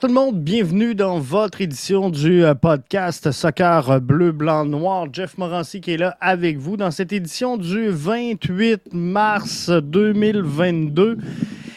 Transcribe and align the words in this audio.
Tout 0.00 0.06
le 0.06 0.14
monde, 0.14 0.40
bienvenue 0.40 0.94
dans 0.94 1.18
votre 1.18 1.60
édition 1.60 2.08
du 2.08 2.42
euh, 2.42 2.54
podcast 2.54 3.32
Soccer 3.32 4.00
Bleu, 4.00 4.32
Blanc, 4.32 4.64
Noir. 4.64 5.08
Jeff 5.12 5.36
Morancy 5.36 5.82
qui 5.82 5.90
est 5.90 5.98
là 5.98 6.16
avec 6.22 6.56
vous 6.56 6.78
dans 6.78 6.90
cette 6.90 7.12
édition 7.12 7.58
du 7.58 7.90
28 7.90 8.94
mars 8.94 9.68
2022. 9.68 11.18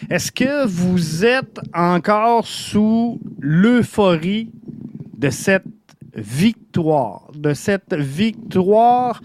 Est-ce 0.10 0.32
que 0.32 0.66
vous 0.66 1.26
êtes 1.26 1.60
encore 1.74 2.48
sous 2.48 3.20
l'euphorie 3.42 4.52
de 5.18 5.30
cette 5.30 5.66
victoire, 6.16 7.30
de 7.36 7.54
cette 7.54 7.94
victoire 7.94 9.22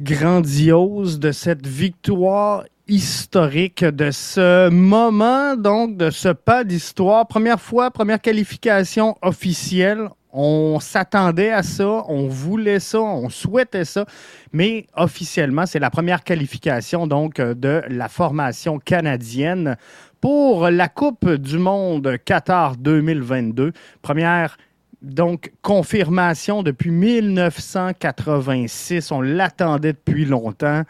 grandiose, 0.00 1.20
de 1.20 1.30
cette 1.30 1.64
victoire 1.64 2.64
historique 2.86 3.84
de 3.84 4.10
ce 4.10 4.68
moment, 4.68 5.56
donc 5.56 5.96
de 5.96 6.10
ce 6.10 6.28
pas 6.28 6.64
d'histoire. 6.64 7.26
Première 7.26 7.60
fois, 7.60 7.90
première 7.90 8.20
qualification 8.20 9.16
officielle. 9.22 10.08
On 10.32 10.80
s'attendait 10.80 11.52
à 11.52 11.62
ça, 11.62 12.04
on 12.08 12.26
voulait 12.26 12.80
ça, 12.80 13.00
on 13.00 13.28
souhaitait 13.28 13.84
ça, 13.84 14.04
mais 14.52 14.86
officiellement, 14.96 15.64
c'est 15.64 15.78
la 15.78 15.90
première 15.90 16.24
qualification 16.24 17.06
donc 17.06 17.40
de 17.40 17.82
la 17.88 18.08
formation 18.08 18.80
canadienne 18.80 19.76
pour 20.20 20.70
la 20.70 20.88
Coupe 20.88 21.30
du 21.30 21.58
Monde 21.58 22.16
Qatar 22.24 22.76
2022. 22.76 23.72
Première 24.02 24.56
donc, 25.04 25.52
confirmation 25.60 26.62
depuis 26.62 26.90
1986. 26.90 29.12
On 29.12 29.20
l'attendait 29.20 29.92
depuis 29.92 30.24
longtemps. 30.24 30.84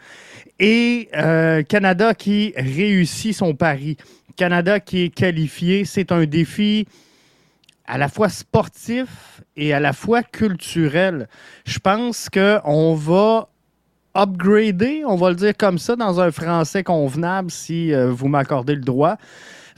Et 0.57 1.09
euh, 1.15 1.63
Canada 1.63 2.13
qui 2.13 2.53
réussit 2.55 3.35
son 3.35 3.55
pari. 3.55 3.97
Canada 4.37 4.79
qui 4.79 5.01
est 5.03 5.09
qualifié. 5.09 5.83
C'est 5.83 6.13
un 6.13 6.23
défi 6.25 6.87
à 7.85 7.97
la 7.97 8.07
fois 8.07 8.29
sportif 8.29 9.41
et 9.57 9.73
à 9.73 9.81
la 9.81 9.91
fois 9.91 10.23
culturel. 10.23 11.27
Je 11.65 11.79
pense 11.79 12.29
qu'on 12.29 12.95
va 12.95 13.49
upgrader, 14.15 15.03
on 15.05 15.17
va 15.17 15.29
le 15.29 15.35
dire 15.35 15.57
comme 15.57 15.77
ça, 15.77 15.97
dans 15.97 16.21
un 16.21 16.31
français 16.31 16.83
convenable, 16.83 17.51
si 17.51 17.93
euh, 17.93 18.11
vous 18.11 18.29
m'accordez 18.29 18.75
le 18.75 18.81
droit 18.81 19.17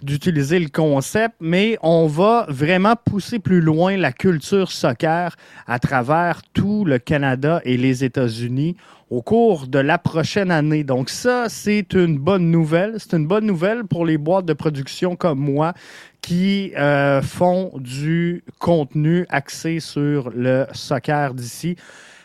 d'utiliser 0.02 0.60
le 0.60 0.70
concept, 0.70 1.36
mais 1.40 1.78
on 1.82 2.08
va 2.08 2.46
vraiment 2.50 2.96
pousser 2.96 3.40
plus 3.40 3.62
loin 3.62 3.98
la 3.98 4.12
culture 4.12 4.72
soccer 4.72 5.36
à 5.66 5.80
travers 5.80 6.42
tout 6.54 6.86
le 6.86 7.00
Canada 7.00 7.62
et 7.64 7.78
les 7.78 8.04
États-Unis 8.04 8.76
au 9.10 9.22
cours 9.22 9.68
de 9.68 9.80
la 9.80 9.98
prochaine 9.98 10.52
année. 10.52 10.84
Donc 10.84 11.10
ça, 11.10 11.46
c'est 11.50 11.94
une 11.94 12.18
bonne 12.18 12.52
nouvelle. 12.52 12.96
C'est 12.98 13.14
une 13.14 13.28
bonne 13.28 13.46
nouvelle 13.46 13.86
pour 13.86 14.06
les 14.06 14.18
boîtes 14.18 14.46
de 14.46 14.54
production 14.54 15.16
comme 15.16 15.40
moi 15.40 15.74
qui 16.22 16.74
euh, 16.78 17.22
font 17.22 17.72
du 17.78 18.44
contenu 18.60 19.26
axé 19.30 19.80
sur 19.80 20.30
le 20.32 20.66
soccer 20.74 21.34
d'ici. 21.34 21.78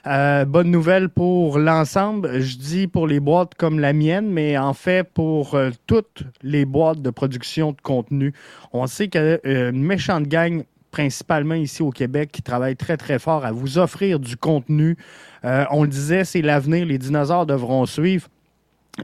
Euh, 0.08 0.44
bonne 0.44 0.72
nouvelle 0.72 1.08
pour 1.08 1.60
l'ensemble. 1.60 2.40
Je 2.40 2.56
dis 2.56 2.88
pour 2.88 3.06
les 3.06 3.20
boîtes 3.20 3.54
comme 3.54 3.78
la 3.78 3.92
mienne, 3.92 4.28
mais 4.28 4.58
en 4.58 4.74
fait 4.74 5.04
pour 5.04 5.54
euh, 5.54 5.70
toutes 5.86 6.24
les 6.42 6.64
boîtes 6.64 7.00
de 7.00 7.10
production 7.10 7.70
de 7.70 7.80
contenu. 7.80 8.34
On 8.72 8.88
sait 8.88 9.06
qu'il 9.06 9.38
y 9.44 9.48
a 9.54 9.70
méchante 9.70 10.24
gang 10.24 10.64
principalement 10.92 11.56
ici 11.56 11.82
au 11.82 11.90
Québec, 11.90 12.30
qui 12.30 12.42
travaille 12.42 12.76
très, 12.76 12.96
très 12.96 13.18
fort 13.18 13.44
à 13.44 13.50
vous 13.50 13.78
offrir 13.78 14.20
du 14.20 14.36
contenu. 14.36 14.96
on 15.42 15.82
le 15.82 15.88
disait, 15.88 16.24
c'est 16.24 16.42
l'avenir, 16.42 16.86
les 16.86 16.98
dinosaures 16.98 17.46
devront 17.46 17.84
suivre. 17.86 18.28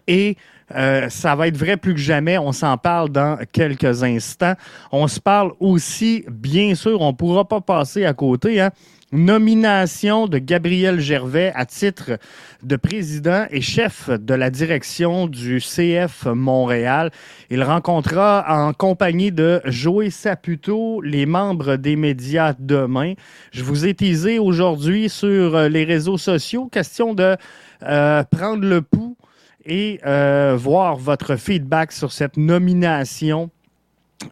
Et 0.06 0.36
ça 0.70 1.34
va 1.34 1.48
être 1.48 1.56
vrai 1.56 1.76
plus 1.76 1.94
que 1.94 2.00
jamais. 2.00 2.38
On 2.38 2.52
s'en 2.52 2.76
parle 2.76 3.08
dans 3.08 3.38
quelques 3.50 4.04
instants. 4.04 4.54
On 4.92 5.08
se 5.08 5.18
parle 5.18 5.52
aussi, 5.58 6.24
bien 6.30 6.74
sûr, 6.74 7.00
on 7.00 7.12
ne 7.12 7.16
pourra 7.16 7.48
pas 7.48 7.60
passer 7.60 8.04
à 8.04 8.12
côté. 8.12 8.60
Hein, 8.60 8.70
nomination 9.12 10.26
de 10.26 10.38
Gabriel 10.38 11.00
Gervais 11.00 11.52
à 11.54 11.64
titre 11.64 12.18
de 12.62 12.76
président 12.76 13.46
et 13.50 13.60
chef 13.60 14.10
de 14.10 14.34
la 14.34 14.50
direction 14.50 15.26
du 15.26 15.60
CF 15.60 16.26
Montréal. 16.26 17.10
Il 17.50 17.62
rencontrera 17.62 18.44
en 18.48 18.72
compagnie 18.72 19.32
de 19.32 19.60
Joey 19.64 20.10
Saputo 20.10 21.00
les 21.00 21.26
membres 21.26 21.76
des 21.76 21.96
médias 21.96 22.54
demain. 22.58 23.14
Je 23.52 23.62
vous 23.62 23.86
ai 23.86 23.94
teasé 23.94 24.38
aujourd'hui 24.38 25.08
sur 25.08 25.68
les 25.68 25.84
réseaux 25.84 26.18
sociaux, 26.18 26.66
question 26.66 27.14
de 27.14 27.36
euh, 27.84 28.22
prendre 28.24 28.64
le 28.64 28.82
pouls 28.82 29.16
et 29.64 30.00
euh, 30.06 30.56
voir 30.58 30.96
votre 30.96 31.36
feedback 31.36 31.92
sur 31.92 32.12
cette 32.12 32.36
nomination 32.36 33.50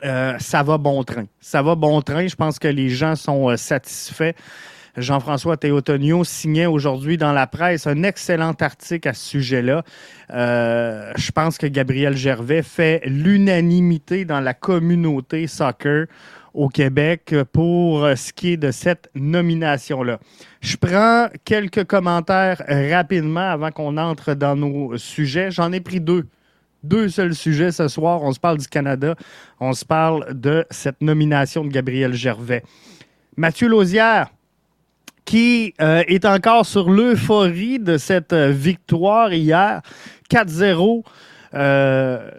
euh, 0.04 0.36
ça 0.38 0.62
va 0.62 0.78
bon 0.78 1.04
train. 1.04 1.26
Ça 1.40 1.62
va 1.62 1.74
bon 1.74 2.02
train. 2.02 2.26
Je 2.26 2.36
pense 2.36 2.58
que 2.58 2.68
les 2.68 2.88
gens 2.88 3.14
sont 3.14 3.50
euh, 3.50 3.56
satisfaits. 3.56 4.32
Jean-François 4.96 5.58
Théotonio 5.58 6.24
signait 6.24 6.66
aujourd'hui 6.66 7.18
dans 7.18 7.32
la 7.32 7.46
presse 7.46 7.86
un 7.86 8.02
excellent 8.02 8.54
article 8.60 9.08
à 9.08 9.12
ce 9.12 9.28
sujet-là. 9.28 9.84
Euh, 10.30 11.12
je 11.16 11.30
pense 11.32 11.58
que 11.58 11.66
Gabriel 11.66 12.16
Gervais 12.16 12.62
fait 12.62 13.02
l'unanimité 13.04 14.24
dans 14.24 14.40
la 14.40 14.54
communauté 14.54 15.46
soccer 15.46 16.06
au 16.54 16.70
Québec 16.70 17.34
pour 17.52 18.08
ce 18.16 18.32
qui 18.32 18.52
est 18.52 18.56
de 18.56 18.70
cette 18.70 19.10
nomination-là. 19.14 20.18
Je 20.62 20.78
prends 20.78 21.28
quelques 21.44 21.84
commentaires 21.84 22.62
rapidement 22.66 23.50
avant 23.50 23.70
qu'on 23.70 23.98
entre 23.98 24.32
dans 24.32 24.56
nos 24.56 24.96
sujets. 24.96 25.50
J'en 25.50 25.72
ai 25.72 25.80
pris 25.80 26.00
deux 26.00 26.26
deux 26.86 27.08
seuls 27.08 27.34
sujets 27.34 27.72
ce 27.72 27.88
soir. 27.88 28.22
On 28.22 28.32
se 28.32 28.40
parle 28.40 28.58
du 28.58 28.68
Canada, 28.68 29.14
on 29.60 29.72
se 29.72 29.84
parle 29.84 30.34
de 30.34 30.64
cette 30.70 31.00
nomination 31.00 31.64
de 31.64 31.68
Gabriel 31.68 32.14
Gervais. 32.14 32.62
Mathieu 33.36 33.68
Lausière, 33.68 34.30
qui 35.26 35.74
euh, 35.80 36.02
est 36.06 36.24
encore 36.24 36.64
sur 36.64 36.88
l'euphorie 36.88 37.78
de 37.78 37.98
cette 37.98 38.32
euh, 38.32 38.50
victoire 38.50 39.34
hier, 39.34 39.82
4-0. 40.30 41.02
Euh, 41.54 42.30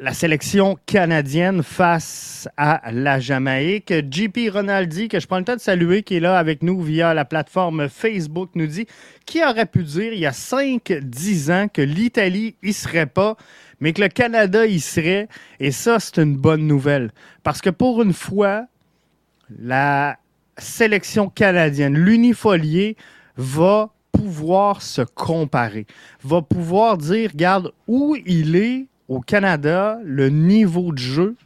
la 0.00 0.12
sélection 0.12 0.78
canadienne 0.86 1.64
face 1.64 2.48
à 2.56 2.92
la 2.92 3.18
Jamaïque. 3.18 3.92
JP 4.10 4.38
Ronaldi, 4.52 5.08
que 5.08 5.18
je 5.18 5.26
prends 5.26 5.38
le 5.38 5.44
temps 5.44 5.56
de 5.56 5.60
saluer, 5.60 6.04
qui 6.04 6.16
est 6.16 6.20
là 6.20 6.38
avec 6.38 6.62
nous 6.62 6.80
via 6.80 7.14
la 7.14 7.24
plateforme 7.24 7.88
Facebook, 7.88 8.50
nous 8.54 8.68
dit 8.68 8.86
qui 9.26 9.42
aurait 9.44 9.66
pu 9.66 9.82
dire 9.82 10.12
il 10.12 10.20
y 10.20 10.26
a 10.26 10.30
5-10 10.30 11.52
ans 11.52 11.68
que 11.68 11.82
l'Italie 11.82 12.54
y 12.62 12.72
serait 12.72 13.06
pas 13.06 13.36
mais 13.80 13.92
que 13.92 14.02
le 14.02 14.08
Canada 14.08 14.66
y 14.66 14.80
serait. 14.80 15.28
Et 15.60 15.70
ça, 15.70 16.00
c'est 16.00 16.18
une 16.18 16.36
bonne 16.36 16.66
nouvelle. 16.66 17.12
Parce 17.42 17.60
que 17.60 17.70
pour 17.70 18.02
une 18.02 18.12
fois, 18.12 18.66
la 19.56 20.18
sélection 20.56 21.28
canadienne, 21.28 21.94
l'unifolié, 21.94 22.96
va 23.36 23.90
pouvoir 24.10 24.82
se 24.82 25.02
comparer, 25.02 25.86
va 26.24 26.42
pouvoir 26.42 26.98
dire, 26.98 27.30
regarde, 27.30 27.72
où 27.86 28.16
il 28.26 28.56
est 28.56 28.88
au 29.08 29.20
Canada, 29.20 29.98
le 30.04 30.28
niveau 30.28 30.92
de 30.92 30.98
jeu 30.98 31.36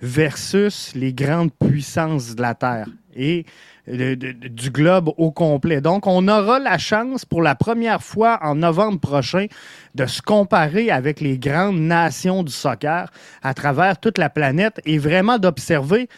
versus 0.00 0.92
les 0.94 1.12
grandes 1.12 1.52
puissances 1.52 2.34
de 2.34 2.42
la 2.42 2.54
Terre. 2.54 2.86
Et 3.14 3.44
du 3.92 4.70
globe 4.70 5.10
au 5.16 5.30
complet. 5.30 5.80
Donc, 5.80 6.06
on 6.06 6.28
aura 6.28 6.58
la 6.58 6.78
chance 6.78 7.24
pour 7.24 7.42
la 7.42 7.54
première 7.54 8.02
fois 8.02 8.38
en 8.42 8.54
novembre 8.54 9.00
prochain 9.00 9.46
de 9.94 10.06
se 10.06 10.22
comparer 10.22 10.90
avec 10.90 11.20
les 11.20 11.38
grandes 11.38 11.80
nations 11.80 12.42
du 12.42 12.52
soccer 12.52 13.10
à 13.42 13.54
travers 13.54 13.98
toute 13.98 14.18
la 14.18 14.30
planète 14.30 14.80
et 14.84 14.98
vraiment 14.98 15.38
d'observer 15.38 16.08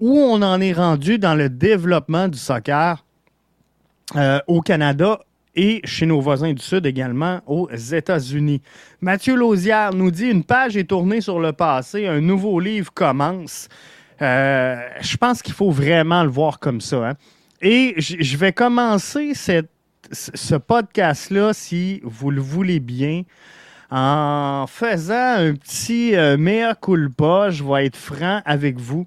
où 0.00 0.18
on 0.18 0.42
en 0.42 0.60
est 0.60 0.72
rendu 0.72 1.18
dans 1.18 1.34
le 1.34 1.48
développement 1.48 2.28
du 2.28 2.38
soccer 2.38 3.04
euh, 4.16 4.40
au 4.46 4.60
Canada 4.60 5.20
et 5.54 5.80
chez 5.84 6.06
nos 6.06 6.20
voisins 6.20 6.52
du 6.52 6.62
Sud 6.62 6.86
également 6.86 7.40
aux 7.46 7.68
États-Unis. 7.70 8.62
Mathieu 9.00 9.36
Lausière 9.36 9.92
nous 9.92 10.10
dit 10.10 10.26
une 10.26 10.44
page 10.44 10.76
est 10.76 10.84
tournée 10.84 11.20
sur 11.20 11.40
le 11.40 11.52
passé, 11.52 12.06
un 12.06 12.20
nouveau 12.20 12.58
livre 12.60 12.92
commence. 12.92 13.68
Euh, 14.22 14.76
je 15.00 15.16
pense 15.16 15.42
qu'il 15.42 15.54
faut 15.54 15.70
vraiment 15.70 16.22
le 16.22 16.30
voir 16.30 16.58
comme 16.58 16.80
ça. 16.80 17.10
Hein. 17.10 17.14
Et 17.60 17.94
je 17.98 18.36
vais 18.36 18.52
commencer 18.52 19.34
ce 19.34 20.54
podcast-là, 20.56 21.52
si 21.52 22.00
vous 22.02 22.30
le 22.30 22.40
voulez 22.40 22.80
bien, 22.80 23.22
en 23.90 24.64
faisant 24.66 25.36
un 25.36 25.54
petit 25.54 26.16
euh, 26.16 26.36
mea 26.36 26.74
culpa. 26.74 27.50
Je 27.50 27.62
vais 27.62 27.86
être 27.86 27.96
franc 27.96 28.40
avec 28.44 28.78
vous. 28.78 29.06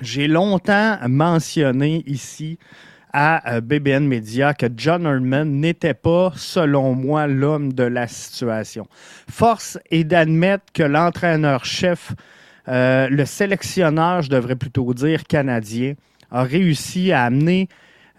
J'ai 0.00 0.28
longtemps 0.28 0.96
mentionné 1.08 2.02
ici 2.06 2.58
à 3.20 3.56
euh, 3.56 3.60
BBN 3.60 4.06
Media 4.06 4.54
que 4.54 4.66
John 4.76 5.04
Herdman 5.04 5.50
n'était 5.60 5.92
pas, 5.92 6.32
selon 6.36 6.94
moi, 6.94 7.26
l'homme 7.26 7.72
de 7.72 7.82
la 7.82 8.06
situation. 8.06 8.86
Force 9.28 9.76
est 9.90 10.04
d'admettre 10.04 10.66
que 10.72 10.84
l'entraîneur-chef 10.84 12.12
euh, 12.68 13.08
le 13.08 13.24
sélectionneur, 13.24 14.22
je 14.22 14.30
devrais 14.30 14.54
plutôt 14.54 14.94
dire 14.94 15.24
canadien, 15.24 15.94
a 16.30 16.44
réussi 16.44 17.10
à 17.10 17.24
amener 17.24 17.68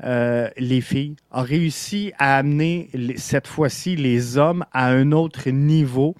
euh, 0.03 0.49
les 0.57 0.81
filles, 0.81 1.15
a 1.31 1.43
réussi 1.43 2.11
à 2.19 2.35
amener 2.35 2.89
cette 3.15 3.47
fois-ci 3.47 3.95
les 3.95 4.37
hommes 4.37 4.65
à 4.73 4.89
un 4.89 5.13
autre 5.13 5.49
niveau. 5.49 6.13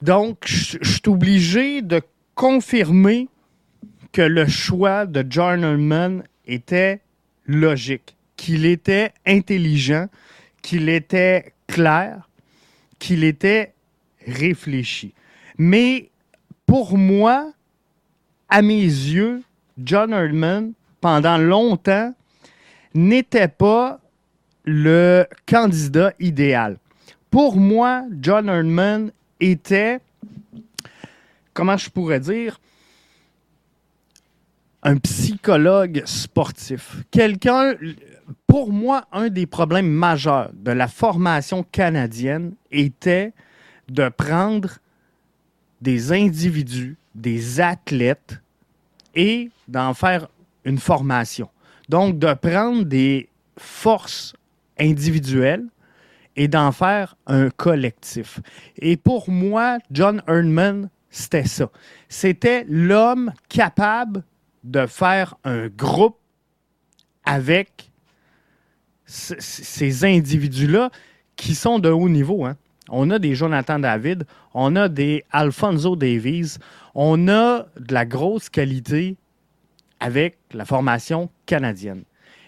Donc, 0.00 0.44
je 0.46 0.78
suis 0.82 1.02
obligé 1.08 1.82
de 1.82 2.00
confirmer 2.34 3.28
que 4.12 4.22
le 4.22 4.46
choix 4.46 5.04
de 5.04 5.22
John 5.28 5.62
Herdman 5.62 6.22
était 6.46 7.02
logique, 7.46 8.16
qu'il 8.36 8.66
était 8.66 9.12
intelligent, 9.26 10.08
qu'il 10.62 10.88
était 10.88 11.52
clair, 11.66 12.28
qu'il 12.98 13.24
était 13.24 13.72
réfléchi. 14.26 15.12
Mais 15.58 16.10
pour 16.66 16.96
moi, 16.96 17.52
à 18.48 18.62
mes 18.62 18.82
yeux, 18.82 19.42
John 19.78 20.12
Herdman, 20.12 20.72
pendant 21.00 21.38
longtemps, 21.38 22.14
n'était 22.94 23.48
pas 23.48 24.00
le 24.64 25.26
candidat 25.46 26.12
idéal. 26.18 26.78
Pour 27.30 27.56
moi, 27.56 28.04
John 28.20 28.48
Herdman 28.48 29.10
était, 29.40 29.98
comment 31.52 31.76
je 31.76 31.90
pourrais 31.90 32.20
dire, 32.20 32.60
un 34.84 34.96
psychologue 34.98 36.02
sportif. 36.04 36.96
Quelqu'un, 37.10 37.74
pour 38.46 38.72
moi, 38.72 39.06
un 39.12 39.28
des 39.28 39.46
problèmes 39.46 39.90
majeurs 39.90 40.50
de 40.52 40.70
la 40.70 40.88
formation 40.88 41.62
canadienne 41.62 42.54
était 42.70 43.32
de 43.88 44.08
prendre 44.10 44.78
des 45.80 46.12
individus, 46.12 46.96
des 47.14 47.60
athlètes, 47.60 48.40
et 49.14 49.50
d'en 49.68 49.94
faire 49.94 50.28
une 50.64 50.78
formation. 50.78 51.48
Donc, 51.88 52.18
de 52.18 52.32
prendre 52.34 52.84
des 52.84 53.28
forces 53.56 54.34
individuelles 54.78 55.66
et 56.36 56.48
d'en 56.48 56.72
faire 56.72 57.16
un 57.26 57.48
collectif. 57.50 58.40
Et 58.76 58.96
pour 58.96 59.30
moi, 59.30 59.78
John 59.92 60.22
Erdman, 60.26 60.90
c'était 61.10 61.46
ça. 61.46 61.70
C'était 62.08 62.64
l'homme 62.68 63.32
capable 63.48 64.24
de 64.64 64.86
faire 64.86 65.36
un 65.44 65.68
groupe 65.68 66.18
avec 67.24 67.90
ces 69.06 70.04
individus-là 70.04 70.90
qui 71.36 71.54
sont 71.54 71.78
de 71.78 71.90
haut 71.90 72.08
niveau. 72.08 72.44
Hein. 72.44 72.56
On 72.88 73.10
a 73.10 73.18
des 73.18 73.34
Jonathan 73.34 73.78
David, 73.78 74.24
on 74.52 74.76
a 74.76 74.88
des 74.88 75.24
Alfonso 75.30 75.96
Davies, 75.96 76.56
on 76.94 77.28
a 77.28 77.66
de 77.78 77.94
la 77.94 78.04
grosse 78.04 78.48
qualité 78.48 79.16
avec 80.00 80.38
la 80.52 80.64
formation 80.64 81.30
canadienne. 81.46 82.04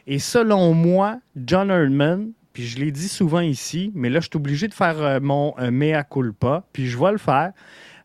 Et 0.07 0.19
selon 0.19 0.73
moi, 0.75 1.21
John 1.37 1.71
Erdman, 1.71 2.33
puis 2.53 2.65
je 2.67 2.79
l'ai 2.79 2.91
dit 2.91 3.09
souvent 3.09 3.41
ici, 3.41 3.93
mais 3.95 4.09
là, 4.09 4.21
je 4.21 4.29
suis 4.29 4.37
obligé 4.37 4.69
de 4.69 4.75
faire 4.75 5.01
euh, 5.03 5.21
mon 5.21 5.55
euh, 5.59 5.71
mea 5.71 6.05
culpa, 6.05 6.65
puis 6.73 6.87
je 6.87 6.99
vais 6.99 7.13
le 7.13 7.19
faire 7.19 7.53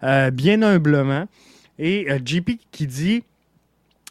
euh, 0.04 0.32
bien 0.32 0.62
humblement. 0.62 1.26
Et 1.80 2.08
JP 2.26 2.52
qui 2.72 2.86
dit 2.86 3.24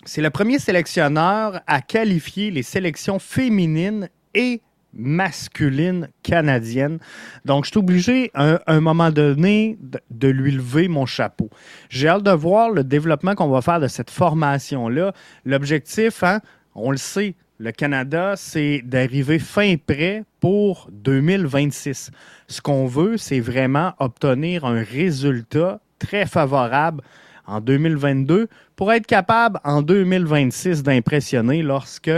c'est 0.05 0.23
le 0.23 0.31
premier 0.31 0.59
sélectionneur 0.59 1.61
à 1.67 1.81
qualifier 1.83 2.51
les 2.51 2.63
sélections 2.63 3.19
féminines 3.19 4.09
et 4.35 4.63
masculines 4.93 6.09
canadiennes. 6.23 6.99
Donc, 7.45 7.65
je 7.65 7.71
suis 7.71 7.79
obligé, 7.79 8.31
à 8.35 8.61
un, 8.67 8.81
moment 8.81 9.11
donné, 9.11 9.79
de, 10.11 10.29
lui 10.29 10.53
lever 10.53 10.89
mon 10.89 11.07
chapeau. 11.07 11.51
J'ai 11.89 12.09
hâte 12.09 12.23
de 12.23 12.31
voir 12.31 12.71
le 12.71 12.83
développement 12.83 13.35
qu'on 13.35 13.49
va 13.49 13.63
faire 13.63 13.81
de 13.81 13.89
cette 13.89 14.11
formation-là. 14.11 15.13
L'objectif, 15.45 16.23
hein, 16.23 16.41
on 16.75 16.91
le 16.91 16.97
sait, 16.97 17.35
le 17.59 17.73
Canada, 17.73 18.35
c'est 18.37 18.83
d'arriver 18.85 19.39
fin 19.39 19.77
prêt 19.77 20.25
pour 20.41 20.89
2026. 20.91 22.11
Ce 22.49 22.61
qu'on 22.61 22.87
veut, 22.87 23.17
c'est 23.17 23.41
vraiment 23.41 23.93
obtenir 23.99 24.65
un 24.65 24.83
résultat 24.83 25.81
très 25.99 26.27
favorable 26.27 27.03
en 27.51 27.61
2022 27.61 28.49
pour 28.77 28.93
être 28.93 29.07
capable 29.07 29.59
en 29.65 29.83
2026 29.83 30.83
d'impressionner 30.83 31.63
lorsque 31.63 32.11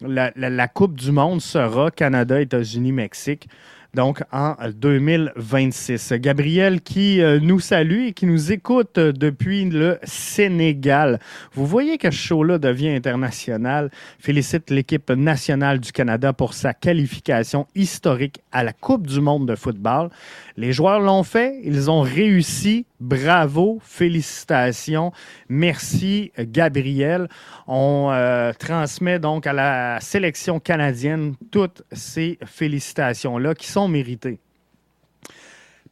la, 0.00 0.68
Coupe 0.68 0.94
du 0.94 1.10
Monde 1.10 1.40
sera 1.40 1.90
Canada, 1.90 2.40
États-Unis, 2.40 2.92
Mexique 2.92 3.48
donc 3.94 4.22
en 4.32 4.54
2026. 4.74 6.12
Gabriel 6.14 6.80
qui 6.82 7.22
euh, 7.22 7.40
nous 7.40 7.58
salue 7.58 8.08
et 8.08 8.12
qui 8.12 8.26
nous 8.26 8.52
écoute 8.52 8.98
depuis 8.98 9.64
le 9.64 9.98
Sénégal. 10.02 11.18
Vous 11.54 11.66
voyez 11.66 11.96
que 11.96 12.10
ce 12.10 12.16
show-là 12.16 12.58
devient 12.58 12.90
international. 12.90 13.90
Félicite 14.18 14.70
l'équipe 14.70 15.10
nationale 15.10 15.80
du 15.80 15.90
Canada 15.92 16.32
pour 16.32 16.52
sa 16.52 16.74
qualification 16.74 17.66
historique 17.74 18.42
à 18.52 18.62
la 18.62 18.72
Coupe 18.72 19.06
du 19.06 19.20
monde 19.20 19.48
de 19.48 19.54
football. 19.54 20.10
Les 20.56 20.72
joueurs 20.72 21.00
l'ont 21.00 21.22
fait, 21.22 21.60
ils 21.64 21.90
ont 21.90 22.00
réussi. 22.00 22.84
Bravo, 23.00 23.78
félicitations. 23.80 25.12
Merci, 25.48 26.32
Gabriel. 26.36 27.28
On 27.68 28.08
euh, 28.10 28.52
transmet 28.58 29.20
donc 29.20 29.46
à 29.46 29.52
la 29.52 30.00
sélection 30.00 30.58
canadienne 30.58 31.34
toutes 31.52 31.84
ces 31.92 32.40
félicitations-là 32.44 33.54
qui 33.54 33.68
sont 33.68 33.77
méritées. 33.86 34.40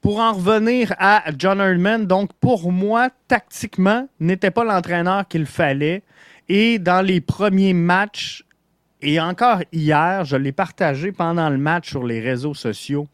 Pour 0.01 0.19
en 0.19 0.33
revenir 0.33 0.95
à 0.99 1.25
John 1.37 1.61
Herdman, 1.61 2.07
donc 2.07 2.33
pour 2.41 2.73
moi, 2.73 3.11
tactiquement, 3.29 4.09
n'était 4.19 4.51
pas 4.51 4.65
l'entraîneur 4.65 5.27
qu'il 5.29 5.47
fallait. 5.47 6.03
Et 6.49 6.79
dans 6.79 7.05
les 7.05 7.21
premiers 7.21 7.75
matchs, 7.75 8.45
et 9.03 9.21
encore 9.21 9.63
hier, 9.73 10.25
je 10.25 10.37
l'ai 10.37 10.53
partagé 10.53 11.13
pendant 11.13 11.51
le 11.51 11.59
match 11.59 11.91
sur 11.91 12.05
les 12.05 12.21
réseaux 12.21 12.55
sociaux, 12.55 13.07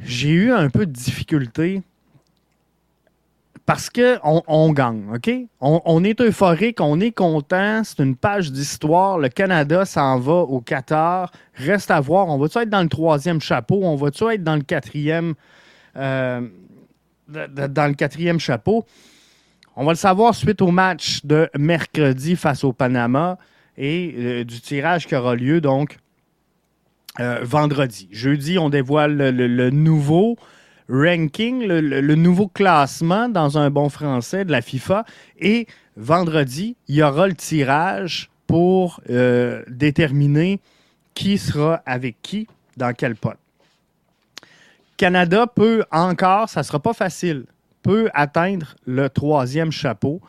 j'ai 0.00 0.30
eu 0.30 0.52
un 0.52 0.68
peu 0.68 0.84
de 0.84 0.92
difficulté 0.92 1.82
parce 3.66 3.90
qu'on 3.90 4.42
on 4.46 4.72
gagne, 4.72 5.06
OK? 5.12 5.28
On, 5.60 6.04
est 6.04 6.20
euphorique, 6.20 6.80
on 6.80 7.00
est 7.00 7.10
content, 7.10 7.82
c'est 7.82 8.00
une 8.00 8.14
page 8.14 8.52
d'histoire. 8.52 9.18
Le 9.18 9.28
Canada 9.28 9.84
s'en 9.84 10.20
va 10.20 10.34
au 10.34 10.60
Qatar. 10.60 11.32
Reste 11.54 11.90
à 11.90 12.00
voir, 12.00 12.28
on 12.28 12.38
va-tu 12.38 12.58
être 12.58 12.70
dans 12.70 12.82
le 12.82 12.88
troisième 12.88 13.40
chapeau? 13.40 13.80
On 13.82 13.96
va-tu 13.96 14.24
être 14.32 14.44
dans 14.44 14.54
le 14.54 14.62
quatrième, 14.62 15.34
euh, 15.96 16.42
dans 17.28 17.88
le 17.88 17.94
quatrième 17.94 18.38
chapeau? 18.38 18.86
On 19.74 19.84
va 19.84 19.92
le 19.92 19.98
savoir 19.98 20.34
suite 20.36 20.62
au 20.62 20.70
match 20.70 21.24
de 21.24 21.50
mercredi 21.58 22.36
face 22.36 22.62
au 22.62 22.72
Panama 22.72 23.36
et 23.76 24.14
euh, 24.16 24.44
du 24.44 24.60
tirage 24.60 25.08
qui 25.08 25.16
aura 25.16 25.34
lieu 25.34 25.60
donc 25.60 25.98
euh, 27.18 27.40
vendredi. 27.42 28.08
Jeudi, 28.12 28.58
on 28.58 28.70
dévoile 28.70 29.16
le, 29.16 29.70
nouveau 29.70 30.36
ranking, 30.88 31.66
le, 31.66 32.14
nouveau 32.14 32.48
classement 32.48 33.28
dans 33.28 33.58
un 33.58 33.70
bon 33.70 33.88
français 33.88 34.44
de 34.44 34.52
la 34.52 34.62
FIFA. 34.62 35.04
Et 35.38 35.66
vendredi, 35.96 36.76
il 36.88 36.96
y 36.96 37.02
aura 37.02 37.26
le 37.26 37.34
tirage 37.34 38.30
pour 38.46 39.00
euh, 39.10 39.62
déterminer 39.68 40.60
qui 41.14 41.38
sera 41.38 41.82
avec 41.86 42.16
qui 42.22 42.46
dans 42.76 42.92
quel 42.92 43.16
pot. 43.16 43.34
Canada 44.96 45.46
peut 45.46 45.84
encore, 45.90 46.48
ça 46.48 46.60
ne 46.60 46.64
sera 46.64 46.78
pas 46.78 46.94
facile, 46.94 47.44
peut 47.82 48.08
atteindre 48.14 48.76
le 48.86 49.08
troisième 49.10 49.72
chapeau, 49.72 50.20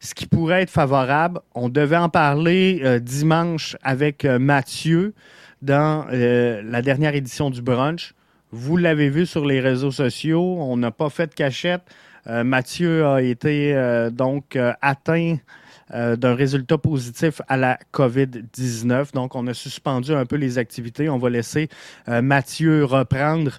ce 0.00 0.14
qui 0.14 0.26
pourrait 0.26 0.62
être 0.62 0.70
favorable. 0.70 1.40
On 1.54 1.68
devait 1.68 1.96
en 1.96 2.08
parler 2.08 2.80
euh, 2.82 2.98
dimanche 2.98 3.76
avec 3.82 4.24
Mathieu 4.24 5.14
dans 5.62 6.06
euh, 6.12 6.60
la 6.64 6.82
dernière 6.82 7.14
édition 7.14 7.48
du 7.48 7.62
brunch. 7.62 8.14
Vous 8.52 8.76
l'avez 8.76 9.08
vu 9.08 9.24
sur 9.24 9.46
les 9.46 9.60
réseaux 9.60 9.90
sociaux. 9.90 10.58
On 10.60 10.76
n'a 10.76 10.90
pas 10.90 11.08
fait 11.08 11.26
de 11.26 11.34
cachette. 11.34 11.82
Euh, 12.26 12.44
Mathieu 12.44 13.06
a 13.06 13.22
été 13.22 13.74
euh, 13.74 14.10
donc 14.10 14.58
atteint 14.80 15.36
d'un 15.90 16.34
résultat 16.34 16.78
positif 16.78 17.42
à 17.48 17.58
la 17.58 17.78
COVID-19. 17.92 19.12
Donc, 19.12 19.34
on 19.34 19.46
a 19.46 19.52
suspendu 19.52 20.14
un 20.14 20.24
peu 20.24 20.36
les 20.36 20.56
activités. 20.56 21.10
On 21.10 21.18
va 21.18 21.28
laisser 21.28 21.68
Mathieu 22.06 22.86
reprendre 22.86 23.58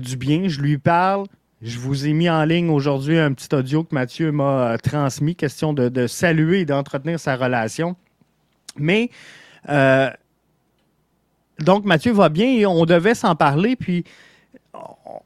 du 0.00 0.16
bien. 0.16 0.48
Je 0.48 0.62
lui 0.62 0.78
parle. 0.78 1.26
Je 1.60 1.78
vous 1.78 2.06
ai 2.06 2.14
mis 2.14 2.30
en 2.30 2.46
ligne 2.46 2.70
aujourd'hui 2.70 3.18
un 3.18 3.34
petit 3.34 3.54
audio 3.54 3.84
que 3.84 3.94
Mathieu 3.94 4.32
m'a 4.32 4.78
transmis, 4.78 5.36
question 5.36 5.74
de, 5.74 5.90
de 5.90 6.06
saluer 6.06 6.60
et 6.60 6.64
d'entretenir 6.64 7.20
sa 7.20 7.36
relation. 7.36 7.94
Mais 8.78 9.10
donc, 11.58 11.84
Mathieu 11.84 12.12
va 12.12 12.28
bien 12.28 12.46
et 12.46 12.66
on 12.66 12.84
devait 12.84 13.14
s'en 13.14 13.34
parler, 13.34 13.76
puis 13.76 14.04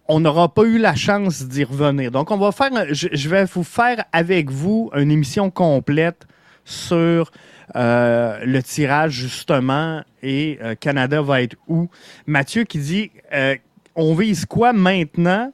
on 0.08 0.20
n'aura 0.20 0.52
pas 0.52 0.64
eu 0.64 0.78
la 0.78 0.94
chance 0.94 1.44
d'y 1.44 1.64
revenir. 1.64 2.10
Donc, 2.10 2.30
on 2.30 2.36
va 2.36 2.52
faire, 2.52 2.70
je, 2.90 3.28
vais 3.28 3.44
vous 3.44 3.64
faire 3.64 4.04
avec 4.12 4.50
vous 4.50 4.90
une 4.94 5.10
émission 5.10 5.50
complète 5.50 6.26
sur 6.64 7.30
euh, 7.76 8.38
le 8.44 8.62
tirage, 8.62 9.12
justement, 9.12 10.02
et 10.22 10.58
euh, 10.62 10.74
Canada 10.74 11.22
va 11.22 11.42
être 11.42 11.56
où. 11.66 11.88
Mathieu 12.26 12.64
qui 12.64 12.78
dit 12.78 13.10
euh, 13.32 13.56
on 13.94 14.14
vise 14.14 14.44
quoi 14.44 14.72
maintenant 14.72 15.52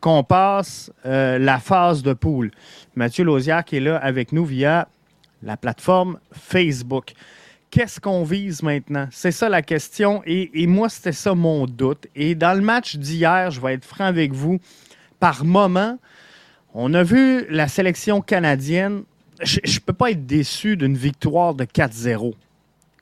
qu'on 0.00 0.24
passe 0.24 0.90
la 1.04 1.58
phase 1.58 2.02
de 2.02 2.14
poule? 2.14 2.50
Mathieu 2.94 3.22
Lausière 3.22 3.64
qui 3.64 3.76
est 3.76 3.80
là 3.80 3.98
avec 3.98 4.32
nous 4.32 4.46
via 4.46 4.88
la 5.42 5.58
plateforme 5.58 6.18
Facebook 6.32 7.12
qu'est-ce 7.70 8.00
qu'on 8.00 8.24
vise 8.24 8.62
maintenant? 8.62 9.08
C'est 9.10 9.32
ça 9.32 9.48
la 9.48 9.62
question. 9.62 10.22
Et, 10.26 10.66
moi, 10.66 10.88
c'était 10.88 11.12
ça 11.12 11.34
mon 11.34 11.66
doute. 11.66 12.06
Et 12.14 12.34
dans 12.34 12.54
le 12.54 12.62
match 12.62 12.96
d'hier, 12.96 13.50
je 13.50 13.60
vais 13.60 13.74
être 13.74 13.84
franc 13.84 14.04
avec 14.04 14.32
vous, 14.32 14.58
par 15.18 15.44
moment, 15.44 15.98
on 16.74 16.94
a 16.94 17.02
vu 17.02 17.46
la 17.50 17.68
sélection 17.68 18.20
canadienne 18.20 19.02
je 19.42 19.58
ne 19.58 19.80
peux 19.80 19.92
pas 19.92 20.10
être 20.10 20.26
déçu 20.26 20.76
d'une 20.76 20.96
victoire 20.96 21.54
de 21.54 21.64
4-0. 21.64 22.34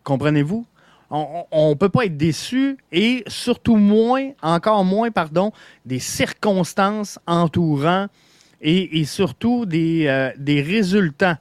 Comprenez-vous? 0.04 0.64
On 1.10 1.70
ne 1.70 1.74
peut 1.74 1.88
pas 1.88 2.04
être 2.04 2.18
déçu 2.18 2.76
et 2.92 3.24
surtout 3.28 3.76
moins, 3.76 4.32
encore 4.42 4.84
moins, 4.84 5.10
pardon, 5.10 5.52
des 5.86 6.00
circonstances 6.00 7.18
entourant 7.26 8.08
et, 8.60 9.04
surtout 9.04 9.64
des, 9.64 10.06
euh, 10.06 10.30
des 10.36 10.60
résultats 10.60 11.38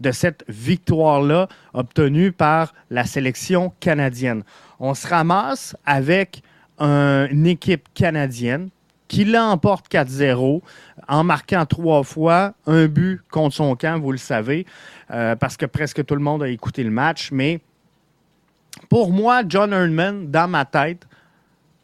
de 0.00 0.10
cette 0.10 0.44
victoire-là 0.48 1.48
obtenue 1.72 2.32
par 2.32 2.74
la 2.90 3.04
sélection 3.04 3.72
canadienne. 3.80 4.42
On 4.80 4.94
se 4.94 5.06
ramasse 5.06 5.76
avec 5.86 6.42
une 6.78 7.46
équipe 7.46 7.88
canadienne 7.94 8.68
qui 9.06 9.24
l'emporte 9.24 9.86
4-0 9.92 10.60
en 11.08 11.24
marquant 11.24 11.64
trois 11.66 12.02
fois 12.02 12.54
un 12.66 12.86
but 12.86 13.20
contre 13.30 13.54
son 13.54 13.76
camp, 13.76 14.00
vous 14.00 14.12
le 14.12 14.18
savez, 14.18 14.66
euh, 15.10 15.36
parce 15.36 15.56
que 15.56 15.66
presque 15.66 16.04
tout 16.04 16.14
le 16.14 16.20
monde 16.20 16.42
a 16.42 16.48
écouté 16.48 16.82
le 16.82 16.90
match. 16.90 17.30
Mais 17.30 17.60
pour 18.88 19.12
moi, 19.12 19.42
John 19.46 19.72
Erdman, 19.72 20.30
dans 20.30 20.48
ma 20.48 20.64
tête, 20.64 21.06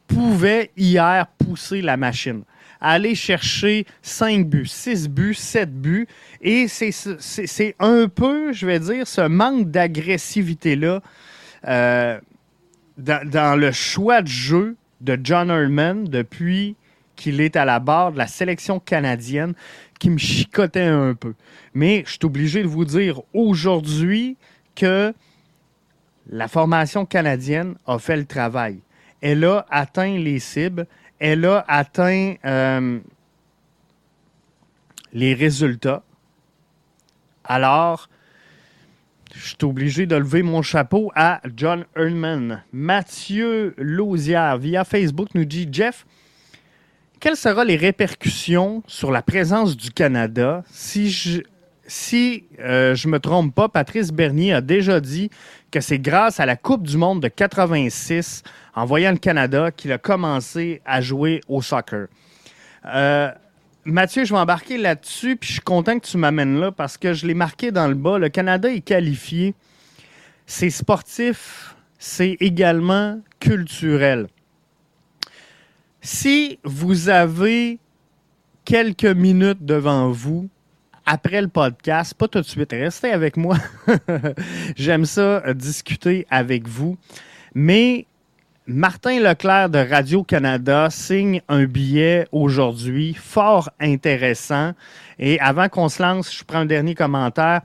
pouvait 0.08 0.70
hier 0.76 1.26
pousser 1.38 1.82
la 1.82 1.96
machine 1.96 2.42
aller 2.80 3.14
chercher 3.14 3.86
5 4.02 4.46
buts, 4.46 4.66
6 4.66 5.08
buts, 5.08 5.34
7 5.34 5.80
buts. 5.80 6.08
Et 6.40 6.66
c'est 6.68 7.74
un 7.78 8.08
peu, 8.08 8.52
je 8.52 8.66
vais 8.66 8.80
dire, 8.80 9.06
ce 9.06 9.22
manque 9.22 9.70
d'agressivité-là 9.70 11.02
euh, 11.68 12.18
dans, 12.96 13.58
le 13.58 13.72
choix 13.72 14.22
de 14.22 14.28
jeu 14.28 14.76
de 15.00 15.18
John 15.22 15.50
Herdman 15.50 16.04
depuis 16.04 16.76
qu'il 17.16 17.40
est 17.40 17.56
à 17.56 17.64
la 17.64 17.80
barre 17.80 18.12
de 18.12 18.18
la 18.18 18.26
sélection 18.26 18.80
canadienne 18.80 19.54
qui 19.98 20.08
me 20.08 20.18
chicotait 20.18 20.80
un 20.80 21.14
peu. 21.14 21.34
Mais 21.74 22.02
je 22.06 22.12
suis 22.12 22.24
obligé 22.24 22.62
de 22.62 22.68
vous 22.68 22.86
dire 22.86 23.20
aujourd'hui 23.34 24.36
que 24.74 25.12
la 26.30 26.48
formation 26.48 27.04
canadienne 27.04 27.74
a 27.86 27.98
fait 27.98 28.16
le 28.16 28.24
travail. 28.24 28.80
Elle 29.20 29.44
a 29.44 29.66
atteint 29.70 30.16
les 30.16 30.38
cibles 30.38 30.86
elle 31.20 31.44
a 31.44 31.64
atteint 31.68 32.34
euh, 32.44 32.98
les 35.12 35.34
résultats. 35.34 36.02
Alors, 37.44 38.08
je 39.34 39.48
suis 39.48 39.56
obligé 39.62 40.06
de 40.06 40.16
lever 40.16 40.42
mon 40.42 40.62
chapeau 40.62 41.12
à 41.14 41.40
John 41.56 41.84
Erdman. 41.94 42.64
Mathieu 42.72 43.74
Lausière, 43.76 44.58
via 44.58 44.84
Facebook, 44.84 45.28
nous 45.34 45.44
dit 45.44 45.68
Jeff, 45.70 46.06
quelles 47.20 47.36
seront 47.36 47.62
les 47.62 47.76
répercussions 47.76 48.82
sur 48.86 49.10
la 49.10 49.22
présence 49.22 49.76
du 49.76 49.90
Canada 49.90 50.64
si 50.70 51.10
je 51.10 51.42
si 51.90 52.44
euh, 52.60 52.94
je 52.94 53.08
ne 53.08 53.14
me 53.14 53.18
trompe 53.18 53.52
pas, 53.52 53.68
Patrice 53.68 54.12
Bernier 54.12 54.52
a 54.52 54.60
déjà 54.60 55.00
dit 55.00 55.28
que 55.72 55.80
c'est 55.80 55.98
grâce 55.98 56.38
à 56.38 56.46
la 56.46 56.54
Coupe 56.54 56.86
du 56.86 56.96
Monde 56.96 57.20
de 57.20 57.26
86, 57.26 58.44
en 58.76 58.84
voyant 58.84 59.10
le 59.10 59.16
Canada, 59.16 59.72
qu'il 59.72 59.90
a 59.90 59.98
commencé 59.98 60.82
à 60.84 61.00
jouer 61.00 61.40
au 61.48 61.62
soccer. 61.62 62.06
Euh, 62.86 63.32
Mathieu, 63.84 64.24
je 64.24 64.32
vais 64.32 64.38
embarquer 64.38 64.78
là-dessus, 64.78 65.34
puis 65.34 65.48
je 65.48 65.52
suis 65.54 65.62
content 65.62 65.98
que 65.98 66.06
tu 66.06 66.16
m'amènes 66.16 66.60
là 66.60 66.70
parce 66.70 66.96
que 66.96 67.12
je 67.12 67.26
l'ai 67.26 67.34
marqué 67.34 67.72
dans 67.72 67.88
le 67.88 67.94
bas. 67.94 68.18
Le 68.18 68.28
Canada 68.28 68.72
est 68.72 68.82
qualifié. 68.82 69.56
C'est 70.46 70.70
sportif, 70.70 71.74
c'est 71.98 72.36
également 72.38 73.20
culturel. 73.40 74.28
Si 76.02 76.60
vous 76.62 77.08
avez 77.08 77.80
quelques 78.64 79.04
minutes 79.04 79.64
devant 79.64 80.10
vous, 80.12 80.48
après 81.10 81.42
le 81.42 81.48
podcast, 81.48 82.14
pas 82.14 82.28
tout 82.28 82.40
de 82.40 82.46
suite, 82.46 82.70
restez 82.70 83.10
avec 83.10 83.36
moi. 83.36 83.56
J'aime 84.76 85.04
ça 85.04 85.42
euh, 85.44 85.54
discuter 85.54 86.24
avec 86.30 86.68
vous. 86.68 86.98
Mais 87.52 88.06
Martin 88.68 89.18
Leclerc 89.18 89.70
de 89.70 89.80
Radio-Canada 89.80 90.86
signe 90.88 91.42
un 91.48 91.64
billet 91.64 92.28
aujourd'hui 92.30 93.14
fort 93.14 93.70
intéressant. 93.80 94.70
Et 95.18 95.40
avant 95.40 95.68
qu'on 95.68 95.88
se 95.88 96.00
lance, 96.00 96.32
je 96.32 96.44
prends 96.44 96.60
un 96.60 96.66
dernier 96.66 96.94
commentaire. 96.94 97.62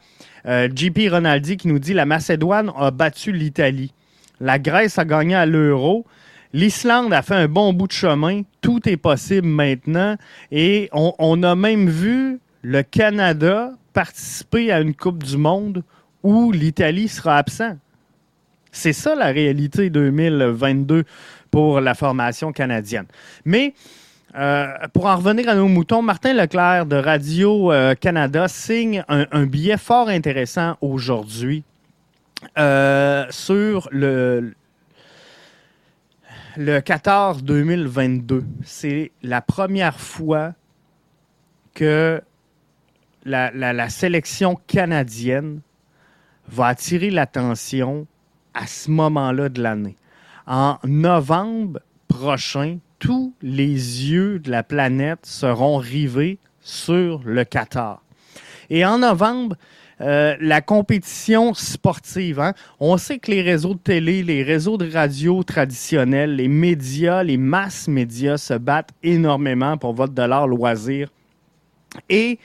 Euh, 0.48 0.68
JP 0.76 1.12
Ronaldi 1.12 1.58
qui 1.58 1.68
nous 1.68 1.78
dit 1.78 1.94
La 1.94 2.08
Macédoine 2.08 2.72
a 2.76 2.90
battu 2.90 3.32
l'Italie. 3.32 3.94
La 4.40 4.58
Grèce 4.58 4.98
a 4.98 5.06
gagné 5.06 5.36
à 5.36 5.46
l'euro. 5.46 6.04
L'Islande 6.52 7.14
a 7.14 7.22
fait 7.22 7.36
un 7.36 7.48
bon 7.48 7.74
bout 7.74 7.86
de 7.86 7.92
chemin. 7.92 8.42
Tout 8.62 8.90
est 8.90 8.98
possible 8.98 9.48
maintenant. 9.48 10.16
Et 10.52 10.90
on 10.92 11.44
a 11.44 11.56
même 11.56 11.88
vu 11.88 12.40
le 12.68 12.82
Canada 12.82 13.74
participer 13.94 14.72
à 14.72 14.80
une 14.82 14.96
Coupe 14.96 15.22
du 15.22 15.38
Monde 15.38 15.84
où 16.24 16.52
l'Italie 16.52 17.08
sera 17.08 17.38
absent. 17.38 17.78
C'est 18.72 18.92
ça 18.92 19.14
la 19.14 19.28
réalité 19.28 19.92
2022 19.92 21.04
pour 21.52 21.80
la 21.80 21.94
formation 21.94 22.52
canadienne. 22.52 23.06
Mais 23.46 23.76
euh, 24.36 24.66
pour 24.94 25.06
en 25.06 25.16
revenir 25.16 25.48
à 25.48 25.54
nos 25.54 25.68
moutons, 25.68 26.02
Martin 26.02 26.34
Leclerc 26.34 26.88
de 26.88 26.96
Radio-Canada 26.96 28.48
signe 28.48 29.04
un, 29.10 29.46
billet 29.46 29.78
fort 29.78 30.10
intéressant 30.10 30.76
aujourd'hui 30.82 31.64
euh, 32.58 33.28
sur 33.30 33.88
le, 33.92 34.56
le 36.58 36.80
14 36.80 37.44
2022. 37.44 38.44
C'est 38.64 39.12
la 39.22 39.42
première 39.42 40.00
fois 40.00 40.54
que 41.76 42.24
la, 43.26 43.90
sélection 43.90 44.56
canadienne 44.68 45.62
va 46.48 46.68
attirer 46.68 47.10
l'attention 47.10 48.08
à 48.54 48.68
ce 48.68 48.92
moment-là 48.92 49.50
de 49.50 49.62
l'année. 49.62 49.96
En 50.48 50.78
novembre 50.84 51.80
prochain, 52.08 52.78
tous 53.00 53.34
les 53.42 53.68
yeux 54.12 54.40
de 54.40 54.52
la 54.52 54.64
planète 54.64 55.26
seront 55.26 55.78
rivés 55.78 56.38
sur 56.62 57.22
le 57.26 57.44
Qatar. 57.44 58.02
Et 58.70 58.86
en 58.86 59.00
novembre, 59.00 59.56
euh, 60.02 60.36
la 60.42 60.62
compétition 60.62 61.54
sportive. 61.54 62.40
Hein, 62.40 62.54
on 62.80 62.98
sait 62.98 63.18
que 63.18 63.32
les 63.32 63.42
réseaux 63.42 63.76
de 63.76 63.80
télé, 63.80 64.24
les 64.24 64.44
réseaux 64.44 64.78
de 64.78 64.92
radio 64.92 65.42
traditionnels, 65.44 66.36
les 66.36 66.50
médias, 66.50 67.24
les 67.24 67.38
masses 67.38 67.88
médias 67.88 68.38
se 68.38 68.56
battent 68.56 68.92
énormément 69.04 69.78
pour 69.78 69.94
votre 69.94 70.14
dollar 70.14 70.48
loisir. 70.48 71.10
Et 72.10 72.40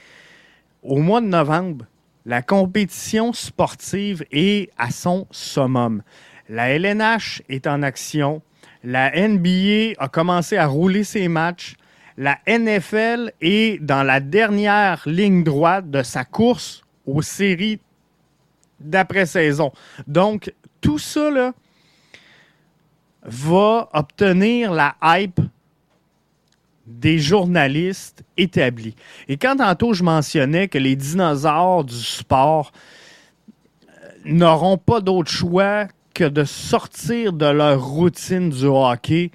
au 0.83 0.99
mois 0.99 1.21
de 1.21 1.27
novembre, 1.27 1.87
la 2.27 2.43
compétition 2.43 3.33
sportive 3.33 4.25
est 4.31 4.71
à 4.77 4.91
son 4.91 5.27
summum. 5.31 6.03
La 6.49 6.71
LNH 6.71 7.43
est 7.49 7.67
en 7.67 7.83
action. 7.83 8.43
La 8.83 9.11
NBA 9.11 9.95
a 9.99 10.09
commencé 10.09 10.57
à 10.57 10.67
rouler 10.67 11.05
ses 11.05 11.29
matchs. 11.29 11.77
La 12.17 12.39
NFL 12.47 13.33
est 13.41 13.83
dans 13.83 14.03
la 14.03 14.21
dernière 14.21 15.03
ligne 15.07 15.45
droite 15.45 15.91
de 15.91 16.03
sa 16.03 16.25
course 16.25 16.83
aux 17.07 17.23
séries 17.23 17.81
d'après-saison. 18.81 19.73
Donc, 20.07 20.53
tout 20.81 20.99
ça 20.99 21.31
là, 21.31 21.53
va 23.23 23.89
obtenir 23.93 24.73
la 24.73 24.97
hype 25.03 25.41
des 26.91 27.19
journalistes 27.19 28.25
établis. 28.37 28.95
Et 29.29 29.37
quand 29.37 29.57
tantôt 29.57 29.95
je 29.95 30.03
mentionnais 30.03 30.69
que 30.69 30.79
les 30.79 30.97
dinosaures 30.97 31.85
du 31.85 31.95
sport 31.95 32.73
euh, 33.89 34.09
n'auront 34.25 34.77
pas 34.77 35.01
d'autre 35.01 35.31
choix 35.31 35.87
que 36.15 36.25
de 36.25 36.45
sortir 36.45 37.33
de 37.33 37.47
leur 37.47 37.83
routine 37.83 38.51
du 38.51 38.67
hockey, 38.67 39.31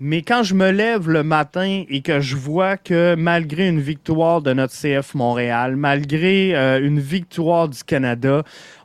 mais 0.00 0.22
quand 0.22 0.42
je 0.42 0.54
me 0.54 0.70
lève 0.70 1.08
le 1.08 1.22
matin 1.22 1.84
et 1.88 2.02
que 2.02 2.20
je 2.20 2.36
vois 2.36 2.76
que 2.76 3.14
malgré 3.14 3.68
une 3.68 3.80
victoire 3.80 4.42
de 4.42 4.52
notre 4.52 4.74
CF 4.74 5.14
Montréal, 5.14 5.76
malgré 5.76 6.54
euh, 6.54 6.84
une 6.84 7.00
victoire 7.00 7.68
du 7.68 7.82
Canada, 7.84 8.42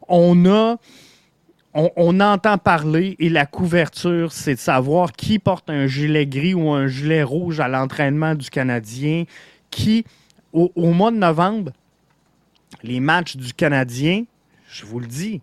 on 0.07 0.45
a 0.45 0.77
on, 1.73 2.19
entend 2.19 2.57
parler 2.57 3.15
et 3.19 3.29
la 3.29 3.45
couverture, 3.45 4.31
c'est 4.31 4.55
de 4.55 4.59
savoir 4.59 5.11
qui 5.11 5.39
porte 5.39 5.69
un 5.69 5.87
gilet 5.87 6.25
gris 6.25 6.53
ou 6.53 6.71
un 6.71 6.87
gilet 6.87 7.23
rouge 7.23 7.59
à 7.59 7.67
l'entraînement 7.67 8.35
du 8.35 8.49
Canadien, 8.49 9.25
qui, 9.69 10.03
au, 10.51 10.71
mois 10.75 11.11
de 11.11 11.17
novembre, 11.17 11.71
les 12.81 12.99
matchs 12.99 13.35
du 13.37 13.53
Canadien, 13.53 14.23
je 14.67 14.85
vous 14.85 14.99
le 14.99 15.07
dis, 15.07 15.41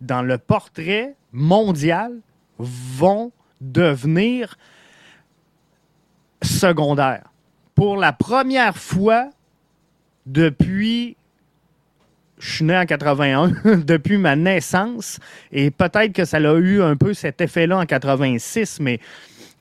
dans 0.00 0.22
le 0.22 0.38
portrait 0.38 1.14
mondial, 1.32 2.12
vont 2.58 3.32
devenir 3.60 4.56
secondaires. 6.42 7.28
Pour 7.74 7.96
la 7.96 8.12
première 8.12 8.76
fois 8.76 9.30
depuis 10.24 11.16
je 12.38 12.56
suis 12.56 12.64
né 12.64 12.76
en 12.76 12.84
81 12.84 13.48
depuis 13.84 14.18
ma 14.18 14.36
naissance 14.36 15.18
et 15.52 15.70
peut-être 15.70 16.12
que 16.12 16.24
ça 16.24 16.38
a 16.38 16.54
eu 16.54 16.82
un 16.82 16.96
peu 16.96 17.14
cet 17.14 17.40
effet-là 17.40 17.78
en 17.78 17.86
86, 17.86 18.80
mais 18.80 19.00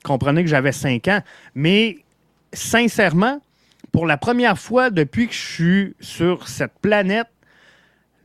comprenez 0.03 0.43
que 0.43 0.49
j'avais 0.49 0.71
5 0.71 1.07
ans. 1.07 1.21
Mais 1.53 1.99
sincèrement, 2.53 3.41
pour 3.91 4.05
la 4.05 4.17
première 4.17 4.59
fois 4.59 4.89
depuis 4.89 5.27
que 5.27 5.33
je 5.33 5.39
suis 5.39 5.95
sur 5.99 6.47
cette 6.47 6.73
planète, 6.81 7.27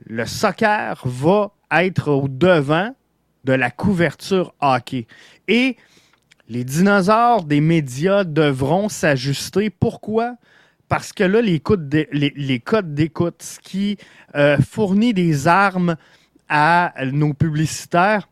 le 0.05 0.25
soccer 0.25 1.01
va 1.05 1.51
être 1.71 2.09
au 2.09 2.27
devant 2.27 2.93
de 3.43 3.53
la 3.53 3.71
couverture 3.71 4.53
hockey. 4.59 5.07
Et 5.47 5.77
les 6.49 6.63
dinosaures 6.63 7.43
des 7.43 7.61
médias 7.61 8.23
devront 8.23 8.89
s'ajuster. 8.89 9.69
Pourquoi? 9.69 10.35
Parce 10.91 11.13
que 11.13 11.23
là, 11.23 11.39
les, 11.41 11.61
codes 11.61 12.93
d'écoute, 12.93 13.41
ce 13.41 13.59
qui 13.61 13.95
euh, 14.35 14.57
fournit 14.57 15.13
des 15.13 15.47
armes 15.47 15.95
à 16.49 16.93
nos 17.13 17.33
publicitaires, 17.33 18.27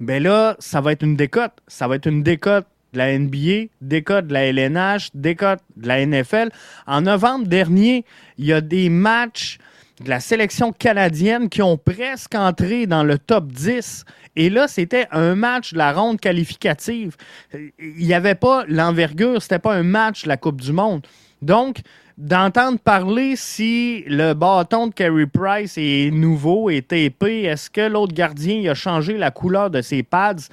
ben 0.00 0.20
là, 0.20 0.56
ça 0.58 0.80
va 0.80 0.90
être 0.90 1.04
une 1.04 1.14
décote. 1.14 1.52
Ça 1.68 1.86
va 1.86 1.94
être 1.94 2.08
une 2.08 2.24
décote 2.24 2.66
de 2.92 2.98
la 2.98 3.16
NBA, 3.16 3.68
décote 3.80 4.26
de 4.26 4.32
la 4.32 4.46
LNH, 4.46 5.10
décote 5.14 5.60
de 5.76 5.86
la 5.86 6.04
NFL. 6.04 6.48
En 6.88 7.02
novembre 7.02 7.46
dernier, 7.46 8.04
il 8.36 8.46
y 8.46 8.52
a 8.52 8.60
des 8.60 8.88
matchs 8.88 9.58
de 10.02 10.10
la 10.10 10.18
sélection 10.18 10.72
canadienne 10.72 11.48
qui 11.48 11.62
ont 11.62 11.76
presque 11.76 12.34
entré 12.34 12.88
dans 12.88 13.04
le 13.04 13.16
top 13.16 13.52
10. 13.52 14.04
Et 14.34 14.50
là, 14.50 14.66
c'était 14.66 15.06
un 15.12 15.36
match 15.36 15.72
de 15.72 15.78
la 15.78 15.92
ronde 15.92 16.18
qualificative. 16.18 17.16
Il 17.54 18.04
n'y 18.04 18.12
avait 18.12 18.34
pas 18.34 18.64
l'envergure, 18.66 19.40
c'était 19.40 19.60
pas 19.60 19.74
un 19.74 19.84
match 19.84 20.24
de 20.24 20.28
la 20.28 20.36
Coupe 20.36 20.60
du 20.60 20.72
Monde. 20.72 21.06
Donc, 21.46 21.78
d'entendre 22.18 22.78
parler 22.80 23.36
si 23.36 24.02
le 24.08 24.34
bâton 24.34 24.88
de 24.88 24.94
Carey 24.94 25.26
Price 25.26 25.74
est 25.78 26.10
nouveau, 26.10 26.70
est 26.70 26.92
épais, 26.92 27.42
est-ce 27.42 27.70
que 27.70 27.82
l'autre 27.82 28.14
gardien 28.14 28.68
a 28.68 28.74
changé 28.74 29.16
la 29.16 29.30
couleur 29.30 29.70
de 29.70 29.80
ses 29.80 30.02
pads, 30.02 30.48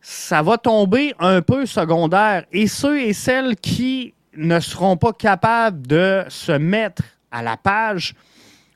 ça 0.00 0.40
va 0.42 0.56
tomber 0.56 1.14
un 1.18 1.42
peu 1.42 1.66
secondaire. 1.66 2.44
Et 2.52 2.66
ceux 2.68 3.00
et 3.00 3.12
celles 3.12 3.56
qui 3.56 4.14
ne 4.34 4.60
seront 4.60 4.96
pas 4.96 5.12
capables 5.12 5.86
de 5.86 6.24
se 6.28 6.52
mettre 6.52 7.02
à 7.30 7.42
la 7.42 7.58
page 7.58 8.14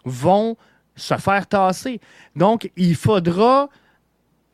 vont 0.05 0.57
se 0.97 1.15
faire 1.15 1.47
tasser. 1.47 1.99
Donc, 2.37 2.71
il 2.77 2.95
faudra 2.95 3.71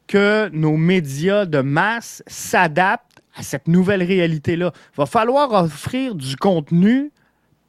que 0.07 0.49
nos 0.53 0.77
médias 0.77 1.45
de 1.45 1.61
masse 1.61 2.23
s'adaptent 2.29 3.14
à 3.37 3.43
cette 3.43 3.69
nouvelle 3.69 4.03
réalité-là. 4.03 4.73
Il 4.75 4.97
va 4.97 5.07
falloir 5.07 5.53
offrir 5.53 6.15
du 6.15 6.37
contenu 6.37 7.11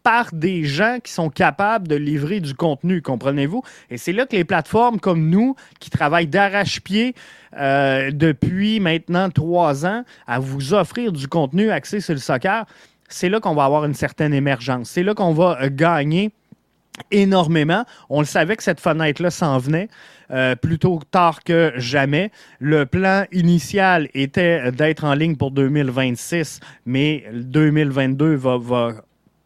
par 0.05 0.27
des 0.31 0.65
gens 0.65 0.99
qui 1.03 1.11
sont 1.11 1.31
capables 1.31 1.87
de 1.87 1.95
livrer 1.95 2.39
du 2.39 2.53
contenu, 2.53 3.01
comprenez-vous? 3.01 3.63
Et 3.89 3.97
c'est 3.97 4.13
là 4.13 4.27
que 4.27 4.35
les 4.35 4.45
plateformes 4.45 4.99
comme 4.99 5.29
nous, 5.31 5.55
qui 5.79 5.89
travaillent 5.89 6.27
d'arrache-pied 6.27 7.15
euh, 7.57 8.11
depuis 8.11 8.79
maintenant 8.79 9.31
trois 9.31 9.87
ans 9.87 10.03
à 10.27 10.37
vous 10.37 10.75
offrir 10.75 11.11
du 11.11 11.27
contenu 11.27 11.71
axé 11.71 12.01
sur 12.01 12.13
le 12.13 12.19
soccer, 12.19 12.65
c'est 13.09 13.29
là 13.29 13.39
qu'on 13.39 13.55
va 13.55 13.65
avoir 13.65 13.83
une 13.85 13.95
certaine 13.95 14.35
émergence. 14.35 14.91
C'est 14.91 15.01
là 15.01 15.15
qu'on 15.15 15.33
va 15.33 15.57
euh, 15.59 15.69
gagner 15.71 16.31
énormément. 17.11 17.85
On 18.09 18.19
le 18.19 18.25
savait 18.25 18.55
que 18.55 18.63
cette 18.63 18.79
fenêtre-là 18.79 19.31
s'en 19.31 19.57
venait. 19.57 19.89
Euh, 20.31 20.55
plutôt 20.55 20.99
tard 21.11 21.43
que 21.43 21.73
jamais. 21.75 22.31
Le 22.59 22.85
plan 22.85 23.25
initial 23.31 24.09
était 24.13 24.71
d'être 24.71 25.03
en 25.03 25.13
ligne 25.13 25.35
pour 25.35 25.51
2026, 25.51 26.59
mais 26.85 27.25
2022 27.31 28.35
va, 28.35 28.57
va 28.57 28.93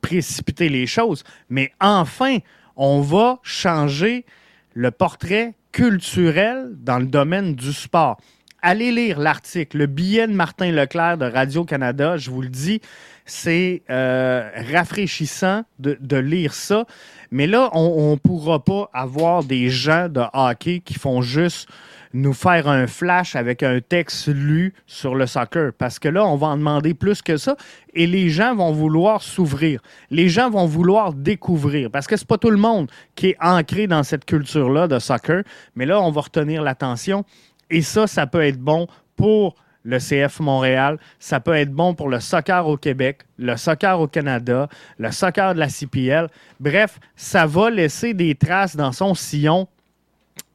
précipiter 0.02 0.69
les 0.69 0.88
choses. 0.88 1.24
Mais 1.50 1.71
enfin, 1.82 2.38
on 2.78 3.02
va 3.02 3.39
changer 3.43 4.26
le 4.74 4.91
portrait 4.91 5.56
culturel 5.71 6.69
dans 6.78 7.00
le 7.00 7.06
domaine 7.06 7.56
du 7.56 7.74
sport. 7.74 8.17
Allez 8.62 8.91
lire 8.91 9.19
l'article, 9.19 9.78
le 9.78 9.86
billet 9.86 10.28
de 10.28 10.34
Martin 10.34 10.72
Leclerc 10.72 11.17
de 11.17 11.26
Radio-Canada, 11.26 12.17
je 12.17 12.30
vous 12.30 12.41
le 12.41 12.50
dis, 12.50 12.82
c'est 13.26 13.84
euh, 13.89 14.50
rafraîchissant 14.74 15.63
de, 15.80 15.98
de, 16.02 16.17
lire 16.17 16.54
ça. 16.54 16.86
Mais 17.32 17.48
là, 17.48 17.69
on 17.72 18.12
ne 18.12 18.15
pourra 18.17 18.62
pas 18.62 18.89
avoir 18.91 19.45
des 19.45 19.69
gens 19.69 20.10
de 20.10 20.24
hockey 20.34 20.82
qui 20.84 20.95
font 20.95 21.22
juste 21.22 21.69
nous 22.13 22.34
faire 22.34 22.67
un 22.67 22.88
flash 22.88 23.36
avec 23.36 23.63
un 23.63 23.80
texte 23.82 24.28
lu 24.28 24.74
sur 24.88 25.15
le 25.15 25.28
soccer. 25.28 25.72
Parce 25.78 26.00
que 26.00 26.10
là, 26.10 26.26
on 26.26 26.36
va 26.36 26.48
en 26.48 26.58
demander 26.58 26.93
plus 26.93 27.22
que 27.22 27.38
ça 27.38 27.56
et 27.93 28.08
les 28.08 28.30
gens 28.30 28.56
vont 28.56 28.72
vouloir 28.72 29.22
s'ouvrir. 29.22 29.82
Les 30.10 30.30
gens 30.30 30.50
vont 30.50 30.65
vouloir 30.65 31.13
découvrir. 31.13 31.91
Parce 31.91 32.08
que 32.08 32.17
c'est 32.17 32.28
pas 32.28 32.38
tout 32.38 32.50
le 32.50 32.58
monde 32.58 32.89
qui 33.15 33.28
est 33.28 33.38
ancré 33.39 33.88
dans 33.88 34.04
cette 34.04 34.26
culture-là 34.26 34.88
de 34.88 35.00
soccer. 35.00 35.43
Mais 35.76 35.86
là, 35.86 36.02
on 36.02 36.12
va 36.12 36.22
retenir 36.22 36.63
l'attention. 36.63 37.26
Et 37.69 37.82
ça, 37.82 38.08
ça 38.08 38.27
peut 38.27 38.43
être 38.43 38.60
bon 38.60 38.88
pour 39.15 39.55
le 39.84 39.97
CF 39.97 40.39
Montréal. 40.39 40.97
Ça 41.19 41.39
peut 41.39 41.55
être 41.55 41.71
bon 41.71 41.93
pour 41.93 42.10
le 42.10 42.19
soccer 42.19 42.67
au 42.67 42.77
Québec, 42.77 43.21
le 43.38 43.55
soccer 43.58 43.99
au 43.99 44.08
Canada, 44.08 44.69
le 44.97 45.12
soccer 45.12 45.53
de 45.53 45.60
la 45.60 45.69
CPL. 45.69 46.27
Bref, 46.60 46.99
ça 47.15 47.45
va 47.45 47.69
laisser 47.69 48.13
des 48.13 48.36
traces 48.36 48.75
dans 48.75 48.91
son 48.91 49.13
sillon 49.13 49.67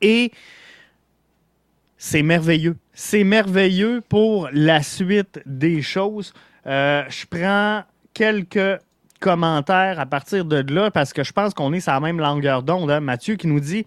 et 0.00 0.33
c'est 1.96 2.22
merveilleux. 2.22 2.77
C'est 2.92 3.24
merveilleux 3.24 4.03
pour 4.09 4.48
la 4.53 4.83
suite 4.83 5.40
des 5.46 5.83
choses. 5.83 6.33
Euh, 6.66 7.03
je 7.09 7.27
prends 7.27 7.83
quelques 8.12 8.81
commentaires 9.20 9.98
à 9.98 10.07
partir 10.07 10.44
de 10.44 10.62
là 10.72 10.90
parce 10.90 11.12
que 11.12 11.24
je 11.24 11.33
pense 11.33 11.55
qu'on 11.55 11.72
est 11.72 11.81
sur 11.81 11.92
la 11.92 12.00
même 12.00 12.20
longueur 12.20 12.62
d'onde. 12.62 12.90
Hein. 12.90 13.00
Mathieu 13.00 13.37
qui 13.37 13.46
nous 13.46 13.61
dit 13.61 13.87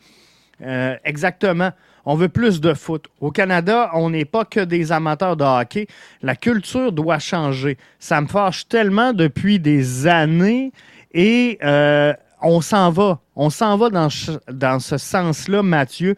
euh, 0.61 0.95
exactement. 1.05 1.71
On 2.09 2.15
veut 2.15 2.29
plus 2.29 2.61
de 2.61 2.73
foot. 2.73 3.07
Au 3.19 3.31
Canada, 3.31 3.91
on 3.93 4.11
n'est 4.11 4.23
pas 4.23 4.45
que 4.45 4.61
des 4.61 4.93
amateurs 4.93 5.35
de 5.35 5.43
hockey. 5.43 5.87
La 6.21 6.37
culture 6.37 6.93
doit 6.93 7.19
changer. 7.19 7.77
Ça 7.99 8.21
me 8.21 8.27
fâche 8.27 8.65
tellement 8.69 9.11
depuis 9.11 9.59
des 9.59 10.07
années 10.07 10.71
et 11.13 11.59
euh, 11.65 12.13
on 12.41 12.61
s'en 12.61 12.91
va. 12.91 13.19
On 13.35 13.49
s'en 13.49 13.75
va 13.75 13.89
dans, 13.89 14.79
ce 14.79 14.97
sens-là, 14.97 15.61
Mathieu 15.63 16.15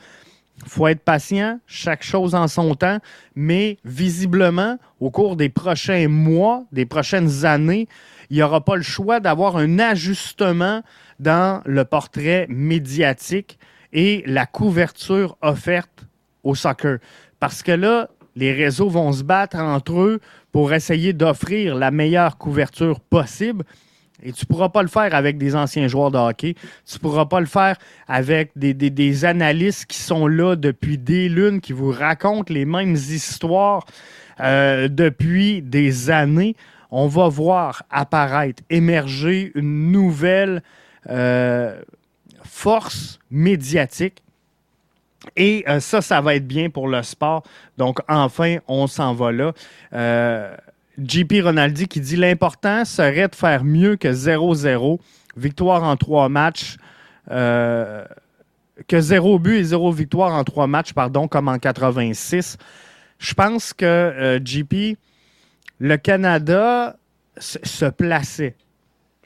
faut 0.68 0.88
être 0.88 1.02
patient, 1.02 1.58
chaque 1.66 2.04
chose 2.04 2.36
en 2.36 2.50
son 2.50 2.76
temps, 2.76 3.00
mais 3.34 3.78
visiblement, 3.86 4.78
au 5.00 5.10
cours 5.10 5.38
des 5.38 5.48
prochains 5.48 6.10
mois, 6.10 6.66
des 6.74 6.86
prochaines 6.86 7.46
années, 7.46 7.88
il 8.30 8.36
n'y 8.36 8.44
aura 8.44 8.64
pas 8.64 8.76
le 8.76 8.84
choix 8.84 9.22
d'avoir 9.22 9.56
un 9.56 9.80
ajustement 9.80 10.84
dans 11.20 11.62
le 11.66 11.86
portrait 11.86 12.46
médiatique 12.50 13.58
et 13.94 14.24
la 14.26 14.46
couverture 14.46 15.38
offerte 15.42 16.06
au 16.44 16.56
soccer. 16.56 17.00
Parce 17.40 17.64
que 17.64 17.72
là, 17.72 18.10
les 18.36 18.54
réseaux 18.54 18.90
vont 18.90 19.12
se 19.12 19.24
battre 19.24 19.58
entre 19.58 20.00
eux 20.00 20.20
pour 20.52 20.74
essayer 20.74 21.14
d'offrir 21.14 21.76
la 21.76 21.92
meilleure 21.92 22.38
couverture 22.38 23.00
possible. 23.00 23.64
Et 24.22 24.34
tu 24.34 24.46
ne 24.46 24.48
pourras 24.48 24.70
pas 24.70 24.82
le 24.82 24.90
faire 24.90 25.16
avec 25.16 25.38
des 25.38 25.56
anciens 25.56 25.88
joueurs 25.88 26.12
de 26.12 26.18
hockey. 26.18 26.56
Tu 26.86 26.96
ne 26.96 27.00
pourras 27.00 27.26
pas 27.26 27.40
le 27.40 27.46
faire 27.46 27.78
avec 28.08 28.52
des, 28.56 29.26
analystes 29.26 29.86
qui 29.86 30.00
sont 30.00 30.28
là 30.28 30.56
depuis 30.56 30.98
des 30.98 31.30
lunes, 31.30 31.62
qui 31.62 31.74
vous 31.74 31.92
racontent 31.92 32.54
les 32.54 32.66
mêmes 32.66 32.96
histoires 32.96 33.86
euh, 34.42 34.90
depuis 34.90 35.62
des 35.62 36.10
années. 36.10 36.56
On 36.92 37.08
va 37.08 37.30
voir 37.30 37.84
apparaître, 37.90 38.62
émerger 38.70 39.52
une 39.56 39.92
nouvelle 39.92 40.64
euh, 41.10 41.80
force 42.50 43.20
médiatique. 43.32 44.22
Et 45.36 45.66
euh, 45.68 45.80
ça, 45.80 46.02
ça 46.02 46.22
va 46.22 46.36
être 46.36 46.48
bien 46.48 46.70
pour 46.70 46.88
le 46.88 47.04
sport. 47.04 47.44
Donc, 47.78 48.00
enfin, 48.08 48.58
on 48.68 48.88
s'en 48.88 49.14
va 49.14 49.32
là. 49.32 49.54
JP 51.06 51.34
Ronaldi 51.44 51.88
qui 51.88 52.02
dit 52.02 52.16
l'important 52.16 52.84
serait 52.86 53.28
de 53.28 53.36
faire 53.36 53.64
mieux 53.64 53.96
que 53.96 54.08
0-0, 54.10 55.00
victoire 55.38 55.84
en 55.84 55.96
trois 55.96 56.30
matchs, 56.30 56.78
euh, 57.32 58.04
que 58.88 59.00
zéro 59.00 59.40
but 59.40 59.58
et 59.58 59.64
zéro 59.64 59.92
victoire 59.92 60.34
en 60.34 60.44
trois 60.44 60.68
matchs, 60.68 60.94
pardon, 60.94 61.28
comme 61.28 61.48
en 61.48 61.60
86. 61.60 62.58
Je 63.18 63.34
pense 63.34 63.74
que 63.74 63.86
euh, 63.86 64.40
JP, 64.44 64.98
le 65.80 65.98
Canada 65.98 66.98
se 67.38 67.86
plaçait, 67.86 68.56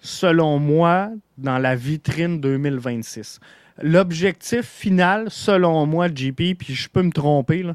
selon 0.04 0.60
moi, 0.60 1.10
dans 1.38 1.58
la 1.58 1.76
vitrine 1.76 2.42
2026. 2.42 3.40
L'objectif 3.82 4.66
final, 4.66 5.28
selon 5.30 5.86
moi, 5.88 6.10
JP, 6.14 6.58
puis 6.60 6.76
je 6.76 6.90
peux 6.90 7.02
me 7.02 7.12
tromper, 7.12 7.66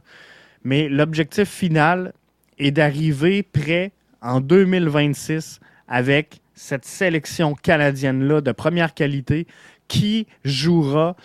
mais 0.62 0.88
l'objectif 0.88 1.48
final, 1.48 2.12
et 2.58 2.70
d'arriver 2.70 3.42
prêt 3.42 3.92
en 4.20 4.40
2026 4.40 5.60
avec 5.88 6.40
cette 6.54 6.84
sélection 6.84 7.54
canadienne-là 7.54 8.40
de 8.40 8.52
première 8.52 8.94
qualité 8.94 9.46
qui 9.86 10.26
jouera 10.44 11.16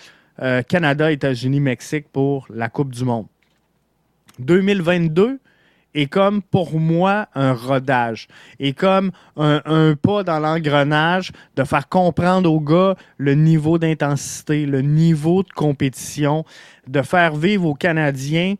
euh, 0.41 0.61
Canada, 0.61 1.11
États-Unis, 1.11 1.59
Mexique 1.59 2.05
pour 2.11 2.47
la 2.49 2.69
Coupe 2.69 2.93
du 2.93 3.03
Monde. 3.03 3.27
2022 4.39 5.39
est 5.93 6.07
comme 6.07 6.41
pour 6.41 6.79
moi 6.79 7.27
un 7.35 7.53
rodage, 7.53 8.27
et 8.59 8.73
comme 8.73 9.11
un, 9.37 9.61
un 9.65 9.95
pas 9.95 10.23
dans 10.23 10.39
l'engrenage 10.39 11.31
de 11.55 11.63
faire 11.63 11.87
comprendre 11.89 12.51
aux 12.51 12.59
gars 12.59 12.95
le 13.17 13.35
niveau 13.35 13.77
d'intensité, 13.77 14.65
le 14.65 14.81
niveau 14.81 15.43
de 15.43 15.49
compétition, 15.49 16.45
de 16.87 17.01
faire 17.01 17.35
vivre 17.35 17.65
aux 17.65 17.75
Canadiens 17.75 18.55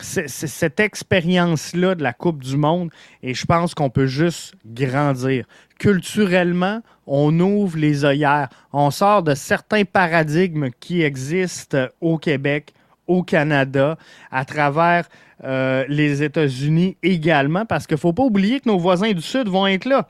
cette 0.00 0.80
expérience-là 0.80 1.94
de 1.94 2.02
la 2.02 2.12
Coupe 2.12 2.42
du 2.42 2.56
Monde 2.56 2.90
et 3.22 3.34
je 3.34 3.44
pense 3.44 3.74
qu'on 3.74 3.90
peut 3.90 4.06
juste 4.06 4.54
grandir. 4.64 5.44
Culturellement, 5.78 6.82
on 7.06 7.38
ouvre 7.40 7.78
les 7.78 8.04
œillères. 8.04 8.48
On 8.72 8.90
sort 8.90 9.22
de 9.22 9.34
certains 9.34 9.84
paradigmes 9.84 10.70
qui 10.78 11.02
existent 11.02 11.86
au 12.00 12.18
Québec, 12.18 12.74
au 13.06 13.22
Canada, 13.22 13.96
à 14.30 14.44
travers 14.44 15.08
euh, 15.44 15.84
les 15.88 16.22
États-Unis 16.22 16.96
également, 17.02 17.64
parce 17.64 17.86
qu'il 17.86 17.94
ne 17.94 18.00
faut 18.00 18.12
pas 18.12 18.24
oublier 18.24 18.60
que 18.60 18.68
nos 18.68 18.78
voisins 18.78 19.12
du 19.12 19.22
Sud 19.22 19.48
vont 19.48 19.66
être 19.66 19.84
là. 19.84 20.08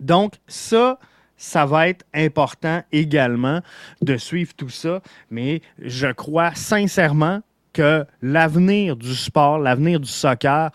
Donc, 0.00 0.34
ça, 0.48 0.98
ça 1.36 1.66
va 1.66 1.88
être 1.88 2.04
important 2.14 2.82
également 2.92 3.60
de 4.02 4.16
suivre 4.16 4.52
tout 4.56 4.68
ça, 4.68 5.02
mais 5.30 5.60
je 5.78 6.08
crois 6.08 6.54
sincèrement 6.54 7.40
que 7.72 8.06
l'avenir 8.22 8.96
du 8.96 9.14
sport, 9.14 9.58
l'avenir 9.58 10.00
du 10.00 10.08
soccer 10.08 10.70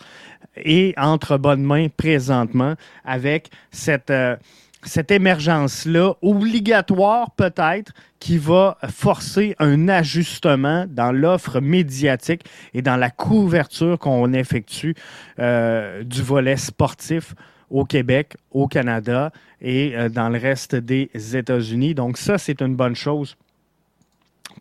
est 0.56 0.96
entre 0.98 1.36
bonnes 1.36 1.62
mains 1.62 1.88
présentement 1.88 2.74
avec 3.04 3.50
cette, 3.70 4.10
euh, 4.10 4.36
cette 4.82 5.10
émergence-là, 5.10 6.14
obligatoire 6.22 7.30
peut-être, 7.32 7.92
qui 8.18 8.38
va 8.38 8.78
forcer 8.88 9.54
un 9.58 9.88
ajustement 9.88 10.86
dans 10.88 11.12
l'offre 11.12 11.60
médiatique 11.60 12.44
et 12.74 12.82
dans 12.82 12.96
la 12.96 13.10
couverture 13.10 13.98
qu'on 13.98 14.32
effectue 14.32 14.94
euh, 15.38 16.02
du 16.04 16.22
volet 16.22 16.56
sportif 16.56 17.34
au 17.70 17.84
Québec, 17.84 18.36
au 18.50 18.68
Canada 18.68 19.32
et 19.60 19.96
euh, 19.96 20.08
dans 20.08 20.28
le 20.28 20.38
reste 20.38 20.74
des 20.74 21.10
États-Unis. 21.34 21.94
Donc 21.94 22.18
ça, 22.18 22.38
c'est 22.38 22.60
une 22.60 22.76
bonne 22.76 22.96
chose. 22.96 23.36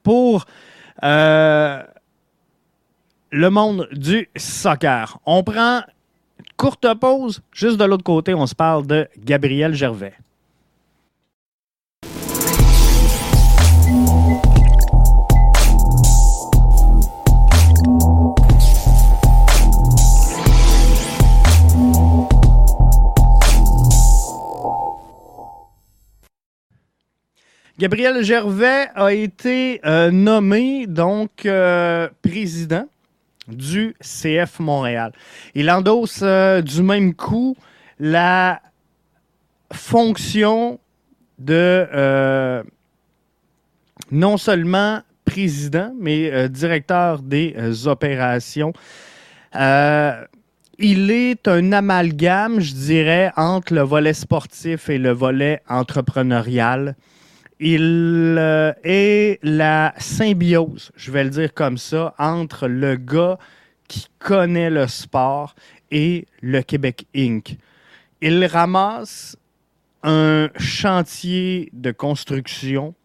Pour 0.02 0.46
euh, 1.04 1.84
le 3.32 3.50
monde 3.50 3.88
du 3.92 4.30
soccer, 4.36 5.20
on 5.26 5.44
prend 5.44 5.82
courte 6.62 6.94
pause. 6.94 7.42
Juste 7.52 7.78
de 7.78 7.86
l'autre 7.86 8.04
côté, 8.04 8.36
on 8.36 8.46
se 8.46 8.54
parle 8.54 8.86
de 8.86 9.08
Gabriel 9.18 9.74
Gervais. 9.74 10.14
Gabriel 27.80 28.24
Gervais 28.24 28.90
a 28.94 29.12
été 29.12 29.82
euh, 29.84 30.12
nommé 30.12 30.86
donc 30.86 31.48
euh, 31.48 32.08
président 32.22 32.86
du 33.48 33.96
CF 34.02 34.60
Montréal. 34.60 35.12
Il 35.56 35.70
endosse 35.72 36.22
euh, 36.22 36.62
du 36.62 36.84
même 36.84 37.14
coup 37.14 37.56
la 38.00 38.62
fonction 39.74 40.80
de 41.40 42.64
non 44.12 44.38
seulement 44.38 45.02
président, 45.24 45.94
mais 46.00 46.50
directeur 46.50 47.20
des 47.20 47.88
opérations. 47.88 48.74
il 49.56 51.12
est 51.12 51.48
un 51.48 51.72
amalgame, 51.72 52.60
je 52.60 52.74
dirais, 52.74 53.32
entre 53.38 53.74
le 53.74 53.82
volet 53.82 54.14
sportif 54.14 54.90
et 54.90 54.98
le 54.98 55.12
volet 55.12 55.62
entrepreneurial 55.70 56.96
il 57.64 58.38
euh, 58.40 58.74
est 58.84 59.40
la 59.44 59.94
symbiose, 60.00 60.92
je 60.96 61.12
vais 61.12 61.24
le 61.24 61.30
dire 61.30 61.54
comme 61.54 61.78
ça, 61.78 62.16
entre 62.18 62.68
le 62.68 62.96
gars 62.96 63.38
qui 63.88 64.08
connaît 64.18 64.72
le 64.72 64.88
sport 64.88 65.54
et 65.92 66.26
le 66.42 66.64
Québec 66.64 67.06
Inc. 67.16 67.56
Il 68.20 68.44
ramasse 68.46 69.38
un 70.02 70.50
chantier 70.58 71.70
de 71.74 71.92
construction. 71.92 72.96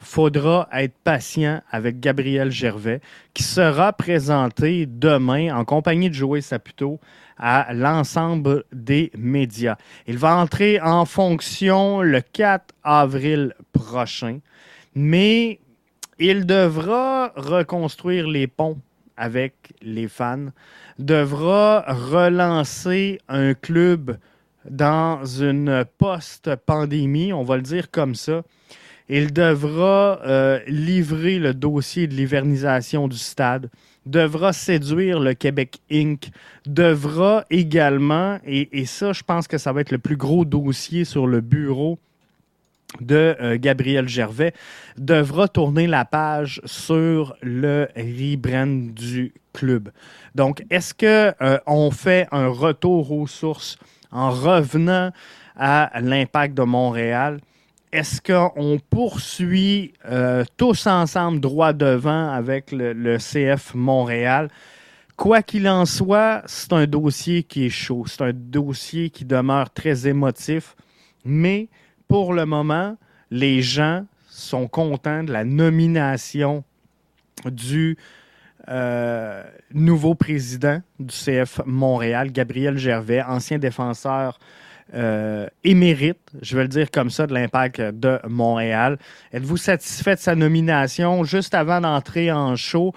Faudra 0.00 0.68
être 0.72 0.94
patient 1.04 1.60
avec 1.70 2.00
Gabriel 2.00 2.50
Gervais, 2.50 3.00
qui 3.32 3.44
sera 3.44 3.92
présenté 3.92 4.86
demain 4.86 5.54
en 5.54 5.64
compagnie 5.64 6.08
de 6.08 6.14
Joey 6.14 6.40
Saputo 6.40 6.98
à 7.40 7.72
l'ensemble 7.72 8.64
des 8.72 9.10
médias. 9.16 9.76
Il 10.06 10.18
va 10.18 10.36
entrer 10.36 10.78
en 10.80 11.06
fonction 11.06 12.02
le 12.02 12.20
4 12.20 12.74
avril 12.84 13.54
prochain, 13.72 14.40
mais 14.94 15.58
il 16.18 16.44
devra 16.44 17.32
reconstruire 17.34 18.28
les 18.28 18.46
ponts 18.46 18.78
avec 19.16 19.72
les 19.80 20.06
fans, 20.06 20.50
devra 20.98 21.84
relancer 21.88 23.18
un 23.28 23.54
club 23.54 24.18
dans 24.68 25.24
une 25.24 25.84
post-pandémie, 25.96 27.32
on 27.32 27.42
va 27.42 27.56
le 27.56 27.62
dire 27.62 27.90
comme 27.90 28.14
ça. 28.14 28.42
Il 29.08 29.32
devra 29.32 30.20
euh, 30.24 30.60
livrer 30.66 31.38
le 31.38 31.54
dossier 31.54 32.06
de 32.06 32.14
l'hivernisation 32.14 33.08
du 33.08 33.18
stade 33.18 33.70
devra 34.06 34.52
séduire 34.52 35.20
le 35.20 35.34
Québec 35.34 35.80
Inc., 35.90 36.30
devra 36.66 37.44
également, 37.50 38.38
et, 38.46 38.86
ça, 38.86 39.12
je 39.12 39.22
pense 39.22 39.46
que 39.46 39.58
ça 39.58 39.72
va 39.72 39.80
être 39.80 39.90
le 39.90 39.98
plus 39.98 40.16
gros 40.16 40.44
dossier 40.44 41.04
sur 41.04 41.26
le 41.26 41.40
bureau 41.40 41.98
de 43.00 43.36
euh, 43.40 43.56
Gabriel 43.58 44.08
Gervais, 44.08 44.52
devra 44.96 45.46
tourner 45.46 45.86
la 45.86 46.04
page 46.04 46.60
sur 46.64 47.36
le 47.40 47.88
rebrand 47.96 48.92
du 48.92 49.32
club. 49.52 49.90
Donc, 50.34 50.64
est-ce 50.70 50.92
qu'on 50.94 51.44
euh, 51.44 51.58
on 51.66 51.90
fait 51.92 52.26
un 52.32 52.48
retour 52.48 53.12
aux 53.12 53.28
sources 53.28 53.78
en 54.10 54.30
revenant 54.30 55.12
à 55.56 56.00
l'impact 56.00 56.54
de 56.54 56.62
Montréal? 56.62 57.38
Est-ce 57.92 58.20
qu'on 58.20 58.78
poursuit 58.90 59.94
euh, 60.06 60.44
tous 60.56 60.86
ensemble 60.86 61.40
droit 61.40 61.72
devant 61.72 62.30
avec 62.30 62.70
le, 62.72 63.18
CF 63.18 63.74
Montréal? 63.74 64.48
Quoi 65.16 65.42
qu'il 65.42 65.68
en 65.68 65.84
soit, 65.86 66.42
c'est 66.46 66.72
un 66.72 66.86
dossier 66.86 67.42
qui 67.42 67.66
est 67.66 67.70
chaud. 67.70 68.04
C'est 68.06 68.22
un 68.22 68.32
dossier 68.32 69.10
qui 69.10 69.24
demeure 69.24 69.70
très 69.70 70.06
émotif. 70.06 70.76
Mais 71.24 71.68
pour 72.08 72.32
le 72.32 72.46
moment, 72.46 72.96
les 73.30 73.60
gens 73.60 74.06
sont 74.28 74.68
contents 74.68 75.22
de 75.22 75.32
la 75.32 75.44
nomination 75.44 76.64
du 77.44 77.98
euh, 78.68 79.42
nouveau 79.74 80.14
président 80.14 80.80
du 80.98 81.14
CF 81.14 81.60
Montréal, 81.66 82.30
Gabriel 82.30 82.78
Gervais, 82.78 83.22
ancien 83.22 83.58
défenseur 83.58 84.38
euh, 84.92 85.46
émérite, 85.62 86.18
je 86.42 86.56
vais 86.56 86.62
le 86.62 86.68
dire 86.68 86.90
comme 86.90 87.10
ça, 87.10 87.26
de 87.26 87.34
l'impact 87.34 87.80
de 87.80 88.18
Montréal. 88.28 88.98
Êtes-vous 89.32 89.56
satisfait 89.56 90.16
de 90.16 90.20
sa 90.20 90.34
nomination? 90.34 91.22
Juste 91.22 91.54
avant 91.54 91.80
d'entrer 91.80 92.32
en 92.32 92.56
show, 92.56 92.92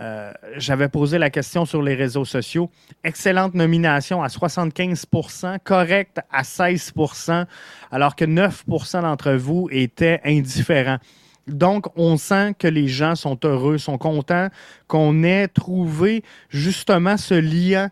euh, 0.00 0.32
j'avais 0.56 0.88
posé 0.88 1.18
la 1.18 1.30
question 1.30 1.66
sur 1.66 1.82
les 1.82 1.94
réseaux 1.94 2.24
sociaux. 2.24 2.70
Excellente 3.04 3.54
nomination 3.54 4.22
à 4.22 4.28
75% 4.28 5.58
correcte 5.62 6.20
à 6.32 6.42
16% 6.42 7.44
alors 7.90 8.16
que 8.16 8.24
9% 8.24 9.02
d'entre 9.02 9.32
vous 9.32 9.68
étaient 9.70 10.20
indifférents. 10.24 10.98
Donc, 11.46 11.86
on 11.96 12.16
sent 12.16 12.54
que 12.58 12.68
les 12.68 12.88
gens 12.88 13.16
sont 13.16 13.38
heureux, 13.44 13.76
sont 13.76 13.98
contents 13.98 14.48
qu'on 14.86 15.22
ait 15.22 15.48
trouvé 15.48 16.24
justement 16.48 17.18
ce 17.18 17.34
lien 17.34 17.90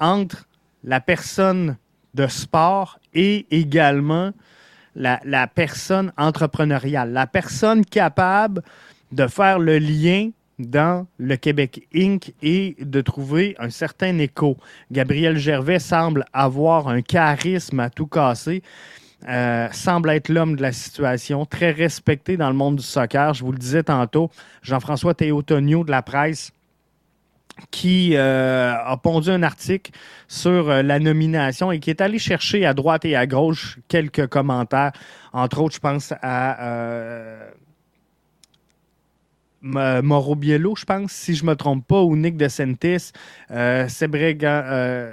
entre 0.00 0.48
la 0.82 1.00
personne 1.00 1.76
de 2.18 2.26
sport 2.26 2.98
et 3.14 3.46
également 3.52 4.32
la, 4.96 5.46
personne 5.46 6.12
entrepreneuriale, 6.16 7.12
la 7.12 7.28
personne 7.28 7.84
capable 7.84 8.62
de 9.12 9.28
faire 9.28 9.60
le 9.60 9.78
lien 9.78 10.30
dans 10.58 11.06
le 11.18 11.36
Québec 11.36 11.86
Inc. 11.94 12.32
et 12.42 12.76
de 12.80 13.00
trouver 13.00 13.54
un 13.60 13.70
certain 13.70 14.18
écho. 14.18 14.56
Gabriel 14.90 15.38
Gervais 15.38 15.78
semble 15.78 16.24
avoir 16.32 16.88
un 16.88 17.00
charisme 17.00 17.78
à 17.78 17.90
tout 17.90 18.08
casser. 18.08 18.62
Euh, 19.28 19.68
semble 19.72 20.10
être 20.10 20.28
l'homme 20.28 20.56
de 20.56 20.62
la 20.62 20.72
situation, 20.72 21.44
très 21.46 21.70
respecté 21.70 22.36
dans 22.36 22.48
le 22.48 22.56
monde 22.56 22.76
du 22.76 22.84
soccer. 22.84 23.34
Je 23.34 23.44
vous 23.44 23.52
le 23.52 23.58
disais 23.58 23.84
tantôt, 23.84 24.30
Jean-François 24.62 25.14
Théotonio 25.14 25.84
de 25.84 25.90
la 25.92 26.02
presse 26.02 26.52
qui 27.70 28.16
euh, 28.16 28.74
a 28.74 28.96
pondu 28.96 29.30
un 29.30 29.42
article 29.42 29.92
sur 30.26 30.70
euh, 30.70 30.82
la 30.82 30.98
nomination 30.98 31.72
et 31.72 31.80
qui 31.80 31.90
est 31.90 32.00
allé 32.00 32.18
chercher 32.18 32.66
à 32.66 32.74
droite 32.74 33.04
et 33.04 33.16
à 33.16 33.26
gauche 33.26 33.78
quelques 33.88 34.26
commentaires. 34.26 34.92
Entre 35.32 35.60
autres, 35.60 35.74
je 35.74 35.80
pense 35.80 36.12
à 36.22 36.62
euh, 36.62 37.50
Mauro 39.62 40.34
Biello, 40.34 40.74
je 40.76 40.84
pense, 40.84 41.12
si 41.12 41.34
je 41.34 41.44
ne 41.44 41.50
me 41.50 41.56
trompe 41.56 41.86
pas, 41.86 42.02
ou 42.02 42.16
Nick 42.16 42.36
DeSantis, 42.36 43.12
euh, 43.50 43.88
Sebrega. 43.88 45.10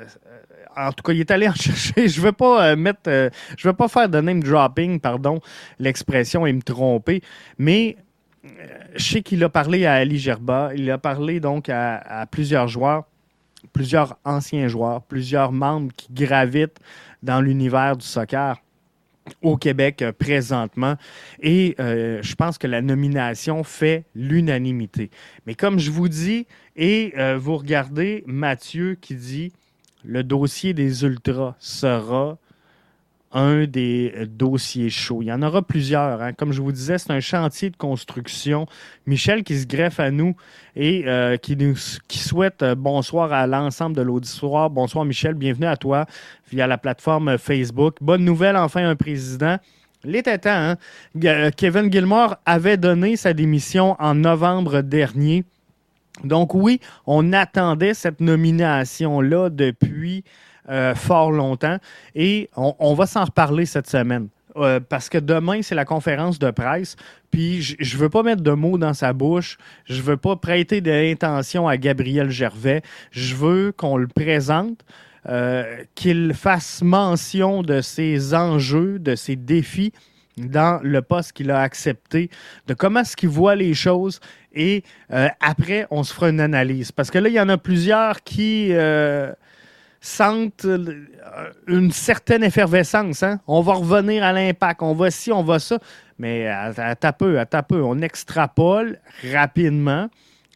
en 0.77 0.91
tout 0.91 1.03
cas, 1.03 1.13
il 1.13 1.19
est 1.19 1.31
allé 1.31 1.47
en 1.47 1.53
chercher. 1.55 2.08
Je 2.08 2.21
veux 2.21 2.31
pas 2.31 2.75
mettre, 2.75 3.31
je 3.58 3.67
veux 3.67 3.73
pas 3.73 3.88
faire 3.88 4.08
de 4.08 4.21
name 4.21 4.43
dropping, 4.43 4.99
pardon, 4.99 5.39
l'expression 5.79 6.45
et 6.45 6.53
me 6.53 6.62
tromper, 6.62 7.21
mais 7.58 7.97
je 8.95 9.03
sais 9.03 9.21
qu'il 9.21 9.43
a 9.43 9.49
parlé 9.49 9.86
à 9.86 9.93
Ali 9.93 10.17
Gerba, 10.17 10.71
il 10.75 10.89
a 10.91 10.97
parlé 10.97 11.39
donc 11.39 11.69
à, 11.69 12.25
plusieurs 12.29 12.67
joueurs, 12.67 13.05
plusieurs 13.73 14.17
anciens 14.23 14.67
joueurs, 14.67 15.01
plusieurs 15.03 15.51
membres 15.51 15.91
qui 15.95 16.08
gravitent 16.12 16.79
dans 17.23 17.41
l'univers 17.41 17.97
du 17.97 18.05
soccer 18.05 18.58
au 19.41 19.58
Québec 19.58 20.01
euh, 20.01 20.12
présentement. 20.12 20.95
Et 21.41 21.75
euh, 21.79 22.19
je 22.21 22.36
pense 22.36 22.58
que 22.60 22.67
la 22.67 22.81
nomination 22.81 23.63
fait 23.63 24.05
l'unanimité. 24.13 25.10
Mais 25.45 25.55
comme 25.55 25.79
je 25.79 25.89
vous 25.89 26.08
dis, 26.08 26.45
et 26.75 27.13
euh, 27.17 27.38
vous 27.38 27.58
regardez 27.58 28.23
Mathieu 28.27 28.95
qui 28.99 29.15
dit 29.15 29.51
le 30.03 30.23
dossier 30.23 30.73
des 30.73 31.03
ultras 31.03 31.55
sera 31.58 32.38
un 33.36 33.65
des 33.65 34.26
dossiers 34.28 34.89
chauds. 34.89 35.21
Il 35.21 35.26
y 35.26 35.34
en 35.34 35.43
aura 35.43 35.62
plusieurs. 35.62 36.21
Hein. 36.21 36.34
Comme 36.34 36.54
je 36.54 36.62
vous 36.62 36.71
disais, 36.71 36.98
c'est 36.98 37.12
un 37.12 37.19
chantier 37.19 37.69
de 37.69 37.76
construction. 37.76 38.65
Michel 39.06 39.43
qui 39.43 39.60
se 39.60 39.67
greffe 39.67 40.00
à 40.00 40.10
nous 40.10 40.36
et 40.76 41.04
euh, 41.06 41.36
qui, 41.36 41.58
nous, 41.58 41.76
qui 42.08 42.19
souhaite 42.19 42.63
euh, 42.63 42.76
bonsoir 42.76 43.34
à 43.34 43.45
l'ensemble 43.45 43.95
de 43.95 44.02
l'auditoire. 44.02 44.69
Bonsoir 44.69 45.04
Michel, 45.04 45.34
bienvenue 45.34 45.67
à 45.67 45.76
toi 45.76 46.06
via 46.50 46.65
la 46.65 46.78
plateforme 46.78 47.38
Facebook. 47.38 47.98
Bonne 48.00 48.24
nouvelle, 48.24 48.56
enfin 48.56 48.88
un 48.88 48.95
président. 48.95 49.58
L'était 50.06 50.38
temps. 50.38 50.52
Hein? 50.52 50.78
Euh, 51.26 51.52
Kevin 51.56 51.91
Gilmore 51.91 52.38
avait 52.45 52.78
donné 52.78 53.17
sa 53.17 53.34
démission 53.34 53.98
en 54.00 54.15
novembre 54.15 54.82
dernier. 54.82 55.43
Donc 56.24 56.54
oui, 56.54 56.80
on 57.06 57.34
attendait 57.34 57.93
cette 57.93 58.21
nomination-là 58.21 59.50
depuis 59.50 60.24
euh, 60.67 60.95
fort 60.95 61.32
longtemps. 61.32 61.78
Et 62.15 62.49
on, 62.56 62.95
va 62.95 63.06
s'en 63.06 63.25
reparler 63.25 63.67
cette 63.67 63.88
semaine. 63.88 64.30
Euh, 64.56 64.80
parce 64.80 65.10
que 65.10 65.19
demain, 65.19 65.62
c'est 65.62 65.75
la 65.75 65.86
conférence 65.86 66.39
de 66.39 66.49
presse. 66.49 66.95
Puis 67.30 67.62
je 67.62 67.95
ne 67.95 68.01
veux 68.01 68.10
pas 68.10 68.23
mettre 68.23 68.41
de 68.41 68.51
mots 68.51 68.80
dans 68.80 68.95
sa 68.95 69.13
bouche. 69.13 69.60
Je 69.86 70.01
veux 70.01 70.17
pas 70.17 70.38
prêter 70.38 70.82
de 70.82 70.89
l'intention 70.89 71.67
à 71.67 71.78
Gabriel 71.78 72.32
Gervais. 72.32 72.82
Je 73.12 73.36
veux 73.36 73.73
qu'on 73.73 73.95
le 73.97 74.08
présente, 74.08 74.84
euh, 75.30 75.84
qu'il 75.93 76.34
fasse 76.34 76.82
mention 76.82 77.62
de 77.62 77.82
ses 77.82 78.34
enjeux, 78.34 78.97
de 78.97 79.13
ses 79.13 79.36
défis 79.36 79.93
dans 80.38 80.82
le 80.84 81.04
poste 81.04 81.34
qu'il 81.34 81.51
a 81.51 81.62
accepté, 81.62 82.32
de 82.65 82.73
comment 82.73 83.01
est-ce 83.01 83.15
qu'il 83.15 83.30
voit 83.30 83.56
les 83.56 83.73
choses. 83.75 84.19
Et 84.54 84.84
après, 85.39 85.86
on 85.91 86.04
se 86.04 86.13
fera 86.13 86.30
une 86.30 86.41
analyse. 86.41 86.91
Parce 86.91 87.12
que 87.12 87.19
là, 87.19 87.30
il 87.30 87.36
y 87.36 87.39
en 87.39 87.49
a 87.49 87.58
plusieurs 87.58 88.23
qui 88.23 88.73
sentent 90.01 90.65
euh, 90.65 91.05
une 91.67 91.91
certaine 91.91 92.43
effervescence. 92.43 93.23
Hein? 93.23 93.39
On 93.47 93.62
va 93.62 93.73
revenir 93.73 94.23
à 94.23 94.34
l'impact, 94.34 94.81
on 94.81 94.93
va 94.93 95.12
ci, 95.12 95.31
on 95.31 95.43
va 95.43 95.60
ça. 95.60 95.79
Mais 96.17 96.47
à, 96.47 96.95
ta 96.95 97.12
peu, 97.12 97.39
à 97.39 97.45
ta 97.45 97.63
peu, 97.63 97.81
on 97.84 97.99
extrapole 97.99 98.99
rapidement. 99.34 100.10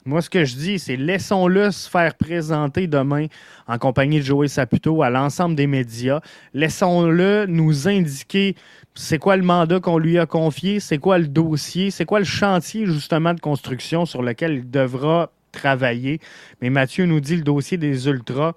Moi, 0.05 0.21
ce 0.21 0.29
que 0.29 0.45
je 0.45 0.55
dis, 0.55 0.79
c'est 0.79 0.95
laissons-le 0.95 1.71
se 1.71 1.89
faire 1.89 2.15
présenter 2.15 2.87
demain 2.87 3.27
en 3.67 3.77
compagnie 3.77 4.19
de 4.19 4.23
Joey 4.23 4.47
Saputo 4.47 5.03
à 5.03 5.09
l'ensemble 5.09 5.55
des 5.55 5.67
médias. 5.67 6.21
Laissons-le 6.53 7.45
nous 7.47 7.87
indiquer 7.87 8.55
c'est 8.95 9.17
quoi 9.17 9.35
le 9.35 9.43
mandat 9.43 9.79
qu'on 9.79 9.97
lui 9.97 10.17
a 10.17 10.25
confié, 10.25 10.79
c'est 10.79 10.97
quoi 10.97 11.17
le 11.17 11.27
dossier, 11.27 11.91
c'est 11.91 12.05
quoi 12.05 12.19
le 12.19 12.25
chantier 12.25 12.85
justement 12.85 13.33
de 13.33 13.39
construction 13.39 14.05
sur 14.05 14.23
lequel 14.23 14.53
il 14.53 14.71
devra 14.71 15.31
travailler. 15.51 16.19
Mais 16.61 16.69
Mathieu 16.69 17.05
nous 17.05 17.19
dit 17.19 17.35
le 17.35 17.43
dossier 17.43 17.77
des 17.77 18.07
ultras 18.07 18.53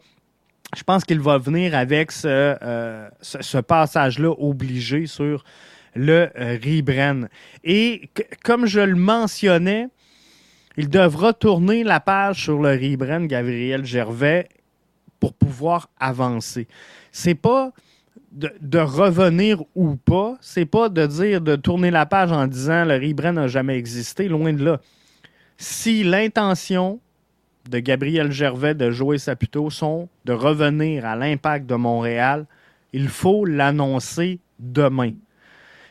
je 0.77 0.83
pense 0.83 1.05
qu'il 1.05 1.21
va 1.21 1.39
venir 1.39 1.75
avec 1.75 2.13
ce, 2.13 2.57
euh, 2.63 3.63
passage-là 3.67 4.31
obligé 4.39 5.07
sur 5.07 5.45
le 5.95 6.31
euh, 6.39 6.59
Ribren. 6.63 7.29
Et 7.63 8.09
comme 8.43 8.67
je 8.67 8.81
le 8.81 8.95
mentionnais, 8.95 9.89
il 10.77 10.89
devra 10.89 11.35
tourner 11.35 11.85
la 11.85 12.01
page 12.01 12.45
sur 12.45 12.61
le 12.61 12.71
Ribren, 12.71 13.27
Gabriel 13.27 13.85
Gervais, 13.85 14.49
pour 15.21 15.35
pouvoir 15.35 15.91
avancer. 16.01 16.67
C'est 17.13 17.35
pas 17.35 17.73
de, 18.33 18.79
revenir 18.79 19.63
ou 19.75 19.97
pas, 19.97 20.39
c'est 20.41 20.65
pas 20.65 20.89
de 20.89 21.07
dire 21.07 21.43
de 21.43 21.55
tourner 21.57 21.91
la 21.91 22.07
page 22.07 22.33
en 22.33 22.47
disant 22.47 22.87
le 22.87 22.95
Ribren 22.95 23.35
n'a 23.35 23.49
jamais 23.49 23.77
existé, 23.77 24.29
loin 24.29 24.55
de 24.55 24.65
là. 24.65 24.81
Si 25.59 26.03
l'intention 26.03 26.99
de 27.69 27.79
Gabriel 27.79 28.33
Gervais, 28.33 28.75
de 28.75 28.91
Joey 28.91 29.19
Saputo 29.19 29.71
sont 29.71 30.09
de 30.25 30.33
revenir 30.33 31.05
à 31.05 31.17
l'impact 31.17 31.67
de 31.67 31.75
Montréal. 31.75 32.47
Il 32.93 33.09
faut 33.09 33.45
l'annoncer 33.45 34.41
demain. 34.59 35.13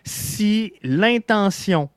Si 0.03 0.73
l'intention 0.83 1.89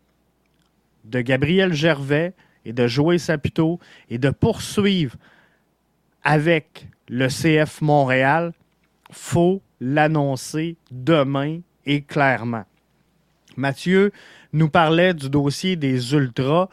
de 1.04 1.20
Gabriel 1.20 1.72
Gervais 1.72 2.34
et 2.64 2.72
de 2.72 2.86
Joey 2.86 3.18
Saputo 3.18 3.78
est 4.10 4.18
de 4.18 4.30
poursuivre 4.30 5.16
avec 6.22 6.86
le 7.08 7.28
CF 7.28 7.82
Montréal, 7.82 8.52
faut 9.10 9.62
l'annoncer 9.80 10.76
demain 10.90 11.60
et 11.84 12.02
clairement. 12.02 12.64
Mathieu 13.56 14.12
nous 14.52 14.68
parlait 14.68 15.14
du 15.14 15.28
dossier 15.28 15.76
des 15.76 16.14
ultras. 16.14 16.68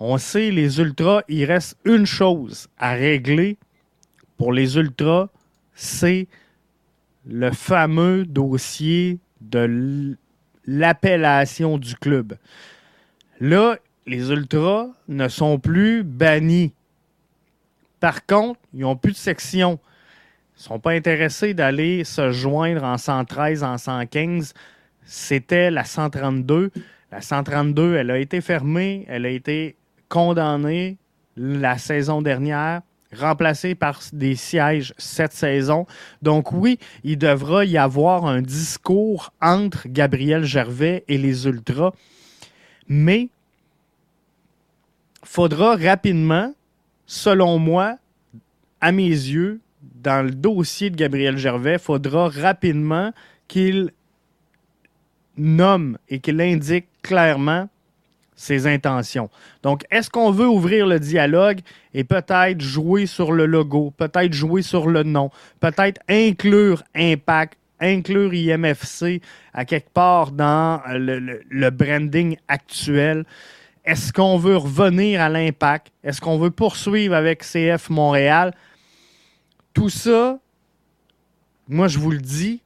On 0.00 0.18
sait, 0.18 0.50
les 0.50 0.80
ultras, 0.80 1.22
il 1.28 1.44
reste 1.44 1.76
une 1.84 2.06
chose 2.06 2.68
à 2.78 2.94
régler 2.94 3.58
pour 4.36 4.52
les 4.52 4.76
ultras, 4.76 5.28
c'est 5.74 6.26
le 7.26 7.50
fameux 7.50 8.24
dossier 8.24 9.18
de 9.40 10.16
l'appellation 10.66 11.78
du 11.78 11.94
club. 11.94 12.36
Là, 13.40 13.78
les 14.06 14.30
ultras 14.30 14.88
ne 15.08 15.28
sont 15.28 15.58
plus 15.58 16.02
bannis. 16.02 16.72
Par 18.00 18.26
contre, 18.26 18.60
ils 18.74 18.80
n'ont 18.80 18.96
plus 18.96 19.12
de 19.12 19.16
section. 19.16 19.78
Ils 20.56 20.60
ne 20.60 20.62
sont 20.64 20.78
pas 20.78 20.92
intéressés 20.92 21.54
d'aller 21.54 22.04
se 22.04 22.30
joindre 22.32 22.84
en 22.84 22.98
113, 22.98 23.62
en 23.62 23.78
115. 23.78 24.52
C'était 25.04 25.70
la 25.70 25.84
132. 25.84 26.70
La 27.10 27.20
132, 27.20 27.94
elle 27.96 28.10
a 28.10 28.18
été 28.18 28.40
fermée, 28.40 29.04
elle 29.08 29.26
a 29.26 29.30
été 29.30 29.76
condamné 30.08 30.98
la 31.36 31.78
saison 31.78 32.22
dernière, 32.22 32.82
remplacé 33.12 33.74
par 33.74 34.00
des 34.12 34.36
sièges 34.36 34.94
cette 34.98 35.32
saison. 35.32 35.86
Donc 36.22 36.52
oui, 36.52 36.78
il 37.02 37.18
devra 37.18 37.64
y 37.64 37.78
avoir 37.78 38.26
un 38.26 38.42
discours 38.42 39.32
entre 39.40 39.86
Gabriel 39.88 40.44
Gervais 40.44 41.04
et 41.08 41.18
les 41.18 41.46
Ultras, 41.46 41.92
mais 42.88 43.28
faudra 45.22 45.76
rapidement, 45.76 46.52
selon 47.06 47.58
moi, 47.58 47.98
à 48.80 48.92
mes 48.92 49.08
yeux, 49.08 49.60
dans 49.80 50.24
le 50.24 50.32
dossier 50.32 50.90
de 50.90 50.96
Gabriel 50.96 51.38
Gervais, 51.38 51.78
faudra 51.78 52.28
rapidement 52.28 53.12
qu'il 53.48 53.90
nomme 55.36 55.98
et 56.08 56.20
qu'il 56.20 56.40
indique 56.40 56.86
clairement 57.02 57.68
ses 58.36 58.66
intentions. 58.66 59.30
Donc, 59.62 59.84
est-ce 59.90 60.10
qu'on 60.10 60.30
veut 60.30 60.48
ouvrir 60.48 60.86
le 60.86 60.98
dialogue 60.98 61.60
et 61.92 62.04
peut-être 62.04 62.60
jouer 62.60 63.06
sur 63.06 63.32
le 63.32 63.46
logo, 63.46 63.92
peut-être 63.96 64.32
jouer 64.32 64.62
sur 64.62 64.88
le 64.88 65.02
nom, 65.02 65.30
peut-être 65.60 66.00
inclure 66.08 66.82
Impact, 66.94 67.56
inclure 67.80 68.34
IMFC 68.34 69.20
à 69.52 69.64
quelque 69.64 69.90
part 69.90 70.32
dans 70.32 70.80
le, 70.88 71.70
branding 71.70 72.36
actuel? 72.48 73.24
Est-ce 73.84 74.12
qu'on 74.12 74.38
veut 74.38 74.56
revenir 74.56 75.20
à 75.20 75.28
l'impact? 75.28 75.92
Est-ce 76.02 76.20
qu'on 76.20 76.38
veut 76.38 76.50
poursuivre 76.50 77.14
avec 77.14 77.42
CF 77.42 77.90
Montréal? 77.90 78.54
Tout 79.74 79.90
ça, 79.90 80.38
moi 81.68 81.88
je 81.88 81.98
vous 81.98 82.10
le 82.10 82.18
dis, 82.18 82.62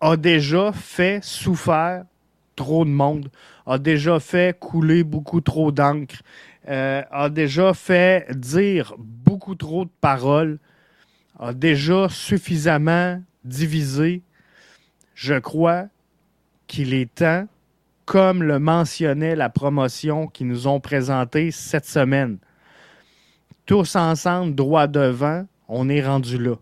a 0.00 0.16
déjà 0.16 0.72
fait 0.72 1.22
souffrir 1.24 2.04
trop 2.60 2.84
de 2.84 2.90
monde 2.90 3.30
a 3.64 3.78
déjà 3.78 4.20
fait 4.20 4.58
couler 4.58 5.02
beaucoup 5.02 5.40
trop 5.40 5.72
d'encre, 5.72 6.16
euh, 6.68 7.02
a 7.10 7.30
déjà 7.30 7.72
fait 7.72 8.26
dire 8.36 8.94
beaucoup 8.98 9.54
trop 9.54 9.86
de 9.86 9.90
paroles, 10.02 10.58
a 11.38 11.54
déjà 11.54 12.10
suffisamment 12.10 13.22
divisé. 13.44 14.20
Je 15.14 15.38
crois 15.38 15.86
qu'il 16.66 16.92
est 16.92 17.14
temps, 17.14 17.48
comme 18.04 18.42
le 18.42 18.58
mentionnait 18.58 19.36
la 19.36 19.48
promotion 19.48 20.26
qui 20.26 20.44
nous 20.44 20.66
ont 20.66 20.80
présentée 20.80 21.50
cette 21.50 21.86
semaine, 21.86 22.36
tous 23.64 23.96
ensemble, 23.96 24.54
droit 24.54 24.86
devant, 24.86 25.46
on 25.66 25.88
est 25.88 26.04
rendu 26.06 26.36
là. 26.36 26.56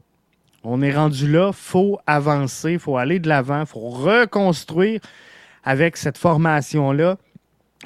On 0.63 0.81
est 0.81 0.95
rendu 0.95 1.29
là, 1.29 1.51
faut 1.53 1.99
avancer, 2.07 2.79
faut 2.79 2.99
aller 2.99 3.19
de 3.19 3.29
l'avant, 3.29 3.67
faut 3.67 3.89
reconstruire 3.89 5.01
avec 5.68 5.98
cette 5.98 6.16
formation-là. 6.16 7.18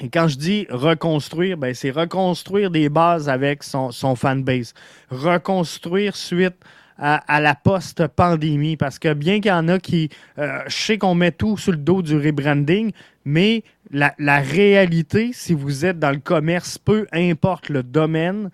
Et 0.01 0.07
quand 0.07 0.29
je 0.29 0.37
dis 0.37 0.65
reconstruire, 0.69 1.57
ben, 1.57 1.73
c'est 1.73 1.91
reconstruire 1.91 2.71
des 2.71 2.87
bases 2.87 3.27
avec 3.27 3.61
son, 3.61 3.91
son 3.91 4.15
fanbase. 4.15 4.73
Reconstruire 5.09 6.15
suite 6.15 6.55
à, 6.97 7.41
la 7.41 7.55
post-pandémie. 7.55 8.77
Parce 8.77 8.99
que 8.99 9.13
bien 9.13 9.41
qu'il 9.41 9.51
y 9.51 9.53
en 9.53 9.67
a 9.67 9.79
qui. 9.79 10.09
Euh, 10.37 10.59
je 10.67 10.75
sais 10.75 10.97
qu'on 10.97 11.13
met 11.13 11.33
tout 11.33 11.57
sur 11.57 11.73
le 11.73 11.77
dos 11.77 12.01
du 12.01 12.15
rebranding, 12.15 12.93
mais 13.25 13.65
la, 13.91 14.15
la, 14.17 14.39
réalité, 14.39 15.31
si 15.33 15.53
vous 15.53 15.83
êtes 15.83 15.99
dans 15.99 16.11
le 16.11 16.19
commerce, 16.19 16.77
peu 16.77 17.05
importe 17.11 17.67
le 17.67 17.83
domaine, 17.83 18.49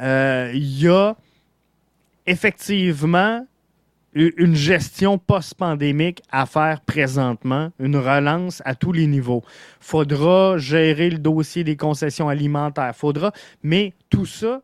euh, 0.00 0.50
il 0.54 0.80
y 0.80 0.88
a 0.88 1.14
effectivement 2.26 3.46
une 4.16 4.54
gestion 4.54 5.18
post-pandémique 5.18 6.22
à 6.30 6.46
faire 6.46 6.80
présentement, 6.80 7.70
une 7.78 7.96
relance 7.96 8.62
à 8.64 8.74
tous 8.74 8.92
les 8.92 9.06
niveaux. 9.06 9.44
Faudra 9.78 10.56
gérer 10.56 11.10
le 11.10 11.18
dossier 11.18 11.64
des 11.64 11.76
concessions 11.76 12.30
alimentaires, 12.30 12.96
faudra, 12.96 13.32
mais 13.62 13.92
tout 14.08 14.24
ça, 14.24 14.62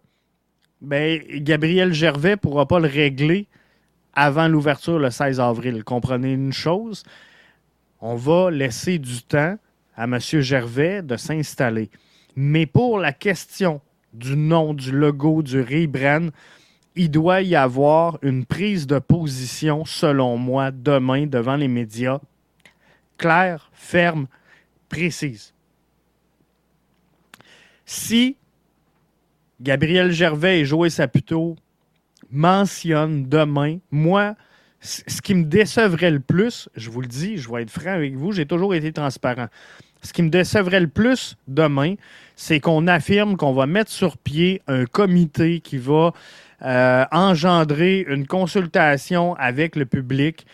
ben, 0.81 1.21
Gabriel 1.37 1.93
Gervais 1.93 2.31
ne 2.31 2.37
pourra 2.37 2.67
pas 2.67 2.81
le 2.81 2.89
régler 2.89 3.47
avant 4.15 4.49
l'ouverture 4.49 4.99
le 4.99 5.11
16 5.11 5.39
avril. 5.39 5.85
Comprenez 5.85 6.33
une 6.33 6.53
chose, 6.53 7.03
on 8.01 8.17
va 8.17 8.51
laisser 8.51 8.99
du 8.99 9.23
temps 9.23 9.59
à 9.95 10.05
M. 10.05 10.19
Gervais 10.19 11.03
de 11.03 11.17
s'installer. 11.17 11.91
Mais 12.37 12.65
pour 12.65 12.99
la 12.99 13.13
question 13.13 13.83
du 14.15 14.35
nom, 14.35 14.73
du 14.73 14.93
logo, 14.93 15.43
du 15.43 15.61
rebrand, 15.61 16.31
il 16.95 17.11
doit 17.11 17.43
y 17.43 17.57
avoir 17.57 18.19
une 18.23 18.45
prise 18.45 18.87
de 18.87 18.99
position, 18.99 19.85
selon 19.85 20.37
moi, 20.37 20.71
demain 20.71 21.27
devant 21.27 21.57
les 21.57 21.69
médias, 21.69 22.21
claire, 23.17 23.71
ferme, 23.73 24.27
précise. 24.89 25.55
Si 27.87 28.37
Gabriel 29.61 30.13
Gervais 30.13 30.61
et 30.61 30.65
Joël 30.65 30.91
Saputo 30.91 31.57
mentionnent 32.31 33.29
demain, 33.29 33.79
moi, 33.91 34.35
ce 34.81 35.23
qui 35.23 35.35
me 35.35 35.45
décevrait 35.45 36.11
le 36.11 36.21
plus, 36.21 36.69
je 36.75 36.91
vous 36.91 37.01
le 37.01 37.07
dis, 37.07 37.37
je 37.37 37.51
vais 37.51 37.63
être 37.63 37.71
franc 37.71 37.93
avec 37.93 38.17
vous, 38.17 38.33
j'ai 38.33 38.47
toujours 38.47 38.75
été 38.75 38.93
transparent. 38.93 39.49
Ce 40.03 40.13
qui 40.13 40.23
me 40.23 40.31
décevrait 40.31 40.81
le 40.81 40.89
plus 40.89 41.37
demain, 41.47 41.95
c'est 42.35 42.59
qu'on 42.59 42.89
affirme 42.89 43.37
qu'on 43.37 43.53
va 43.53 43.67
mettre 43.67 43.91
sur 43.91 44.17
pied 44.17 44.61
un 44.67 44.85
comité 44.85 45.61
qui 45.61 45.79
va 45.79 46.13
euh, 46.65 47.05
engendrer 47.11 48.05
une 48.09 48.27
consultation 48.27 49.35
avec 49.35 49.77
le 49.77 49.85
public. 49.85 50.47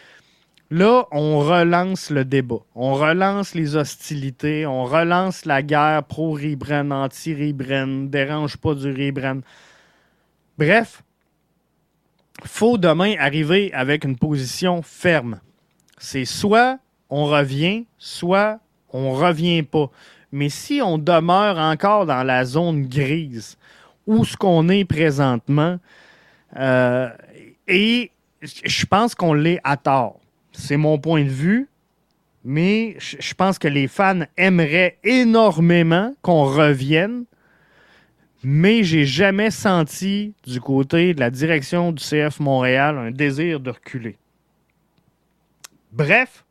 Là, 0.71 1.07
on 1.12 1.38
relance 1.38 2.11
le 2.11 2.25
débat, 2.25 2.61
on 2.75 2.94
relance 2.94 3.55
les 3.55 3.77
hostilités, 3.77 4.66
on 4.66 4.85
relance 4.85 5.47
la 5.47 5.62
guerre 5.62 6.03
pro-Ribren, 6.05 6.92
anti-Ribren, 6.92 8.11
dérange 8.11 8.59
pas 8.59 8.75
du 8.75 8.90
Ribren. 8.90 9.40
Bref, 10.59 11.03
faut 12.44 12.79
demain 12.79 13.14
arriver 13.18 13.73
avec 13.73 14.05
une 14.05 14.16
position 14.16 14.83
ferme. 14.83 15.40
C'est 15.97 16.25
soit 16.27 16.79
on 17.11 17.25
revient, 17.25 17.87
soit 17.99 18.61
on 18.92 19.12
revient 19.12 19.62
pas. 19.62 19.90
Mais 20.33 20.49
si 20.49 20.81
on 20.83 20.99
demeure 20.99 21.59
encore 21.59 22.07
dans 22.07 22.23
la 22.23 22.44
zone 22.44 22.87
grise, 22.87 23.57
où 24.09 24.25
ce 24.25 24.37
qu'on 24.37 24.68
est 24.71 24.87
présentement. 24.87 25.79
Euh, 26.57 27.11
et 27.68 28.11
je 28.42 28.87
pense 28.87 29.14
qu'on 29.14 29.35
l'est 29.35 29.61
à 29.62 29.77
tort. 29.77 30.18
C'est 30.53 30.79
mon 30.79 30.99
point 30.99 31.23
de 31.23 31.29
vue. 31.29 31.68
Mais 32.42 32.97
je 32.99 33.35
pense 33.35 33.59
que 33.59 33.68
les 33.68 33.87
fans 33.87 34.23
aimeraient 34.38 34.97
énormément 35.05 36.14
qu'on 36.23 36.44
revienne. 36.44 37.25
Mais 38.42 38.83
j'ai 38.83 39.05
jamais 39.05 39.51
senti 39.51 40.33
du 40.47 40.61
côté 40.61 41.12
de 41.12 41.21
la 41.21 41.31
direction 41.31 41.92
du 41.92 42.03
CF 42.03 42.40
Montréal 42.40 42.97
un 42.97 43.11
désir 43.11 43.61
de 43.61 43.71
reculer. 43.71 44.16
Bref, 45.92 46.47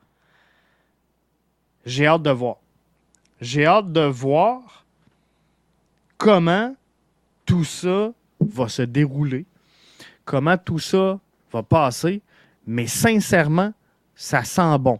j'ai 1.86 2.06
hâte 2.06 2.22
de 2.22 2.30
voir. 2.30 2.58
J'ai 3.41 3.65
hâte 3.65 3.91
de 3.91 4.02
voir 4.02 4.86
comment 6.17 6.76
tout 7.48 7.64
ça 7.64 8.12
va 8.40 8.68
se 8.68 8.84
dérouler, 8.84 9.48
comment 10.26 10.58
tout 10.58 10.78
ça 10.78 11.20
va 11.52 11.64
passer, 11.64 12.22
mais 12.68 12.86
sincèrement, 12.86 13.74
ça 14.14 14.44
sent 14.44 14.78
bon. 14.80 15.00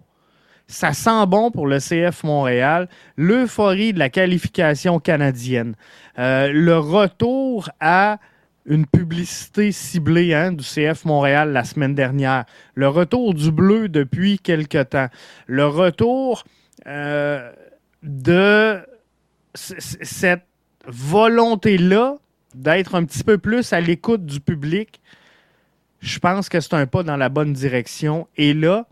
Ça 0.66 0.94
sent 0.94 1.26
bon 1.28 1.52
pour 1.52 1.68
le 1.68 1.78
CF 1.80 2.24
Montréal, 2.24 2.90
l'euphorie 3.16 3.94
de 3.94 4.00
la 4.00 4.10
qualification 4.10 5.00
canadienne, 5.00 5.76
euh, 6.18 6.52
le 6.52 6.78
retour 6.78 7.70
à 7.80 8.18
une 8.66 8.86
publicité 8.86 9.72
ciblée 9.72 10.34
hein, 10.34 10.52
du 10.52 10.64
CF 10.64 11.06
Montréal 11.06 11.54
la 11.54 11.64
semaine 11.64 11.96
dernière, 11.96 12.46
le 12.76 12.90
retour 12.90 13.34
du 13.34 13.52
bleu 13.52 13.88
depuis 13.88 14.40
quelque 14.40 14.84
temps, 14.84 15.08
le 15.46 15.68
retour 15.68 16.44
euh, 16.86 17.50
de 18.04 18.80
cette 19.54 20.44
volonté-là 20.86 22.18
d'être 22.56 22.96
un 22.96 23.06
petit 23.06 23.24
peu 23.24 23.38
plus 23.38 23.74
à 23.74 23.82
l'écoute 23.82 24.26
du 24.26 24.40
public, 24.40 25.00
je 26.00 26.20
pense 26.20 26.50
que 26.50 26.60
c'est 26.60 26.74
un 26.74 26.86
pas 26.86 27.04
dans 27.04 27.18
la 27.18 27.30
bonne 27.30 27.54
direction. 27.54 28.28
Et 28.38 28.54
là, 28.54 28.88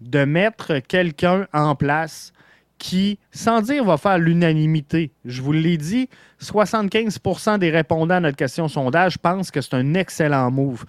de 0.00 0.24
mettre 0.24 0.78
quelqu'un 0.78 1.46
en 1.52 1.74
place 1.74 2.32
qui, 2.78 3.18
sans 3.32 3.60
dire 3.60 3.84
va 3.84 3.96
faire 3.96 4.18
l'unanimité, 4.18 5.10
je 5.24 5.42
vous 5.42 5.52
l'ai 5.52 5.76
dit, 5.76 6.08
75% 6.40 7.58
des 7.58 7.70
répondants 7.70 8.16
à 8.16 8.20
notre 8.20 8.36
question 8.36 8.68
sondage 8.68 9.18
pensent 9.18 9.50
que 9.50 9.60
c'est 9.60 9.74
un 9.74 9.94
excellent 9.94 10.50
move. 10.50 10.84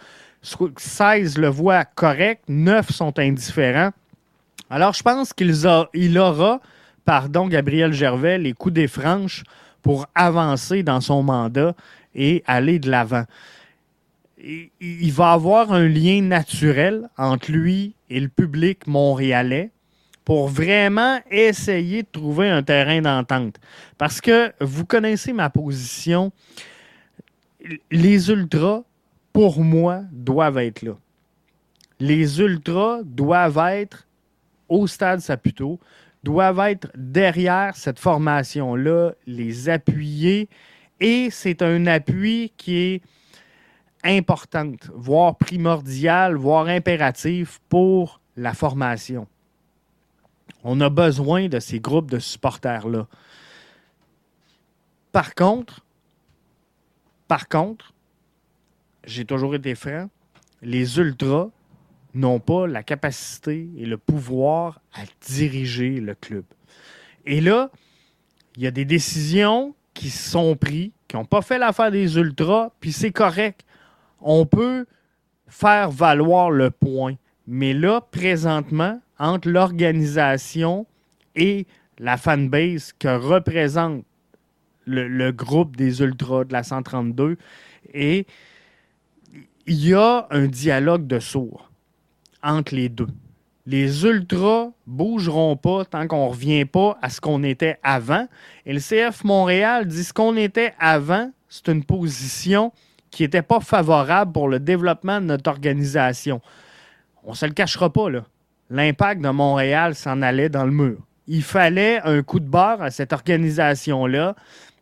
16 0.77 1.37
le 1.37 1.47
voient 1.47 1.85
correct, 1.85 2.43
9 2.47 2.91
sont 2.91 3.17
indifférents. 3.17 3.91
Alors, 4.69 4.93
je 4.93 5.01
pense 5.01 5.33
qu'il 5.33 6.19
aura, 6.19 6.61
pardon, 7.03 7.47
Gabriel 7.47 7.91
Gervais, 7.91 8.37
les 8.37 8.53
coups 8.53 8.75
des 8.75 8.87
franches 8.87 9.43
pour 9.81 10.07
avancer 10.15 10.83
dans 10.83 11.01
son 11.01 11.23
mandat 11.23 11.75
et 12.15 12.43
aller 12.47 12.79
de 12.79 12.89
l'avant. 12.89 13.25
Il 14.41 15.11
va 15.11 15.33
avoir 15.33 15.73
un 15.73 15.87
lien 15.87 16.21
naturel 16.21 17.09
entre 17.17 17.51
lui 17.51 17.93
et 18.09 18.19
le 18.19 18.29
public 18.29 18.87
montréalais 18.87 19.71
pour 20.23 20.47
vraiment 20.47 21.19
essayer 21.31 22.03
de 22.03 22.07
trouver 22.11 22.49
un 22.49 22.61
terrain 22.61 23.01
d'entente. 23.01 23.55
Parce 23.97 24.21
que 24.21 24.53
vous 24.61 24.85
connaissez 24.85 25.33
ma 25.33 25.49
position. 25.49 26.31
Les 27.91 28.29
ultras, 28.29 28.83
pour 29.33 29.61
moi, 29.61 30.03
doivent 30.11 30.59
être 30.59 30.83
là. 30.83 30.93
Les 31.99 32.39
ultras 32.39 32.99
doivent 33.03 33.57
être 33.71 34.07
au 34.69 34.87
stade 34.87 35.19
Saputo, 35.19 35.79
doivent 36.23 36.59
être 36.59 36.89
derrière 36.95 37.75
cette 37.75 37.99
formation-là, 37.99 39.13
les 39.25 39.69
appuyer. 39.69 40.49
Et 40.99 41.29
c'est 41.31 41.61
un 41.61 41.87
appui 41.87 42.51
qui 42.57 42.77
est 42.77 43.01
importante, 44.03 44.89
voire 44.93 45.37
primordial, 45.37 46.35
voire 46.35 46.67
impératif 46.67 47.59
pour 47.69 48.19
la 48.35 48.53
formation. 48.53 49.27
On 50.63 50.81
a 50.81 50.89
besoin 50.89 51.47
de 51.47 51.59
ces 51.59 51.79
groupes 51.79 52.11
de 52.11 52.19
supporters-là. 52.19 53.07
Par 55.11 55.35
contre, 55.35 55.85
par 57.27 57.47
contre, 57.47 57.93
j'ai 59.05 59.25
toujours 59.25 59.55
été 59.55 59.75
franc, 59.75 60.09
les 60.61 60.97
ultras 60.97 61.49
n'ont 62.13 62.39
pas 62.39 62.67
la 62.67 62.83
capacité 62.83 63.69
et 63.77 63.85
le 63.85 63.97
pouvoir 63.97 64.81
à 64.93 65.01
diriger 65.27 65.99
le 65.99 66.15
club. 66.15 66.45
Et 67.25 67.41
là, 67.41 67.69
il 68.55 68.63
y 68.63 68.67
a 68.67 68.71
des 68.71 68.85
décisions 68.85 69.75
qui 69.93 70.09
sont 70.09 70.55
prises, 70.55 70.91
qui 71.07 71.15
n'ont 71.15 71.25
pas 71.25 71.41
fait 71.41 71.57
l'affaire 71.57 71.91
des 71.91 72.17
ultras, 72.17 72.71
puis 72.79 72.91
c'est 72.91 73.11
correct. 73.11 73.65
On 74.21 74.45
peut 74.45 74.85
faire 75.47 75.91
valoir 75.91 76.51
le 76.51 76.71
point. 76.71 77.15
Mais 77.47 77.73
là, 77.73 78.01
présentement, 78.01 79.01
entre 79.17 79.49
l'organisation 79.49 80.85
et 81.35 81.67
la 81.97 82.17
fanbase 82.17 82.93
que 82.97 83.17
représente 83.17 84.05
le, 84.85 85.31
groupe 85.31 85.75
des 85.75 86.01
ultras 86.01 86.45
de 86.45 86.53
la 86.53 86.63
132, 86.63 87.37
et 87.93 88.25
il 89.67 89.85
y 89.85 89.93
a 89.93 90.27
un 90.31 90.47
dialogue 90.47 91.05
de 91.05 91.19
sourds 91.19 91.68
entre 92.43 92.75
les 92.75 92.89
deux. 92.89 93.07
Les 93.65 94.03
ultras 94.03 94.69
bougeront 94.87 95.55
pas 95.55 95.85
tant 95.85 96.07
qu'on 96.07 96.25
ne 96.25 96.29
revient 96.31 96.65
pas 96.65 96.97
à 97.01 97.09
ce 97.09 97.21
qu'on 97.21 97.43
était 97.43 97.77
avant. 97.83 98.27
Et 98.65 98.73
le 98.73 98.79
CF 98.79 99.23
Montréal 99.23 99.85
dit 99.87 100.03
ce 100.03 100.13
qu'on 100.13 100.35
était 100.37 100.73
avant, 100.79 101.31
c'est 101.49 101.67
une 101.67 101.83
position 101.83 102.71
qui 103.11 103.23
n'était 103.23 103.41
pas 103.41 103.59
favorable 103.59 104.31
pour 104.31 104.47
le 104.47 104.59
développement 104.59 105.21
de 105.21 105.25
notre 105.25 105.49
organisation. 105.49 106.41
On 107.23 107.31
ne 107.31 107.35
se 107.35 107.45
le 107.45 107.53
cachera 107.53 107.91
pas, 107.91 108.09
là. 108.09 108.23
L'impact 108.71 109.21
de 109.21 109.29
Montréal 109.29 109.95
s'en 109.95 110.21
allait 110.21 110.49
dans 110.49 110.65
le 110.65 110.71
mur. 110.71 110.97
Il 111.27 111.43
fallait 111.43 112.01
un 112.03 112.21
coup 112.23 112.39
de 112.39 112.47
barre 112.47 112.81
à 112.81 112.91
cette 112.91 113.13
organisation-là 113.13 114.35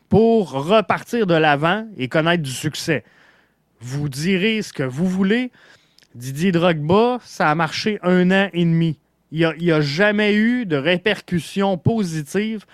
pour 0.09 0.51
repartir 0.51 1.27
de 1.27 1.33
l'avant 1.33 1.85
et 1.97 2.07
connaître 2.07 2.43
du 2.43 2.51
succès. 2.51 3.03
Vous 3.79 4.09
direz 4.09 4.61
ce 4.61 4.73
que 4.73 4.83
vous 4.83 5.07
voulez, 5.07 5.51
Didier 6.17 6.51
Drogba, 6.51 7.19
ça 7.23 7.51
a 7.51 7.53
marché 7.53 7.99
un 8.01 8.31
an 8.31 8.49
et 8.51 8.65
demi. 8.65 8.97
Il 9.31 9.53
n'y 9.59 9.71
a, 9.71 9.81
jamais 9.81 10.33
eu 10.33 10.65
de 10.65 10.75
répercussions 10.75 11.77
positives 11.77 12.65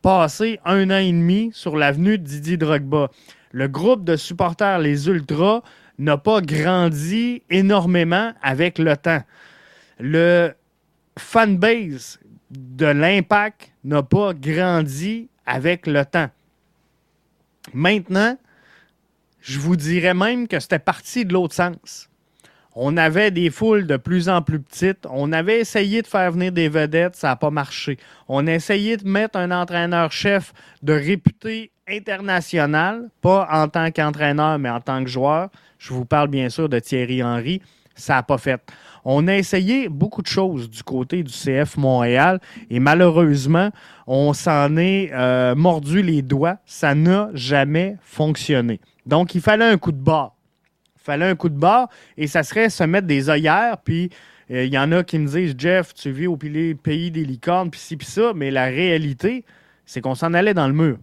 passé 0.00 0.58
un 0.64 0.88
an 0.88 0.96
et 0.96 1.12
demi 1.12 1.50
sur 1.52 1.76
l'avenue 1.76 2.16
de 2.16 2.24
Didier 2.24 2.56
Drogba. 2.56 3.10
Le 3.52 3.68
groupe 3.68 4.04
de 4.04 4.16
supporters, 4.16 4.78
les 4.78 5.06
Ultras, 5.06 5.60
n'a 5.98 6.16
pas 6.16 6.40
grandi 6.40 7.42
énormément 7.50 8.32
avec 8.40 8.78
le 8.78 8.96
temps. 8.96 9.22
Le 10.00 10.54
fanbase 11.18 12.18
de 12.50 12.86
l'impact 12.86 13.70
n'a 13.84 14.02
pas 14.02 14.32
grandi 14.32 15.28
avec 15.44 15.86
le 15.86 16.06
temps. 16.06 16.30
Maintenant, 17.74 18.38
je 19.42 19.58
vous 19.58 19.76
dirais 19.76 20.14
même 20.14 20.48
que 20.48 20.58
c'était 20.58 20.78
parti 20.78 21.26
de 21.26 21.34
l'autre 21.34 21.54
sens. 21.54 22.08
On 22.78 22.98
avait 22.98 23.30
des 23.30 23.48
foules 23.48 23.86
de 23.86 23.96
plus 23.96 24.28
en 24.28 24.42
plus 24.42 24.60
petites. 24.60 25.06
On 25.10 25.32
avait 25.32 25.60
essayé 25.60 26.02
de 26.02 26.06
faire 26.06 26.30
venir 26.30 26.52
des 26.52 26.68
vedettes, 26.68 27.16
ça 27.16 27.28
n'a 27.28 27.36
pas 27.36 27.48
marché. 27.48 27.96
On 28.28 28.46
a 28.46 28.52
essayé 28.52 28.98
de 28.98 29.08
mettre 29.08 29.38
un 29.38 29.50
entraîneur-chef 29.50 30.52
de 30.82 30.92
réputé 30.92 31.70
international, 31.88 33.08
pas 33.22 33.48
en 33.50 33.68
tant 33.68 33.90
qu'entraîneur, 33.90 34.58
mais 34.58 34.68
en 34.68 34.82
tant 34.82 35.02
que 35.02 35.08
joueur. 35.08 35.48
Je 35.78 35.94
vous 35.94 36.04
parle 36.04 36.28
bien 36.28 36.50
sûr 36.50 36.68
de 36.68 36.78
Thierry 36.78 37.22
Henry. 37.22 37.62
Ça 37.94 38.16
n'a 38.16 38.22
pas 38.22 38.36
fait. 38.36 38.60
On 39.06 39.26
a 39.26 39.36
essayé 39.36 39.88
beaucoup 39.88 40.20
de 40.20 40.26
choses 40.26 40.68
du 40.68 40.82
côté 40.82 41.22
du 41.22 41.32
CF 41.32 41.78
Montréal 41.78 42.40
et 42.68 42.78
malheureusement, 42.78 43.70
on 44.06 44.34
s'en 44.34 44.76
est 44.76 45.10
euh, 45.14 45.54
mordu 45.54 46.02
les 46.02 46.20
doigts. 46.20 46.58
Ça 46.66 46.94
n'a 46.94 47.30
jamais 47.32 47.96
fonctionné. 48.02 48.80
Donc, 49.06 49.34
il 49.34 49.40
fallait 49.40 49.64
un 49.64 49.78
coup 49.78 49.92
de 49.92 49.96
barre 49.96 50.35
fallait 51.06 51.26
un 51.26 51.36
coup 51.36 51.48
de 51.48 51.58
barre 51.58 51.88
et 52.16 52.26
ça 52.26 52.42
serait 52.42 52.68
se 52.68 52.84
mettre 52.84 53.06
des 53.06 53.30
œillères. 53.30 53.78
Puis 53.78 54.10
euh, 54.50 54.64
il 54.64 54.72
y 54.72 54.78
en 54.78 54.92
a 54.92 55.02
qui 55.04 55.18
me 55.18 55.26
disent 55.26 55.54
Jeff, 55.56 55.94
tu 55.94 56.10
vis 56.10 56.26
au 56.26 56.36
pays 56.36 57.10
des 57.10 57.24
licornes, 57.24 57.70
puis 57.70 57.80
ci, 57.80 57.96
puis 57.96 58.06
ça. 58.06 58.32
Mais 58.34 58.50
la 58.50 58.66
réalité, 58.66 59.44
c'est 59.84 60.00
qu'on 60.00 60.14
s'en 60.14 60.34
allait 60.34 60.54
dans 60.54 60.68
le 60.68 60.74
mur. 60.74 60.98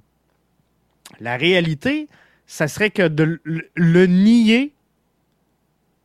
La 1.20 1.38
réalité, 1.38 2.08
ça 2.46 2.68
serait 2.68 2.90
que 2.90 3.08
de 3.08 3.42
le 3.76 4.06
nier 4.06 4.74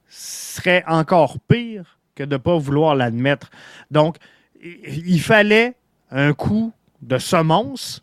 serait 0.09 0.85
encore 0.87 1.39
pire 1.41 1.99
que 2.15 2.25
de 2.25 2.35
ne 2.35 2.39
pas 2.39 2.57
vouloir 2.57 2.95
l'admettre. 2.95 3.51
Donc, 3.91 4.17
il 4.61 5.21
fallait 5.21 5.75
un 6.11 6.33
coup 6.33 6.73
de 7.03 7.19
semonce. 7.19 8.01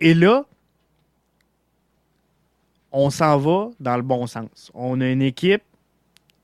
Et 0.00 0.12
là, 0.12 0.44
on 2.94 3.10
s'en 3.10 3.36
va 3.38 3.70
dans 3.80 3.96
le 3.96 4.02
bon 4.02 4.26
sens. 4.28 4.70
On 4.72 5.00
a 5.00 5.08
une 5.08 5.20
équipe 5.20 5.64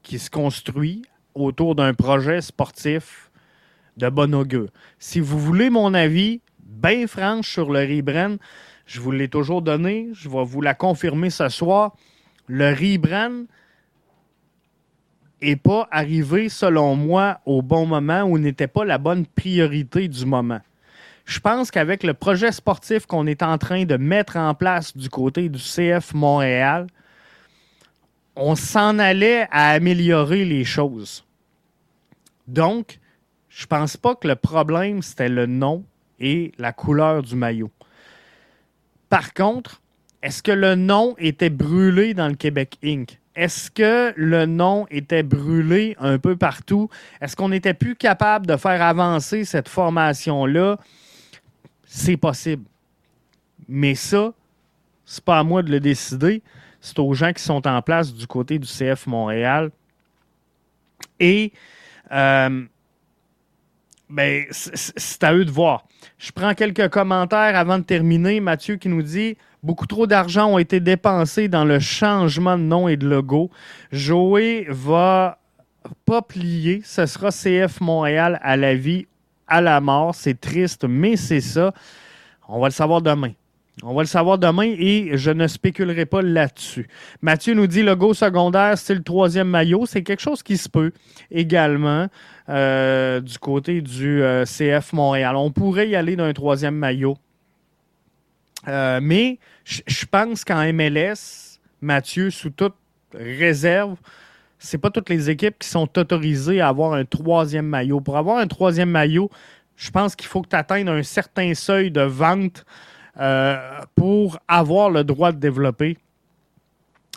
qui 0.02 0.18
se 0.18 0.28
construit 0.28 1.02
autour 1.32 1.76
d'un 1.76 1.94
projet 1.94 2.40
sportif 2.40 3.30
de 3.96 4.08
bon 4.08 4.34
augure. 4.34 4.68
Si 4.98 5.20
vous 5.20 5.38
voulez 5.38 5.70
mon 5.70 5.94
avis, 5.94 6.40
bien 6.58 7.06
franche 7.06 7.48
sur 7.48 7.70
le 7.70 7.80
rebrand, 7.80 8.36
je 8.84 9.00
vous 9.00 9.12
l'ai 9.12 9.28
toujours 9.28 9.62
donné, 9.62 10.08
je 10.12 10.28
vais 10.28 10.44
vous 10.44 10.60
la 10.60 10.74
confirmer 10.74 11.30
ce 11.30 11.48
soir. 11.48 11.94
Le 12.48 12.70
rebrand 12.70 13.44
n'est 15.40 15.54
pas 15.54 15.86
arrivé, 15.92 16.48
selon 16.48 16.96
moi, 16.96 17.40
au 17.46 17.62
bon 17.62 17.86
moment 17.86 18.22
ou 18.24 18.38
n'était 18.38 18.66
pas 18.66 18.84
la 18.84 18.98
bonne 18.98 19.24
priorité 19.24 20.08
du 20.08 20.26
moment. 20.26 20.60
Je 21.30 21.38
pense 21.38 21.70
qu'avec 21.70 22.02
le 22.02 22.12
projet 22.12 22.50
sportif 22.50 23.06
qu'on 23.06 23.28
est 23.28 23.44
en 23.44 23.56
train 23.56 23.84
de 23.84 23.96
mettre 23.96 24.36
en 24.36 24.52
place 24.52 24.96
du 24.96 25.08
côté 25.08 25.48
du 25.48 25.60
CF 25.60 26.12
Montréal, 26.12 26.88
on 28.34 28.56
s'en 28.56 28.98
allait 28.98 29.46
à 29.52 29.70
améliorer 29.70 30.44
les 30.44 30.64
choses. 30.64 31.24
Donc, 32.48 32.98
je 33.48 33.64
pense 33.64 33.96
pas 33.96 34.16
que 34.16 34.26
le 34.26 34.34
problème, 34.34 35.02
c'était 35.02 35.28
le 35.28 35.46
nom 35.46 35.84
et 36.18 36.50
la 36.58 36.72
couleur 36.72 37.22
du 37.22 37.36
maillot. 37.36 37.70
Par 39.08 39.32
contre, 39.32 39.80
est-ce 40.24 40.42
que 40.42 40.50
le 40.50 40.74
nom 40.74 41.14
était 41.16 41.48
brûlé 41.48 42.12
dans 42.12 42.26
le 42.26 42.34
Québec 42.34 42.76
Inc? 42.82 43.20
Est-ce 43.36 43.70
que 43.70 44.12
le 44.16 44.46
nom 44.46 44.84
était 44.90 45.22
brûlé 45.22 45.96
un 46.00 46.18
peu 46.18 46.34
partout? 46.34 46.90
Est-ce 47.20 47.36
qu'on 47.36 47.50
n'était 47.50 47.72
plus 47.72 47.94
capable 47.94 48.48
de 48.48 48.56
faire 48.56 48.82
avancer 48.82 49.44
cette 49.44 49.68
formation-là? 49.68 50.76
C'est 51.92 52.16
possible. 52.16 52.64
Mais 53.68 53.96
ça, 53.96 54.32
c'est 55.04 55.24
pas 55.24 55.40
à 55.40 55.42
moi 55.42 55.62
de 55.62 55.72
le 55.72 55.80
décider. 55.80 56.40
C'est 56.80 57.00
aux 57.00 57.12
gens 57.14 57.32
qui 57.32 57.42
sont 57.42 57.66
en 57.66 57.82
place 57.82 58.14
du 58.14 58.28
côté 58.28 58.60
du 58.60 58.68
CF 58.68 59.08
Montréal. 59.08 59.72
Et 61.18 61.52
euh, 62.12 62.64
ben, 64.08 64.44
c'est 64.52 65.24
à 65.24 65.34
eux 65.34 65.44
de 65.44 65.50
voir. 65.50 65.84
Je 66.16 66.30
prends 66.30 66.54
quelques 66.54 66.88
commentaires 66.90 67.56
avant 67.56 67.78
de 67.78 67.84
terminer. 67.84 68.38
Mathieu 68.38 68.76
qui 68.76 68.88
nous 68.88 69.02
dit 69.02 69.36
Beaucoup 69.64 69.86
trop 69.86 70.06
d'argent 70.06 70.46
ont 70.52 70.58
été 70.58 70.78
dépensés 70.78 71.48
dans 71.48 71.64
le 71.64 71.80
changement 71.80 72.56
de 72.56 72.62
nom 72.62 72.86
et 72.86 72.96
de 72.96 73.08
logo. 73.08 73.50
Joey 73.90 74.64
va 74.68 75.38
pas 76.06 76.22
plier. 76.22 76.82
Ce 76.84 77.04
sera 77.06 77.30
CF 77.30 77.80
Montréal 77.80 78.38
à 78.42 78.56
la 78.56 78.76
vie 78.76 79.06
à 79.50 79.60
la 79.60 79.80
mort. 79.82 80.14
C'est 80.14 80.40
triste, 80.40 80.86
mais 80.88 81.16
c'est 81.16 81.42
ça. 81.42 81.74
On 82.48 82.60
va 82.60 82.68
le 82.68 82.72
savoir 82.72 83.02
demain. 83.02 83.32
On 83.82 83.94
va 83.94 84.02
le 84.02 84.08
savoir 84.08 84.38
demain 84.38 84.74
et 84.78 85.12
je 85.14 85.30
ne 85.30 85.46
spéculerai 85.46 86.04
pas 86.04 86.20
là-dessus. 86.20 86.88
Mathieu 87.22 87.54
nous 87.54 87.66
dit 87.66 87.82
logo 87.82 88.12
secondaire, 88.12 88.76
c'est 88.76 88.94
le 88.94 89.02
troisième 89.02 89.48
maillot. 89.48 89.86
C'est 89.86 90.02
quelque 90.02 90.20
chose 90.20 90.42
qui 90.42 90.58
se 90.58 90.68
peut 90.68 90.92
également 91.30 92.08
euh, 92.48 93.20
du 93.20 93.38
côté 93.38 93.80
du 93.80 94.22
euh, 94.22 94.44
CF 94.44 94.92
Montréal. 94.92 95.36
On 95.36 95.50
pourrait 95.50 95.88
y 95.88 95.96
aller 95.96 96.16
d'un 96.16 96.32
troisième 96.32 96.74
maillot. 96.74 97.16
Euh, 98.68 99.00
mais 99.02 99.38
je 99.64 100.04
pense 100.04 100.44
qu'en 100.44 100.70
MLS, 100.72 101.58
Mathieu, 101.80 102.30
sous 102.30 102.50
toute 102.50 102.74
réserve, 103.14 103.96
c'est 104.60 104.78
pas 104.78 104.90
toutes 104.90 105.08
les 105.08 105.30
équipes 105.30 105.58
qui 105.58 105.68
sont 105.68 105.88
autorisées 105.98 106.60
à 106.60 106.68
avoir 106.68 106.92
un 106.92 107.04
troisième 107.04 107.66
maillot. 107.66 108.00
Pour 108.00 108.16
avoir 108.16 108.38
un 108.38 108.46
troisième 108.46 108.90
maillot, 108.90 109.30
je 109.76 109.90
pense 109.90 110.14
qu'il 110.14 110.28
faut 110.28 110.42
que 110.42 110.48
tu 110.48 110.56
atteignes 110.56 110.88
un 110.88 111.02
certain 111.02 111.54
seuil 111.54 111.90
de 111.90 112.02
vente 112.02 112.64
euh, 113.18 113.56
pour 113.94 114.38
avoir 114.46 114.90
le 114.90 115.02
droit 115.02 115.32
de 115.32 115.38
développer 115.38 115.96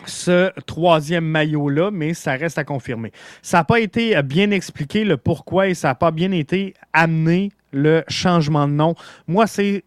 ce 0.06 0.50
troisième 0.62 1.24
maillot-là, 1.26 1.90
mais 1.92 2.14
ça 2.14 2.32
reste 2.32 2.58
à 2.58 2.64
confirmer. 2.64 3.12
Ça 3.42 3.58
n'a 3.58 3.64
pas 3.64 3.78
été 3.78 4.20
bien 4.22 4.50
expliqué 4.50 5.04
le 5.04 5.16
pourquoi 5.16 5.68
et 5.68 5.74
ça 5.74 5.88
n'a 5.88 5.94
pas 5.94 6.10
bien 6.10 6.32
été 6.32 6.74
amené 6.92 7.52
le 7.72 8.02
changement 8.08 8.66
de 8.66 8.72
nom. 8.72 8.94
Moi, 9.28 9.46
c'est 9.46 9.84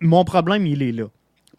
mon 0.00 0.24
problème, 0.24 0.66
il 0.66 0.82
est 0.82 0.92
là. 0.92 1.06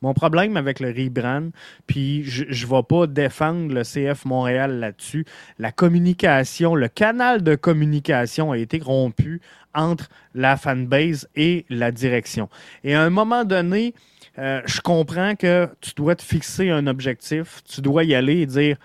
Mon 0.05 0.13
problème 0.13 0.55
avec 0.55 0.81
le 0.81 0.89
rebrand, 0.89 1.49
puis 1.87 2.23
je 2.25 2.43
ne 2.43 2.69
vais 2.69 2.83
pas 2.83 3.07
défendre 3.07 3.73
le 3.73 3.81
CF 3.81 4.25
Montréal 4.25 4.79
là-dessus, 4.79 5.25
la 5.57 5.71
communication, 5.71 6.75
le 6.75 6.89
canal 6.89 7.41
de 7.41 7.55
communication 7.55 8.51
a 8.51 8.59
été 8.59 8.77
rompu 8.77 9.41
entre 9.73 10.07
la 10.35 10.57
fanbase 10.57 11.27
et 11.35 11.65
la 11.71 11.91
direction. 11.91 12.49
Et 12.83 12.93
à 12.93 13.01
un 13.01 13.09
moment 13.09 13.45
donné, 13.45 13.95
euh, 14.37 14.61
je 14.67 14.79
comprends 14.79 15.35
que 15.35 15.67
tu 15.81 15.95
dois 15.95 16.15
te 16.15 16.21
fixer 16.21 16.69
un 16.69 16.85
objectif, 16.85 17.63
tu 17.63 17.81
dois 17.81 18.03
y 18.03 18.13
aller 18.13 18.41
et 18.41 18.45
dire 18.45 18.77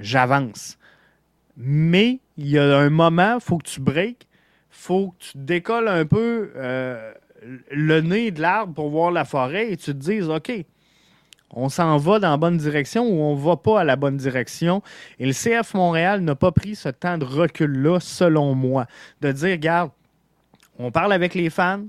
j'avance. 0.00 0.78
Mais 1.58 2.20
il 2.38 2.48
y 2.48 2.58
a 2.58 2.78
un 2.78 2.88
moment, 2.88 3.34
il 3.34 3.42
faut 3.42 3.58
que 3.58 3.68
tu 3.68 3.82
breaks, 3.82 4.26
faut 4.70 5.10
que 5.10 5.24
tu 5.24 5.32
décolles 5.34 5.88
un 5.88 6.06
peu. 6.06 6.50
Euh, 6.56 7.12
le 7.70 8.00
nez 8.00 8.30
de 8.30 8.40
l'arbre 8.40 8.74
pour 8.74 8.90
voir 8.90 9.10
la 9.10 9.24
forêt 9.24 9.72
et 9.72 9.76
tu 9.76 9.86
te 9.86 9.98
dises, 9.98 10.28
OK, 10.28 10.52
on 11.50 11.68
s'en 11.68 11.96
va 11.98 12.18
dans 12.18 12.30
la 12.30 12.36
bonne 12.36 12.56
direction 12.56 13.04
ou 13.04 13.20
on 13.20 13.36
ne 13.36 13.40
va 13.40 13.56
pas 13.56 13.80
à 13.80 13.84
la 13.84 13.96
bonne 13.96 14.16
direction. 14.16 14.82
Et 15.18 15.26
le 15.26 15.32
CF 15.32 15.74
Montréal 15.74 16.20
n'a 16.22 16.34
pas 16.34 16.52
pris 16.52 16.74
ce 16.74 16.88
temps 16.88 17.18
de 17.18 17.24
recul-là, 17.24 18.00
selon 18.00 18.54
moi, 18.54 18.86
de 19.20 19.32
dire, 19.32 19.50
regarde, 19.50 19.90
on 20.78 20.90
parle 20.90 21.12
avec 21.12 21.34
les 21.34 21.50
fans, 21.50 21.84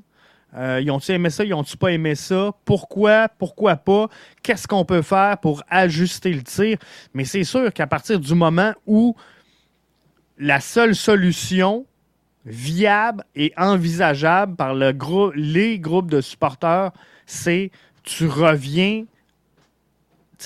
euh, 0.56 0.80
ils 0.82 0.92
ont-ils 0.92 1.14
aimé 1.14 1.30
ça, 1.30 1.44
ils 1.44 1.54
ont-ils 1.54 1.78
pas 1.78 1.92
aimé 1.92 2.14
ça, 2.16 2.52
pourquoi, 2.66 3.30
pourquoi 3.30 3.76
pas, 3.76 4.08
qu'est-ce 4.44 4.68
qu'on 4.68 4.86
peut 4.86 5.02
faire 5.02 5.38
pour 5.40 5.64
ajuster 5.70 6.34
le 6.34 6.44
tir? 6.44 6.78
Mais 7.14 7.26
c'est 7.26 7.44
sûr 7.44 7.74
qu'à 7.74 7.88
partir 7.88 8.20
du 8.20 8.36
moment 8.36 8.74
où 8.86 9.16
la 10.38 10.60
seule 10.60 10.96
solution 10.96 11.86
viable 12.46 13.24
et 13.36 13.54
envisageable 13.58 14.56
par 14.56 14.74
le 14.74 14.94
les 15.36 15.80
groupes 15.80 16.12
de 16.12 16.22
supporters, 16.22 16.92
c'est 17.26 17.72
tu 18.04 18.28
reviens. 18.28 19.06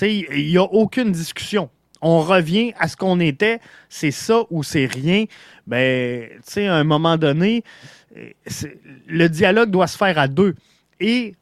Il 0.01 0.27
n'y 0.29 0.57
a 0.57 0.63
aucune 0.63 1.11
discussion. 1.11 1.69
On 2.01 2.21
revient 2.21 2.73
à 2.77 2.87
ce 2.87 2.95
qu'on 2.95 3.19
était, 3.19 3.59
c'est 3.89 4.11
ça 4.11 4.43
ou 4.51 4.61
c'est 4.61 4.85
rien. 4.85 5.25
Ben, 5.65 6.29
à 6.55 6.73
un 6.73 6.83
moment 6.83 7.17
donné, 7.17 7.63
le 9.07 9.27
dialogue 9.27 9.71
doit 9.71 9.87
se 9.87 9.97
faire 9.97 10.19
à 10.19 10.27
deux. 10.27 10.55
Et 10.99 11.33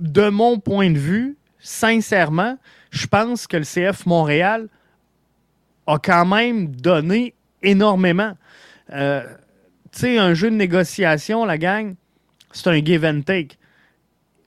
de 0.00 0.28
mon 0.28 0.58
point 0.58 0.90
de 0.90 0.98
vue, 0.98 1.36
sincèrement, 1.58 2.58
je 2.90 3.06
pense 3.06 3.46
que 3.46 3.56
le 3.56 3.64
CF 3.64 4.04
Montréal 4.04 4.68
a 5.86 5.98
quand 5.98 6.26
même 6.26 6.68
donné 6.68 7.34
énormément. 7.62 8.36
Euh, 8.92 9.24
tu 9.92 10.00
sais, 10.00 10.18
un 10.18 10.34
jeu 10.34 10.50
de 10.50 10.56
négociation, 10.56 11.44
la 11.44 11.58
gang, 11.58 11.94
c'est 12.52 12.68
un 12.68 12.84
give 12.84 13.04
and 13.04 13.22
take. 13.22 13.56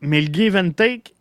Mais 0.01 0.21
le 0.21 0.31
give 0.31 0.55
and 0.55 0.71
take, 0.71 1.13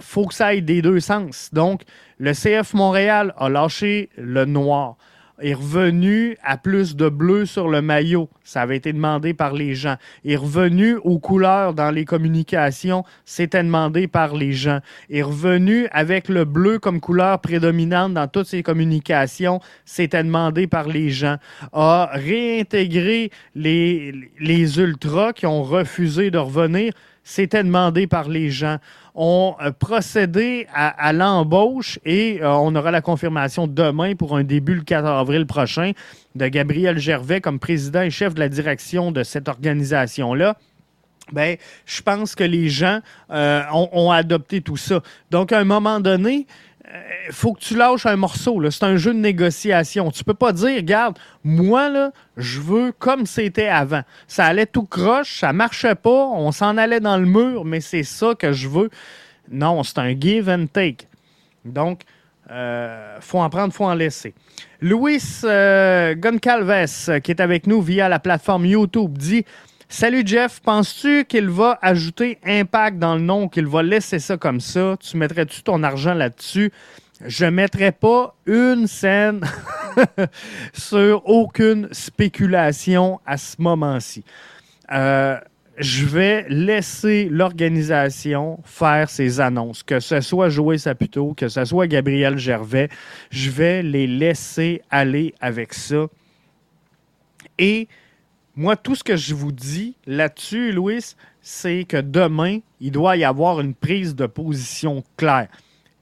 faut 0.00 0.26
que 0.26 0.34
ça 0.34 0.48
aille 0.48 0.62
des 0.62 0.82
deux 0.82 1.00
sens. 1.00 1.50
Donc, 1.52 1.82
le 2.18 2.32
CF 2.32 2.74
Montréal 2.74 3.34
a 3.36 3.48
lâché 3.48 4.08
le 4.16 4.44
noir 4.44 4.96
est 5.40 5.54
revenu 5.54 6.36
à 6.42 6.56
plus 6.56 6.96
de 6.96 7.08
bleu 7.08 7.46
sur 7.46 7.68
le 7.68 7.82
maillot. 7.82 8.28
Ça 8.42 8.62
avait 8.62 8.76
été 8.76 8.92
demandé 8.92 9.34
par 9.34 9.52
les 9.52 9.74
gens. 9.74 9.96
Est 10.24 10.36
revenu 10.36 10.96
aux 10.96 11.18
couleurs 11.18 11.74
dans 11.74 11.90
les 11.90 12.04
communications. 12.04 13.04
C'était 13.24 13.62
demandé 13.62 14.06
par 14.08 14.34
les 14.34 14.52
gens. 14.52 14.80
Est 15.10 15.22
revenu 15.22 15.88
avec 15.90 16.28
le 16.28 16.44
bleu 16.44 16.78
comme 16.78 17.00
couleur 17.00 17.40
prédominante 17.40 18.14
dans 18.14 18.28
toutes 18.28 18.46
ses 18.46 18.62
communications. 18.62 19.60
C'était 19.84 20.24
demandé 20.24 20.66
par 20.66 20.88
les 20.88 21.10
gens. 21.10 21.36
A 21.72 22.10
réintégré 22.12 23.30
les, 23.54 24.14
les 24.40 24.78
ultras 24.78 25.32
qui 25.32 25.46
ont 25.46 25.62
refusé 25.62 26.30
de 26.30 26.38
revenir. 26.38 26.92
C'était 27.28 27.64
demandé 27.64 28.06
par 28.06 28.28
les 28.28 28.50
gens 28.50 28.78
ont 29.16 29.56
euh, 29.60 29.72
procédé 29.72 30.68
à, 30.72 31.12
l'embauche 31.12 31.98
et 32.04 32.38
euh, 32.40 32.52
on 32.52 32.72
aura 32.76 32.92
la 32.92 33.00
confirmation 33.00 33.66
demain 33.66 34.14
pour 34.14 34.36
un 34.36 34.44
début 34.44 34.76
le 34.76 34.82
4 34.82 35.04
avril 35.04 35.44
prochain 35.44 35.90
de 36.36 36.46
Gabriel 36.46 36.98
Gervais 36.98 37.40
comme 37.40 37.58
président 37.58 38.02
et 38.02 38.10
chef 38.10 38.34
de 38.34 38.38
la 38.38 38.48
direction 38.48 39.10
de 39.10 39.24
cette 39.24 39.48
organisation-là. 39.48 40.56
Ben, 41.32 41.56
je 41.84 42.00
pense 42.00 42.36
que 42.36 42.44
les 42.44 42.68
gens 42.68 43.00
euh, 43.32 43.62
ont, 43.72 44.12
adopté 44.12 44.60
tout 44.60 44.76
ça. 44.76 45.02
Donc, 45.32 45.50
à 45.50 45.58
un 45.58 45.64
moment 45.64 45.98
donné, 45.98 46.46
il 47.26 47.32
faut 47.32 47.52
que 47.52 47.60
tu 47.60 47.76
lâches 47.76 48.06
un 48.06 48.16
morceau. 48.16 48.62
C'est 48.70 48.84
un 48.84 48.96
jeu 48.96 49.12
de 49.12 49.18
négociation. 49.18 50.10
Tu 50.10 50.24
peux 50.24 50.34
pas 50.34 50.52
dire, 50.52 50.76
regarde, 50.76 51.18
moi, 51.42 51.88
là, 51.88 52.12
je 52.36 52.60
veux 52.60 52.92
comme 52.92 53.26
c'était 53.26 53.68
avant. 53.68 54.02
Ça 54.28 54.46
allait 54.46 54.66
tout 54.66 54.84
croche, 54.84 55.40
ça 55.40 55.52
marchait 55.52 55.94
pas, 55.94 56.10
on 56.10 56.52
s'en 56.52 56.76
allait 56.76 57.00
dans 57.00 57.18
le 57.18 57.26
mur, 57.26 57.64
mais 57.64 57.80
c'est 57.80 58.04
ça 58.04 58.34
que 58.38 58.52
je 58.52 58.68
veux. 58.68 58.90
Non, 59.50 59.82
c'est 59.82 59.98
un 59.98 60.18
give 60.18 60.48
and 60.48 60.66
take. 60.72 61.08
Donc, 61.64 62.02
euh, 62.50 63.16
faut 63.20 63.38
en 63.38 63.50
prendre, 63.50 63.72
faut 63.72 63.84
en 63.84 63.94
laisser. 63.94 64.34
Luis 64.80 65.22
euh, 65.44 66.14
Goncalves, 66.14 67.20
qui 67.20 67.30
est 67.32 67.40
avec 67.40 67.66
nous 67.66 67.82
via 67.82 68.08
la 68.08 68.18
plateforme 68.18 68.66
YouTube, 68.66 69.18
dit 69.18 69.44
Salut 69.88 70.24
Jeff, 70.26 70.60
penses-tu 70.62 71.24
qu'il 71.26 71.48
va 71.48 71.78
ajouter 71.80 72.38
impact 72.44 72.98
dans 72.98 73.14
le 73.14 73.20
nom 73.20 73.48
qu'il 73.48 73.68
va 73.68 73.84
laisser 73.84 74.18
ça 74.18 74.36
comme 74.36 74.58
ça? 74.58 74.96
Tu 74.98 75.16
mettrais-tu 75.16 75.62
ton 75.62 75.84
argent 75.84 76.12
là-dessus? 76.12 76.72
Je 77.24 77.44
ne 77.44 77.50
mettrais 77.50 77.92
pas 77.92 78.34
une 78.46 78.88
scène 78.88 79.42
sur 80.72 81.22
aucune 81.28 81.88
spéculation 81.92 83.20
à 83.24 83.36
ce 83.36 83.62
moment-ci. 83.62 84.24
Euh, 84.90 85.38
je 85.78 86.04
vais 86.04 86.46
laisser 86.48 87.28
l'organisation 87.30 88.58
faire 88.64 89.08
ses 89.08 89.38
annonces, 89.38 89.84
que 89.84 90.00
ce 90.00 90.20
soit 90.20 90.48
Joël 90.48 90.80
Saputo, 90.80 91.32
que 91.34 91.46
ce 91.46 91.64
soit 91.64 91.86
Gabriel 91.86 92.38
Gervais. 92.38 92.88
Je 93.30 93.50
vais 93.50 93.84
les 93.84 94.08
laisser 94.08 94.82
aller 94.90 95.32
avec 95.40 95.74
ça. 95.74 96.06
Et 97.58 97.86
moi, 98.56 98.74
tout 98.74 98.94
ce 98.94 99.04
que 99.04 99.16
je 99.16 99.34
vous 99.34 99.52
dis 99.52 99.96
là-dessus, 100.06 100.72
Louis, 100.72 101.14
c'est 101.42 101.84
que 101.84 101.98
demain, 101.98 102.60
il 102.80 102.90
doit 102.90 103.18
y 103.18 103.24
avoir 103.24 103.60
une 103.60 103.74
prise 103.74 104.14
de 104.14 104.24
position 104.24 105.04
claire. 105.18 105.48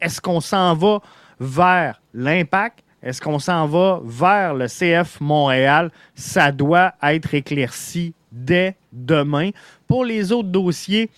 Est-ce 0.00 0.20
qu'on 0.20 0.40
s'en 0.40 0.74
va 0.74 1.00
vers 1.40 2.00
l'impact? 2.12 2.84
Est-ce 3.02 3.20
qu'on 3.20 3.40
s'en 3.40 3.66
va 3.66 4.00
vers 4.04 4.54
le 4.54 4.66
CF 4.68 5.20
Montréal? 5.20 5.90
Ça 6.14 6.52
doit 6.52 6.94
être 7.02 7.34
éclairci 7.34 8.14
dès 8.30 8.76
demain. 8.92 9.50
Pour 9.88 10.04
les 10.04 10.30
autres 10.30 10.48
dossiers, 10.48 11.10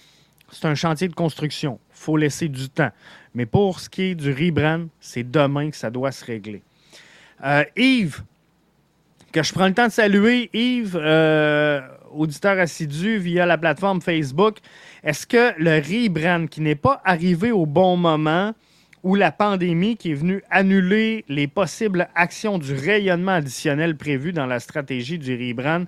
c'est 0.51 0.65
un 0.65 0.75
chantier 0.75 1.07
de 1.09 1.15
construction. 1.15 1.79
Il 1.91 1.99
faut 1.99 2.17
laisser 2.17 2.49
du 2.49 2.71
temps. 2.71 2.91
Mais 3.35 3.45
pour 3.45 3.79
ce 3.81 3.91
qui 3.91 4.03
est 4.03 4.15
du 4.15 4.33
rebrand, 4.33 4.87
c'est 5.01 5.31
demain 5.31 5.71
que 5.71 5.77
ça 5.77 5.91
doit 5.91 6.13
se 6.13 6.25
régler. 6.25 6.63
Euh, 7.45 7.65
Yves, 7.77 8.23
que 9.33 9.43
je 9.43 9.53
prends 9.53 9.67
le 9.67 9.75
temps 9.75 9.87
de 9.87 9.93
saluer 9.93 10.51
Yves, 10.53 10.99
euh, 11.01 11.81
auditeur 12.13 12.59
assidu 12.59 13.19
via 13.19 13.47
la 13.47 13.59
plateforme 13.59 14.01
Facebook. 14.01 14.59
Est-ce 15.03 15.27
que 15.27 15.53
le 15.59 15.77
rebrand 15.77 16.47
qui 16.47 16.61
n'est 16.61 16.75
pas 16.75 17.01
arrivé 17.05 17.53
au 17.53 17.67
bon 17.67 17.97
moment 17.97 18.55
ou 19.03 19.15
la 19.15 19.31
pandémie 19.31 19.97
qui 19.97 20.11
est 20.11 20.15
venue 20.15 20.43
annuler 20.51 21.25
les 21.29 21.47
possibles 21.47 22.09
actions 22.15 22.59
du 22.59 22.75
rayonnement 22.75 23.33
additionnel 23.33 23.97
prévu 23.97 24.33
dans 24.33 24.47
la 24.47 24.59
stratégie 24.59 25.19
du 25.19 25.37
rebrand, 25.37 25.85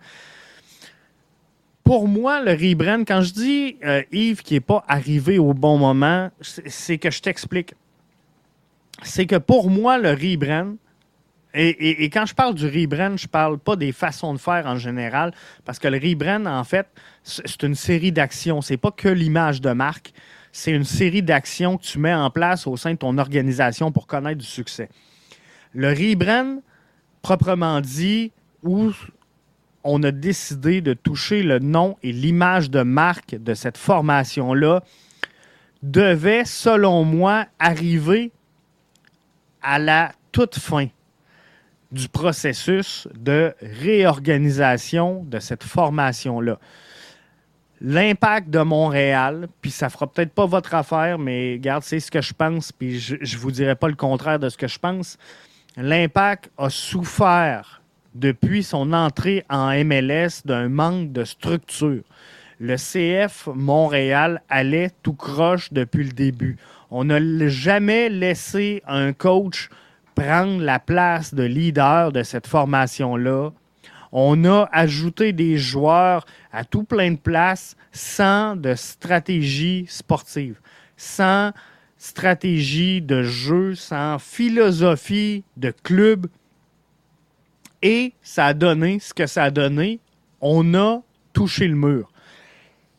pour 1.89 2.07
moi, 2.07 2.43
le 2.43 2.53
rebrand, 2.53 3.03
quand 3.05 3.23
je 3.23 3.33
dis 3.33 3.77
euh, 3.83 4.03
Yves 4.13 4.43
qui 4.43 4.53
n'est 4.53 4.61
pas 4.61 4.85
arrivé 4.87 5.39
au 5.39 5.55
bon 5.55 5.79
moment, 5.79 6.31
c'est 6.43 6.99
que 6.99 7.11
je 7.11 7.23
t'explique. 7.23 7.73
C'est 9.03 9.25
que 9.25 9.37
pour 9.37 9.71
moi, 9.71 9.97
le 9.97 10.11
rebrand, 10.11 10.75
et, 11.55 12.11
quand 12.11 12.27
je 12.27 12.35
parle 12.35 12.55
du 12.55 12.67
rebrand, 12.67 13.17
je 13.17 13.27
parle 13.27 13.59
pas 13.59 13.75
des 13.75 13.93
façons 13.93 14.35
de 14.35 14.39
faire 14.39 14.67
en 14.67 14.77
général, 14.77 15.33
parce 15.65 15.79
que 15.79 15.89
le 15.89 15.99
rebrand, 15.99 16.45
en 16.47 16.65
fait, 16.65 16.87
c'est 17.23 17.63
une 17.63 17.75
série 17.75 18.13
d'actions. 18.13 18.61
C'est 18.61 18.77
pas 18.77 18.91
que 18.91 19.09
l'image 19.09 19.61
de 19.61 19.73
marque, 19.73 20.13
c'est 20.53 20.73
une 20.73 20.85
série 20.85 21.23
d'actions 21.23 21.79
que 21.79 21.85
tu 21.85 21.99
mets 21.99 22.15
en 22.15 22.31
place 22.31 22.67
au 22.67 22.77
sein 22.77 22.93
de 22.93 22.99
ton 22.99 23.17
organisation 23.17 23.91
pour 23.93 24.07
connaître 24.07 24.39
du 24.39 24.47
succès. 24.47 24.91
Le 25.73 25.89
rebrand, 25.89 26.63
proprement 27.23 27.81
dit, 27.81 28.31
où 28.63 28.93
on 29.85 30.03
a 30.03 30.11
décidé 30.11 30.83
de 30.83 30.93
toucher 30.93 31.43
le 31.43 31.61
nom 31.61 31.97
et 32.03 32.13
l'image 32.13 32.71
de 32.71 32.83
marque 32.83 33.37
de 33.37 33.55
cette 33.55 33.79
formation-là, 33.79 34.83
devait, 35.83 36.45
selon 36.45 37.05
moi, 37.05 37.47
arriver 37.59 38.33
à 39.63 39.79
la 39.79 40.13
toute 40.31 40.59
fin 40.59 40.89
du 41.91 42.09
processus 42.09 43.09
de 43.19 43.55
réorganisation 43.63 45.25
de 45.25 45.39
cette 45.39 45.65
formation-là. 45.65 46.59
L'impact 47.81 48.51
de 48.51 48.61
Montréal, 48.61 49.49
puis 49.63 49.71
ça 49.71 49.89
fera 49.89 50.07
peut-être 50.07 50.33
pas 50.33 50.47
votre 50.47 50.75
affaire, 50.75 51.19
mais 51.19 51.53
regarde, 51.53 51.85
c'est 51.85 52.01
ce 52.01 52.11
que 52.11 52.21
je 52.21 52.33
pense, 52.35 52.73
puis 52.73 52.99
je 52.99 53.15
ne 53.15 53.41
vous 53.41 53.53
dirai 53.53 53.77
pas 53.77 53.89
le 53.89 53.95
contraire 53.95 54.39
de 54.39 54.49
ce 54.49 54.57
que 54.57 54.67
je 54.67 54.79
pense. 54.79 55.17
L'impact 55.77 56.51
a 56.59 56.71
souffert 56.71 57.81
depuis 58.15 58.65
son 58.65 58.93
entrée 58.93 59.45
en 59.49 59.73
MLS 59.85 60.43
d'un 60.45 60.69
manque 60.69 61.13
de 61.13 61.25
structure. 61.25 62.03
Le 62.59 62.77
CF 62.77 63.49
Montréal 63.55 64.43
allait 64.49 64.91
tout 65.05 65.13
croche 65.13 65.73
depuis 65.73 66.03
le 66.03 66.13
début. 66.13 66.57
On 66.91 67.05
n'a 67.05 67.21
jamais 67.49 68.09
laissé 68.09 68.83
un 68.89 69.13
coach 69.13 69.69
prendre 70.19 70.61
la 70.61 70.81
place 70.81 71.33
de 71.33 71.45
leader 71.45 72.11
de 72.11 72.25
cette 72.25 72.49
formation-là. 72.49 73.51
On 74.11 74.45
a 74.45 74.69
ajouté 74.73 75.33
des 75.33 75.59
joueurs 75.59 76.27
à 76.53 76.65
tout 76.65 76.83
plein 76.83 77.13
de 77.13 77.19
places 77.19 77.77
sans 77.93 78.57
de 78.57 78.75
stratégie 78.75 79.87
sportive, 79.89 80.59
sans 80.97 81.53
stratégie 81.99 83.01
de 83.01 83.23
jeu, 83.23 83.77
sans 83.77 84.19
philosophie 84.19 85.45
de 85.57 85.71
club. 85.71 86.27
Et 87.83 88.13
ça 88.21 88.47
a 88.47 88.55
donné 88.55 88.99
ce 88.99 89.15
que 89.15 89.27
ça 89.27 89.45
a 89.45 89.51
donné. 89.53 90.01
On 90.41 90.75
a 90.75 91.01
touché 91.33 91.69
le 91.69 91.77
mur. 91.77 92.11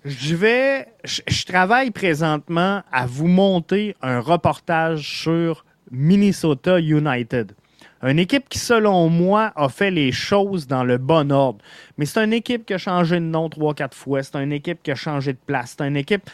Je 0.05 0.35
vais, 0.35 0.87
je, 1.03 1.45
travaille 1.45 1.91
présentement 1.91 2.81
à 2.89 3.05
vous 3.05 3.27
monter 3.27 3.97
un 4.01 4.21
reportage 4.21 5.21
sur 5.21 5.65
Minnesota 5.91 6.79
United. 6.79 7.53
Une 8.01 8.19
équipe 8.19 8.47
qui, 8.47 8.59
selon 8.59 9.09
moi, 9.09 9.51
a 9.55 9.67
fait 9.67 9.91
les 9.91 10.11
choses 10.11 10.67
dans 10.67 10.83
le 10.83 10.97
bon 10.97 11.31
ordre. 11.31 11.59
Mais 11.97 12.05
c'est 12.05 12.23
une 12.23 12.33
équipe 12.33 12.65
qui 12.65 12.73
a 12.73 12.77
changé 12.77 13.15
de 13.15 13.25
nom 13.25 13.49
trois, 13.49 13.73
quatre 13.73 13.95
fois. 13.95 14.23
C'est 14.23 14.37
une 14.41 14.53
équipe 14.53 14.81
qui 14.81 14.91
a 14.91 14.95
changé 14.95 15.33
de 15.33 15.39
place. 15.45 15.75
C'est 15.77 15.85
une 15.85 15.97
équipe. 15.97 16.29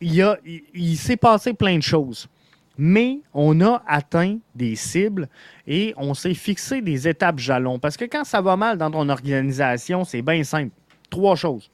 Il, 0.00 0.20
a, 0.20 0.36
il, 0.44 0.96
s'est 0.96 1.16
passé 1.16 1.54
plein 1.54 1.78
de 1.78 1.82
choses. 1.82 2.28
Mais 2.76 3.20
on 3.32 3.60
a 3.62 3.82
atteint 3.86 4.38
des 4.54 4.74
cibles 4.74 5.28
et 5.66 5.94
on 5.96 6.12
s'est 6.12 6.34
fixé 6.34 6.82
des 6.82 7.08
étapes 7.08 7.38
jalons. 7.38 7.78
Parce 7.78 7.96
que 7.96 8.04
quand 8.04 8.24
ça 8.24 8.42
va 8.42 8.56
mal 8.56 8.76
dans 8.76 8.90
ton 8.90 9.08
organisation, 9.08 10.04
c'est 10.04 10.22
bien 10.22 10.44
simple. 10.44 10.72
Trois 11.08 11.36
choses. 11.36 11.70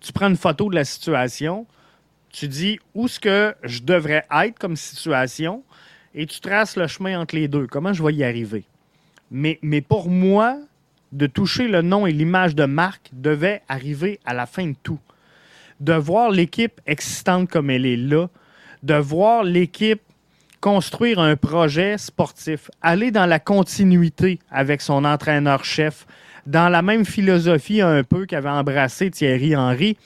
Tu 0.00 0.12
prends 0.12 0.28
une 0.28 0.36
photo 0.36 0.70
de 0.70 0.76
la 0.76 0.84
situation, 0.84 1.66
tu 2.34 2.48
dis 2.48 2.80
où 2.94 3.06
est-ce 3.06 3.20
que 3.20 3.54
je 3.62 3.80
devrais 3.80 4.26
être 4.42 4.58
comme 4.58 4.74
situation 4.74 5.62
et 6.16 6.26
tu 6.26 6.40
traces 6.40 6.76
le 6.76 6.88
chemin 6.88 7.20
entre 7.20 7.36
les 7.36 7.46
deux. 7.46 7.68
Comment 7.68 7.92
je 7.92 8.02
vais 8.02 8.12
y 8.12 8.24
arriver? 8.24 8.64
Mais, 9.30 9.56
pour 9.80 10.10
moi, 10.10 10.58
de 11.12 11.26
toucher 11.28 11.68
le 11.68 11.80
nom 11.80 12.08
et 12.08 12.12
l'image 12.12 12.56
de 12.56 12.64
marque 12.64 13.08
devait 13.12 13.62
arriver 13.68 14.18
à 14.26 14.34
la 14.34 14.46
fin 14.46 14.66
de 14.66 14.74
tout. 14.82 14.98
De 15.78 15.92
voir 15.92 16.30
l'équipe 16.30 16.80
existante 16.86 17.48
comme 17.48 17.70
elle 17.70 17.86
est 17.86 17.96
là, 17.96 18.28
de 18.82 18.94
voir 18.94 19.44
l'équipe 19.44 20.02
construire 20.60 21.20
un 21.20 21.36
projet 21.36 21.98
sportif, 21.98 22.68
aller 22.82 23.12
dans 23.12 23.26
la 23.26 23.38
continuité 23.38 24.40
avec 24.50 24.80
son 24.80 25.04
entraîneur-chef, 25.04 26.04
dans 26.46 26.68
la 26.68 26.82
même 26.82 27.04
philosophie 27.04 27.80
un 27.80 28.02
peu 28.02 28.26
qu'avait 28.26 28.48
embrassé 28.48 29.10
Thierry 29.10 29.54
Henry, 29.54 29.96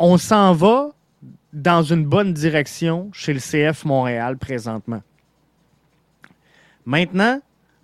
on 0.00 0.16
s'en 0.16 0.54
va 0.54 0.88
dans 1.52 1.82
une 1.82 2.06
bonne 2.06 2.32
direction 2.32 3.10
chez 3.12 3.34
le 3.34 3.38
CF 3.38 3.84
Montréal 3.84 4.38
présentement. 4.38 5.02
Maintenant, 6.86 7.38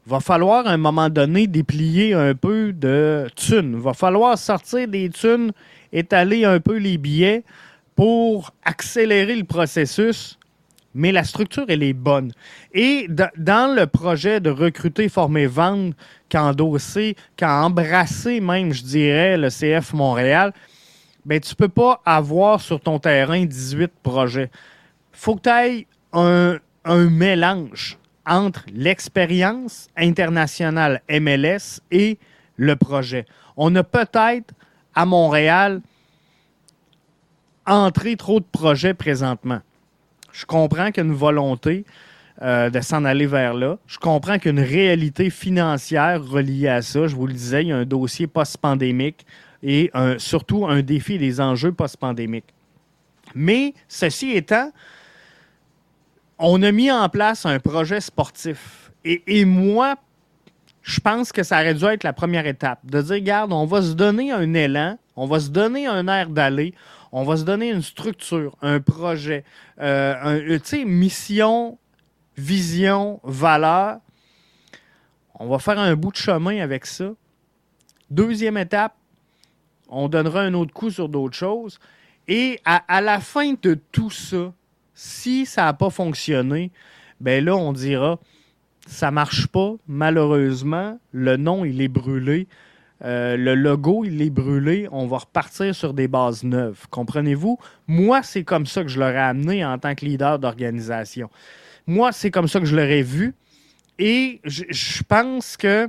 va 0.06 0.20
falloir 0.20 0.66
à 0.66 0.70
un 0.70 0.78
moment 0.78 1.10
donné 1.10 1.46
déplier 1.46 2.14
un 2.14 2.34
peu 2.34 2.72
de 2.72 3.28
thunes. 3.36 3.76
Va 3.76 3.92
falloir 3.92 4.38
sortir 4.38 4.88
des 4.88 5.10
thunes, 5.10 5.52
étaler 5.92 6.46
un 6.46 6.58
peu 6.58 6.78
les 6.78 6.96
billets 6.96 7.44
pour 7.94 8.50
accélérer 8.64 9.36
le 9.36 9.44
processus. 9.44 10.38
Mais 10.94 11.12
la 11.12 11.24
structure, 11.24 11.66
elle 11.68 11.82
est 11.82 11.92
bonne. 11.92 12.32
Et 12.72 13.08
dans 13.36 13.76
le 13.76 13.86
projet 13.86 14.40
de 14.40 14.48
recruter, 14.48 15.10
former, 15.10 15.46
vendre, 15.46 15.92
qu'endosser, 16.30 17.14
qu'embrasser 17.36 18.40
même, 18.40 18.72
je 18.72 18.82
dirais, 18.82 19.36
le 19.36 19.50
CF 19.50 19.92
Montréal, 19.92 20.54
ben, 21.26 21.40
tu 21.40 21.52
ne 21.52 21.56
peux 21.56 21.68
pas 21.68 22.00
avoir 22.06 22.60
sur 22.60 22.80
ton 22.80 22.98
terrain 23.00 23.44
18 23.44 23.92
projets. 24.02 24.50
faut 25.12 25.34
que 25.34 25.42
tu 25.42 25.48
aies 25.50 25.86
un, 26.12 26.58
un 26.84 27.10
mélange 27.10 27.98
entre 28.24 28.64
l'expérience 28.72 29.88
internationale 29.96 31.02
MLS 31.10 31.80
et 31.90 32.18
le 32.56 32.76
projet. 32.76 33.26
On 33.56 33.74
a 33.74 33.82
peut-être 33.82 34.54
à 34.94 35.04
Montréal 35.04 35.80
entré 37.66 38.16
trop 38.16 38.38
de 38.38 38.46
projets 38.50 38.94
présentement. 38.94 39.60
Je 40.32 40.46
comprends 40.46 40.92
qu'il 40.92 41.04
y 41.04 41.06
a 41.06 41.10
une 41.10 41.16
volonté 41.16 41.84
euh, 42.42 42.70
de 42.70 42.80
s'en 42.80 43.04
aller 43.04 43.26
vers 43.26 43.54
là. 43.54 43.78
Je 43.86 43.98
comprends 43.98 44.38
qu'il 44.38 44.54
y 44.54 44.58
a 44.58 44.62
une 44.62 44.68
réalité 44.68 45.30
financière 45.30 46.22
reliée 46.22 46.68
à 46.68 46.82
ça. 46.82 47.08
Je 47.08 47.16
vous 47.16 47.26
le 47.26 47.32
disais, 47.32 47.62
il 47.62 47.68
y 47.68 47.72
a 47.72 47.78
un 47.78 47.84
dossier 47.84 48.26
post-pandémique 48.26 49.26
et 49.62 49.90
surtout 50.18 50.66
un 50.66 50.82
défi 50.82 51.18
des 51.18 51.40
enjeux 51.40 51.72
post-pandémiques. 51.72 52.52
Mais 53.34 53.74
ceci 53.88 54.32
étant, 54.32 54.70
on 56.38 56.62
a 56.62 56.72
mis 56.72 56.90
en 56.90 57.08
place 57.08 57.46
un 57.46 57.58
projet 57.58 58.00
sportif. 58.00 58.90
Et, 59.04 59.44
moi, 59.44 59.96
je 60.82 60.98
pense 61.00 61.30
que 61.30 61.42
ça 61.42 61.60
aurait 61.60 61.74
dû 61.74 61.84
être 61.84 62.02
la 62.02 62.12
première 62.12 62.46
étape. 62.46 62.80
De 62.84 63.00
dire, 63.00 63.14
regarde, 63.14 63.52
on 63.52 63.66
va 63.66 63.82
se 63.82 63.92
donner 63.92 64.32
un 64.32 64.52
élan, 64.52 64.98
on 65.14 65.26
va 65.26 65.38
se 65.38 65.48
donner 65.48 65.86
un 65.86 66.08
air 66.08 66.28
d'aller, 66.28 66.74
on 67.12 67.22
va 67.22 67.36
se 67.36 67.44
donner 67.44 67.70
une 67.70 67.82
structure, 67.82 68.56
un 68.62 68.80
projet, 68.80 69.44
euh, 69.80 70.58
sais, 70.64 70.84
mission, 70.84 71.78
vision, 72.36 73.20
valeur. 73.22 73.98
On 75.38 75.46
va 75.46 75.58
faire 75.58 75.78
un 75.78 75.94
bout 75.94 76.10
de 76.10 76.16
chemin 76.16 76.60
avec 76.60 76.84
ça. 76.84 77.12
Deuxième 78.10 78.56
étape, 78.56 78.94
on 79.88 80.08
donnera 80.08 80.42
un 80.42 80.54
autre 80.54 80.72
coup 80.72 80.90
sur 80.90 81.08
d'autres 81.08 81.36
choses. 81.36 81.78
Et 82.28 82.60
à 82.64 83.00
la 83.00 83.20
fin 83.20 83.54
de 83.62 83.78
tout 83.92 84.10
ça, 84.10 84.52
si 84.94 85.46
ça 85.46 85.64
n'a 85.64 85.74
pas 85.74 85.90
fonctionné, 85.90 86.72
ben 87.20 87.44
là, 87.44 87.54
on 87.54 87.72
dira 87.72 88.18
ça 88.86 89.10
marche 89.10 89.48
pas, 89.48 89.74
malheureusement. 89.88 90.98
Le 91.12 91.36
nom, 91.36 91.64
il 91.64 91.80
est 91.82 91.88
brûlé. 91.88 92.46
Euh, 93.04 93.36
le 93.36 93.54
logo, 93.54 94.04
il 94.04 94.22
est 94.22 94.30
brûlé. 94.30 94.88
On 94.90 95.06
va 95.06 95.18
repartir 95.18 95.74
sur 95.74 95.92
des 95.92 96.08
bases 96.08 96.44
neuves. 96.44 96.86
Comprenez-vous? 96.90 97.58
Moi, 97.88 98.22
c'est 98.22 98.44
comme 98.44 98.64
ça 98.64 98.82
que 98.82 98.88
je 98.88 98.98
l'aurais 98.98 99.18
amené 99.18 99.64
en 99.64 99.78
tant 99.78 99.94
que 99.94 100.04
leader 100.04 100.38
d'organisation. 100.38 101.28
Moi, 101.86 102.12
c'est 102.12 102.30
comme 102.30 102.48
ça 102.48 102.60
que 102.60 102.66
je 102.66 102.76
l'aurais 102.76 103.02
vu. 103.02 103.34
Et 103.98 104.40
je 104.44 105.02
pense 105.02 105.56
que 105.56 105.88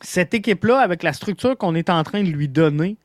cette 0.00 0.34
équipe-là, 0.34 0.78
avec 0.78 1.02
la 1.02 1.12
structure 1.12 1.56
qu'on 1.56 1.74
est 1.74 1.90
en 1.90 2.02
train 2.02 2.22
de 2.22 2.28
lui 2.28 2.48
donner, 2.48 2.96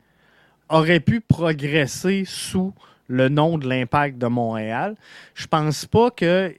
aurait 0.68 1.00
pu 1.00 1.20
progresser 1.20 2.24
sous 2.26 2.72
le 3.08 3.28
nom 3.28 3.58
de 3.58 3.68
l'impact 3.68 4.18
de 4.18 4.26
Montréal. 4.26 4.94
Je 5.34 5.46
pense 5.46 5.84
pas 5.86 6.10
que 6.10 6.54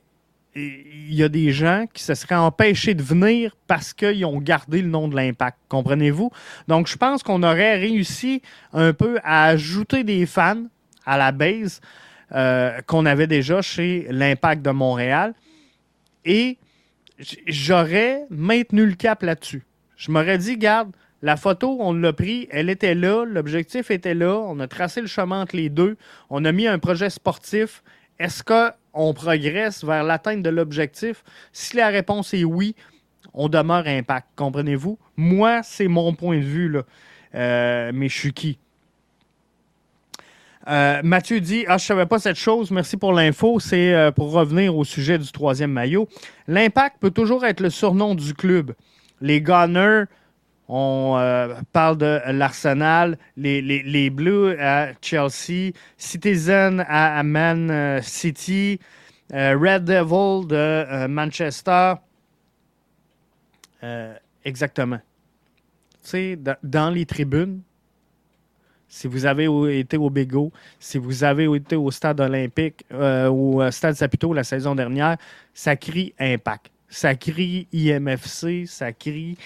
il 0.53 1.13
y 1.13 1.23
a 1.23 1.29
des 1.29 1.53
gens 1.53 1.85
qui 1.93 2.03
se 2.03 2.13
seraient 2.13 2.35
empêchés 2.35 2.93
de 2.93 3.01
venir 3.01 3.55
parce 3.67 3.93
qu'ils 3.93 4.25
ont 4.25 4.39
gardé 4.39 4.81
le 4.81 4.89
nom 4.89 5.07
de 5.07 5.15
l'impact. 5.15 5.57
Comprenez-vous? 5.69 6.29
Donc, 6.67 6.87
je 6.87 6.97
pense 6.97 7.23
qu'on 7.23 7.41
aurait 7.43 7.77
réussi 7.77 8.41
un 8.73 8.91
peu 8.91 9.17
à 9.23 9.45
ajouter 9.45 10.03
des 10.03 10.25
fans 10.25 10.65
à 11.05 11.17
la 11.17 11.31
base 11.31 11.79
euh, 12.33 12.81
qu'on 12.85 13.05
avait 13.05 13.27
déjà 13.27 13.61
chez 13.61 14.07
l'impact 14.09 14.61
de 14.61 14.71
Montréal. 14.71 15.33
Et 16.25 16.57
j'aurais 17.47 18.23
maintenu 18.29 18.85
le 18.85 18.95
cap 18.95 19.23
là-dessus. 19.23 19.63
Je 20.01 20.09
m'aurais 20.09 20.39
dit, 20.39 20.57
garde, 20.57 20.89
la 21.21 21.37
photo, 21.37 21.77
on 21.79 21.93
l'a 21.93 22.11
pris, 22.11 22.47
elle 22.49 22.71
était 22.71 22.95
là, 22.95 23.23
l'objectif 23.23 23.91
était 23.91 24.15
là, 24.15 24.35
on 24.35 24.59
a 24.59 24.67
tracé 24.67 24.99
le 24.99 25.05
chemin 25.05 25.43
entre 25.43 25.55
les 25.55 25.69
deux, 25.69 25.95
on 26.31 26.43
a 26.43 26.51
mis 26.51 26.65
un 26.65 26.79
projet 26.79 27.11
sportif. 27.11 27.83
Est-ce 28.17 28.43
qu'on 28.43 29.13
progresse 29.13 29.83
vers 29.83 30.03
l'atteinte 30.03 30.41
de 30.41 30.49
l'objectif? 30.49 31.23
Si 31.53 31.77
la 31.77 31.89
réponse 31.89 32.33
est 32.33 32.43
oui, 32.43 32.75
on 33.35 33.47
demeure 33.47 33.85
impact, 33.85 34.29
comprenez-vous? 34.35 34.97
Moi, 35.17 35.61
c'est 35.61 35.87
mon 35.87 36.15
point 36.15 36.39
de 36.39 36.45
vue, 36.45 36.69
là. 36.69 36.81
Euh, 37.35 37.91
mais 37.93 38.09
je 38.09 38.17
suis 38.17 38.33
qui? 38.33 38.57
Euh, 40.67 41.01
Mathieu 41.03 41.41
dit 41.41 41.63
Ah, 41.67 41.77
je 41.77 41.83
ne 41.83 41.87
savais 41.87 42.05
pas 42.07 42.17
cette 42.17 42.37
chose, 42.37 42.71
merci 42.71 42.97
pour 42.97 43.13
l'info. 43.13 43.59
C'est 43.59 43.93
euh, 43.93 44.11
pour 44.11 44.31
revenir 44.31 44.75
au 44.75 44.83
sujet 44.83 45.19
du 45.19 45.31
troisième 45.31 45.71
maillot. 45.71 46.07
L'impact 46.47 46.97
peut 46.99 47.11
toujours 47.11 47.45
être 47.45 47.59
le 47.59 47.69
surnom 47.69 48.15
du 48.15 48.33
club. 48.33 48.73
Les 49.21 49.41
Gunners 49.41 50.05
on 50.73 51.17
euh, 51.17 51.53
parle 51.73 51.97
de 51.97 52.21
l'Arsenal, 52.27 53.17
les, 53.35 54.09
Blues 54.09 54.55
à 54.57 54.93
Chelsea, 55.01 55.73
Citizen 55.97 56.85
à, 56.87 57.21
Man 57.23 57.69
euh, 57.69 58.01
City, 58.01 58.79
euh, 59.33 59.57
Red 59.59 59.83
Devil 59.83 60.47
de 60.47 61.07
Manchester. 61.07 61.95
exactement. 64.45 64.99
Tu 66.03 66.09
sais, 66.09 66.39
dans 66.63 66.89
les 66.89 67.05
tribunes, 67.05 67.59
si 68.87 69.07
vous 69.07 69.25
avez 69.25 69.77
été 69.77 69.97
au 69.97 70.09
Bego, 70.09 70.53
si 70.79 70.97
vous 70.97 71.25
avez 71.25 71.53
été 71.53 71.75
au 71.75 71.91
stade 71.91 72.21
olympique, 72.21 72.85
au 72.93 73.61
stade 73.71 73.95
Saputo 73.95 74.33
la 74.33 74.45
saison 74.45 74.73
dernière, 74.73 75.17
ça 75.53 75.75
crie 75.75 76.13
Impact. 76.17 76.70
Ça 76.91 77.15
crie 77.15 77.67
IMFC, 77.71 78.67
ça 78.67 78.93
crie 78.93 79.37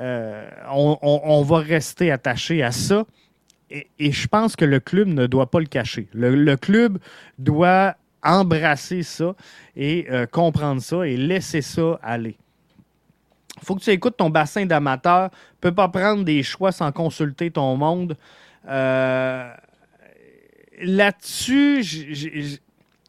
euh, 0.00 0.48
on, 0.70 1.42
va 1.42 1.58
rester 1.58 2.12
attaché 2.12 2.62
à 2.62 2.70
ça. 2.70 3.04
Et, 3.70 4.12
je 4.12 4.26
pense 4.28 4.56
que 4.56 4.64
le 4.64 4.80
club 4.80 5.08
ne 5.08 5.26
doit 5.26 5.50
pas 5.50 5.60
le 5.60 5.66
cacher. 5.66 6.08
Le, 6.12 6.56
club 6.56 6.98
doit 7.38 7.96
embrasser 8.22 9.02
ça 9.02 9.34
et 9.76 10.06
euh, 10.10 10.26
comprendre 10.26 10.80
ça 10.80 11.06
et 11.06 11.16
laisser 11.16 11.62
ça 11.62 11.98
aller. 12.02 12.36
Il 13.60 13.64
faut 13.64 13.74
que 13.74 13.80
tu 13.80 13.90
écoutes 13.90 14.16
ton 14.16 14.30
bassin 14.30 14.66
d'amateurs. 14.66 15.30
Tu 15.30 15.36
ne 15.36 15.70
peux 15.70 15.74
pas 15.74 15.88
prendre 15.88 16.24
des 16.24 16.42
choix 16.44 16.70
sans 16.70 16.92
consulter 16.92 17.50
ton 17.50 17.76
monde. 17.76 18.16
Euh, 18.68 19.52
là-dessus, 20.80 21.82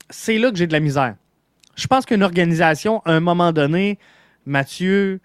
c'est 0.09 0.39
là 0.39 0.49
que 0.49 0.57
j'ai 0.57 0.67
de 0.67 0.73
la 0.73 0.79
misère. 0.79 1.15
Je 1.79 1.87
pense 1.87 2.05
qu'une 2.05 2.23
organisation, 2.23 3.01
à 3.05 3.13
un 3.13 3.21
moment 3.21 3.53
donné, 3.53 3.99
Mathieu, 4.45 5.21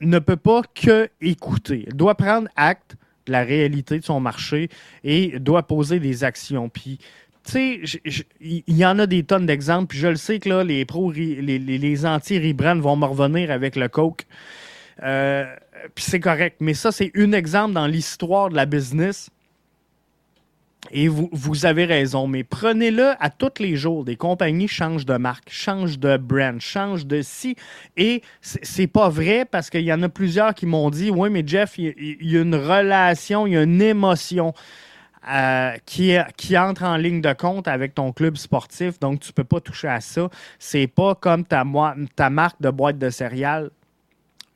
ne 0.00 0.18
peut 0.18 0.36
pas 0.36 0.62
que 0.74 1.10
écouter. 1.20 1.84
Elle 1.86 1.96
doit 1.96 2.14
prendre 2.14 2.48
acte 2.56 2.96
de 3.26 3.32
la 3.32 3.44
réalité 3.44 3.98
de 3.98 4.04
son 4.04 4.18
marché 4.18 4.70
et 5.04 5.38
doit 5.38 5.64
poser 5.64 6.00
des 6.00 6.24
actions. 6.24 6.70
Puis, 6.70 6.98
tu 7.44 7.82
sais, 7.84 8.00
il 8.40 8.76
y 8.76 8.86
en 8.86 8.98
a 8.98 9.06
des 9.06 9.22
tonnes 9.22 9.44
d'exemples. 9.44 9.88
Puis 9.88 9.98
je 9.98 10.08
le 10.08 10.16
sais 10.16 10.38
que 10.38 10.48
là, 10.48 10.64
les 10.64 10.86
les, 10.86 12.06
anti-Rebrand 12.06 12.80
vont 12.80 12.96
me 12.96 13.04
revenir 13.04 13.50
avec 13.50 13.76
le 13.76 13.88
Coke. 13.88 14.24
Euh, 15.02 15.44
puis 15.94 16.04
c'est 16.08 16.20
correct. 16.20 16.56
Mais 16.60 16.74
ça, 16.74 16.90
c'est 16.90 17.12
un 17.14 17.32
exemple 17.32 17.74
dans 17.74 17.86
l'histoire 17.86 18.48
de 18.48 18.56
la 18.56 18.64
business 18.64 19.28
et 20.90 21.06
vous, 21.06 21.28
vous, 21.32 21.64
avez 21.64 21.84
raison, 21.84 22.26
mais 22.26 22.42
prenez-le 22.42 23.12
à 23.20 23.30
tous 23.30 23.60
les 23.60 23.76
jours. 23.76 24.04
Des 24.04 24.16
compagnies 24.16 24.66
changent 24.66 25.06
de 25.06 25.16
marque, 25.16 25.48
changent 25.48 25.98
de 25.98 26.16
brand, 26.16 26.60
changent 26.60 27.06
de 27.06 27.22
si. 27.22 27.54
Et 27.96 28.22
c'est 28.40 28.88
pas 28.88 29.08
vrai 29.08 29.44
parce 29.44 29.70
qu'il 29.70 29.82
y 29.82 29.92
en 29.92 30.02
a 30.02 30.08
plusieurs 30.08 30.54
qui 30.54 30.66
m'ont 30.66 30.90
dit 30.90 31.10
Oui, 31.10 31.30
mais 31.30 31.44
Jeff, 31.46 31.78
il, 31.78 31.94
y 32.20 32.36
a 32.36 32.40
une 32.40 32.56
relation, 32.56 33.46
il 33.46 33.52
y 33.52 33.56
a 33.56 33.62
une 33.62 33.82
émotion. 33.82 34.54
Euh, 35.30 35.76
qui, 35.86 36.16
qui 36.36 36.58
entre 36.58 36.82
en 36.82 36.96
ligne 36.96 37.20
de 37.20 37.32
compte 37.32 37.68
avec 37.68 37.94
ton 37.94 38.10
club 38.10 38.36
sportif, 38.36 38.98
donc 38.98 39.20
tu 39.20 39.32
peux 39.32 39.44
pas 39.44 39.60
toucher 39.60 39.86
à 39.86 40.00
ça. 40.00 40.28
C'est 40.58 40.88
pas 40.88 41.14
comme 41.14 41.44
ta 41.44 41.62
marque 41.62 42.60
de 42.60 42.70
boîte 42.70 42.98
de 42.98 43.08
céréales. 43.08 43.70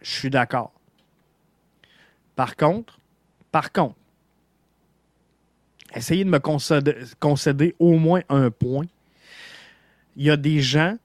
Je 0.02 0.10
suis 0.10 0.30
d'accord. 0.30 0.72
Par 2.34 2.56
contre, 2.56 2.98
par 3.52 3.70
contre, 3.70 3.94
essayez 5.94 6.24
de 6.24 6.30
me 6.30 6.38
concéder, 6.38 7.74
au 7.78 7.98
moins 7.98 8.22
un 8.28 8.50
point. 8.50 8.86
il 10.16 10.24
y 10.24 10.30
a 10.30 10.36
des 10.36 10.60
gens 10.60 10.96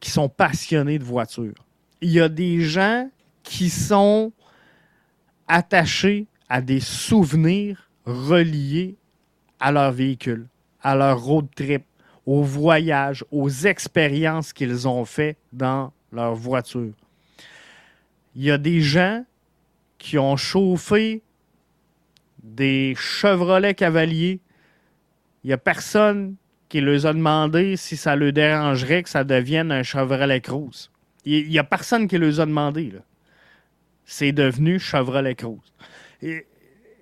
qui 0.00 0.10
sont 0.10 0.28
passionnés 0.28 0.98
de 0.98 1.04
voitures. 1.04 1.54
Il 2.00 2.10
y 2.10 2.20
a 2.20 2.28
des 2.28 2.60
gens 2.60 3.08
qui 3.42 3.70
sont 3.70 4.32
attachés 5.48 6.26
à 6.48 6.60
des 6.60 6.80
souvenirs 6.80 7.90
reliés 8.04 8.96
à 9.58 9.72
leur 9.72 9.92
véhicule, 9.92 10.46
à 10.82 10.94
leur 10.94 11.20
road 11.20 11.46
trip, 11.54 11.84
aux 12.26 12.42
voyages, 12.42 13.24
aux 13.30 13.48
expériences 13.48 14.52
qu'ils 14.52 14.86
ont 14.86 15.04
fait 15.04 15.36
dans 15.52 15.92
leur 16.12 16.34
voiture. 16.34 16.92
Il 18.34 18.42
y 18.42 18.50
a 18.50 18.58
des 18.58 18.80
gens 18.80 19.24
qui 19.98 20.18
ont 20.18 20.36
chauffé 20.36 21.22
des 22.46 22.94
Chevrolet 22.96 23.74
Cavaliers. 23.74 24.40
Il 25.44 25.48
n'y 25.48 25.52
a 25.52 25.58
personne 25.58 26.36
qui 26.68 26.80
leur 26.80 27.06
a 27.06 27.12
demandé 27.12 27.76
si 27.76 27.96
ça 27.96 28.16
leur 28.16 28.32
dérangerait 28.32 29.02
que 29.02 29.08
ça 29.08 29.24
devienne 29.24 29.70
un 29.72 29.82
Chevrolet 29.82 30.40
Cruze. 30.40 30.90
Il 31.24 31.48
n'y 31.48 31.58
a 31.58 31.64
personne 31.64 32.08
qui 32.08 32.18
leur 32.18 32.40
a 32.40 32.46
demandé. 32.46 32.92
C'est 34.04 34.32
devenu 34.32 34.78
Chevrolet 34.78 35.34
Cruze. 35.34 35.74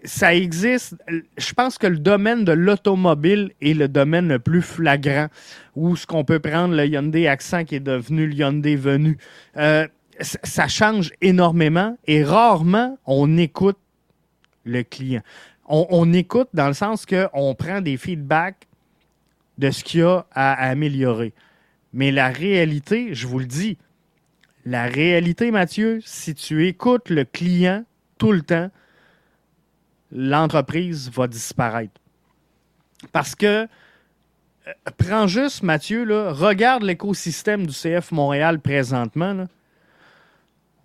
Ça 0.04 0.34
existe. 0.34 0.96
Je 1.38 1.52
pense 1.54 1.78
que 1.78 1.86
le 1.86 1.98
domaine 1.98 2.44
de 2.44 2.52
l'automobile 2.52 3.52
est 3.62 3.74
le 3.74 3.88
domaine 3.88 4.28
le 4.28 4.38
plus 4.38 4.60
flagrant 4.60 5.28
où 5.76 5.96
ce 5.96 6.06
qu'on 6.06 6.24
peut 6.24 6.40
prendre 6.40 6.74
le 6.74 6.86
Hyundai 6.86 7.26
Accent 7.26 7.64
qui 7.64 7.76
est 7.76 7.80
devenu 7.80 8.26
le 8.26 8.34
Hyundai 8.34 8.76
Venu. 8.76 9.16
Euh, 9.56 9.86
ça 10.20 10.68
change 10.68 11.10
énormément 11.20 11.96
et 12.06 12.22
rarement 12.22 12.98
on 13.06 13.36
écoute 13.36 13.78
le 14.64 14.82
client. 14.82 15.22
On, 15.66 16.12
écoute 16.12 16.48
dans 16.52 16.68
le 16.68 16.74
sens 16.74 17.06
qu'on 17.06 17.54
prend 17.54 17.80
des 17.80 17.96
feedbacks 17.96 18.66
de 19.56 19.70
ce 19.70 19.82
qu'il 19.82 20.00
y 20.00 20.02
a 20.02 20.26
à, 20.32 20.52
améliorer. 20.68 21.32
Mais 21.92 22.10
la 22.10 22.28
réalité, 22.28 23.14
je 23.14 23.26
vous 23.26 23.38
le 23.38 23.46
dis, 23.46 23.78
la 24.66 24.84
réalité, 24.86 25.50
Mathieu, 25.50 26.00
si 26.04 26.34
tu 26.34 26.66
écoutes 26.66 27.08
le 27.08 27.24
client 27.24 27.84
tout 28.18 28.32
le 28.32 28.42
temps, 28.42 28.70
l'entreprise 30.10 31.10
va 31.10 31.28
disparaître. 31.28 32.00
Parce 33.12 33.34
que, 33.34 33.66
euh, 34.66 34.72
prends 34.96 35.26
juste, 35.26 35.62
Mathieu, 35.62 36.04
regarde 36.30 36.82
l'écosystème 36.82 37.66
du 37.66 37.74
CF 37.74 38.12
Montréal 38.12 38.60
présentement. 38.60 39.46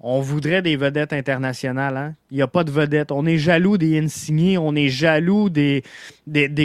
On 0.01 0.21
voudrait 0.21 0.61
des 0.61 0.77
vedettes 0.77 1.11
internationales. 1.11 1.97
Hein? 1.97 2.15
Il 2.31 2.37
n'y 2.37 2.41
a 2.41 2.47
pas 2.47 2.63
de 2.63 2.71
vedettes. 2.71 3.11
On 3.11 3.25
est 3.25 3.37
jaloux 3.37 3.77
des 3.77 3.99
Insigny, 3.99 4.57
on 4.57 4.73
est 4.75 4.87
jaloux 4.87 5.49
des, 5.49 5.83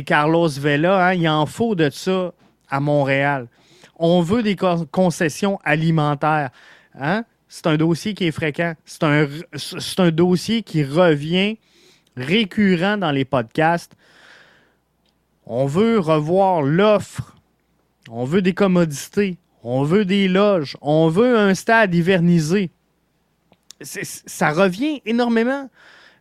Carlos 0.07 0.49
Vela. 0.49 1.09
Hein? 1.09 1.15
Il 1.15 1.29
en 1.29 1.47
faut 1.47 1.75
de 1.75 1.91
ça 1.91 2.33
à 2.71 2.79
Montréal. 2.79 3.49
On 3.97 4.21
veut 4.21 4.43
des 4.43 4.57
concessions 4.91 5.59
alimentaires. 5.65 6.51
Hein? 6.99 7.25
C'est 7.49 7.67
un 7.67 7.77
dossier 7.77 8.15
qui 8.15 8.27
est 8.27 8.33
fréquent. 8.33 8.75
C'est 8.85 10.01
un 10.01 10.11
dossier 10.11 10.63
qui 10.63 10.85
revient 10.85 11.59
récurrent 12.17 12.99
dans 12.99 13.11
les 13.11 13.25
podcasts. 13.25 13.97
On 15.45 15.67
veut 15.67 15.99
revoir 15.99 16.63
l'offre. 16.63 17.37
On 18.09 18.25
veut 18.25 18.43
des 18.43 18.55
commodités. 18.55 19.39
On 19.65 19.83
veut 19.83 20.05
des 20.05 20.29
loges. 20.29 20.77
On 20.81 21.09
veut 21.09 21.37
un 21.37 21.55
stade 21.55 21.95
hivernisé 21.95 22.71
ça 23.81 24.51
revient 24.51 25.01
énormément. 25.05 25.69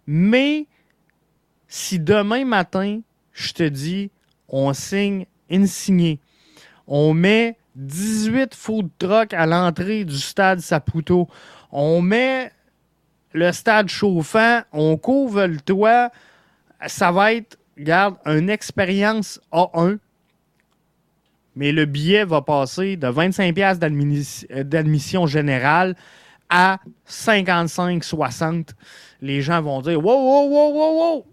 Mais 0.07 0.67
si 1.67 1.99
demain 1.99 2.45
matin, 2.45 3.01
je 3.31 3.53
te 3.53 3.63
dis, 3.63 4.11
on 4.47 4.73
signe 4.73 5.25
insigné, 5.49 6.19
on 6.87 7.13
met 7.13 7.57
18 7.75 8.53
food 8.53 8.89
trucks 8.99 9.33
à 9.33 9.45
l'entrée 9.45 10.05
du 10.05 10.17
stade 10.17 10.59
Saputo, 10.59 11.27
on 11.71 12.01
met 12.01 12.51
le 13.31 13.51
stade 13.51 13.89
chauffant, 13.89 14.61
on 14.71 14.97
couvre 14.97 15.45
le 15.45 15.59
toit, 15.59 16.11
ça 16.85 17.11
va 17.11 17.33
être, 17.33 17.57
regarde, 17.77 18.15
une 18.25 18.49
expérience 18.49 19.41
A1, 19.51 19.97
mais 21.55 21.71
le 21.71 21.85
billet 21.85 22.25
va 22.25 22.41
passer 22.41 22.97
de 22.97 23.07
25$ 23.07 24.63
d'admission 24.63 25.25
générale 25.25 25.95
à 26.55 26.79
55, 27.05 28.03
60, 28.03 28.75
les 29.21 29.41
gens 29.41 29.59
vont 29.59 29.81
dire 29.81 29.97
Wow, 29.97 30.05
wow, 30.05 30.49
wow, 30.49 30.71
wow, 30.71 31.25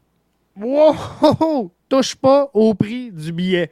wow, 0.57 0.97
wow, 1.41 1.73
touche 1.91 2.15
pas 2.15 2.51
au 2.55 2.73
prix 2.73 3.13
du 3.13 3.31
billet. 3.31 3.71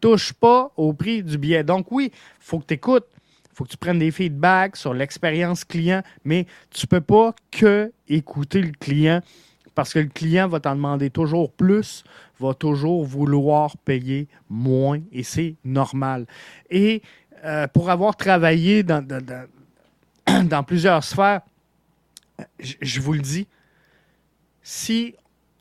Touche 0.00 0.32
pas 0.32 0.72
au 0.78 0.94
prix 0.94 1.22
du 1.22 1.36
billet. 1.36 1.62
Donc, 1.62 1.92
oui, 1.92 2.10
faut 2.40 2.58
que 2.58 2.66
tu 2.66 2.74
écoutes. 2.74 3.04
Faut 3.52 3.64
que 3.64 3.70
tu 3.70 3.76
prennes 3.76 3.98
des 3.98 4.10
feedbacks 4.10 4.76
sur 4.76 4.94
l'expérience 4.94 5.64
client, 5.64 6.02
mais 6.24 6.46
tu 6.70 6.86
peux 6.86 7.00
pas 7.00 7.34
que 7.50 7.92
écouter 8.08 8.62
le 8.62 8.72
client 8.72 9.20
parce 9.74 9.92
que 9.92 9.98
le 9.98 10.08
client 10.08 10.48
va 10.48 10.58
t'en 10.60 10.74
demander 10.74 11.10
toujours 11.10 11.52
plus, 11.52 12.02
va 12.40 12.54
toujours 12.54 13.04
vouloir 13.04 13.76
payer 13.78 14.28
moins 14.48 15.00
et 15.12 15.22
c'est 15.22 15.56
normal. 15.64 16.26
Et 16.70 17.02
euh, 17.44 17.66
pour 17.68 17.90
avoir 17.90 18.16
travaillé 18.16 18.82
dans 18.82 19.06
plusieurs 20.66 21.04
sphères, 21.04 21.42
je 22.58 23.00
vous 23.00 23.12
le 23.12 23.20
dis, 23.20 23.46
si 24.62 25.14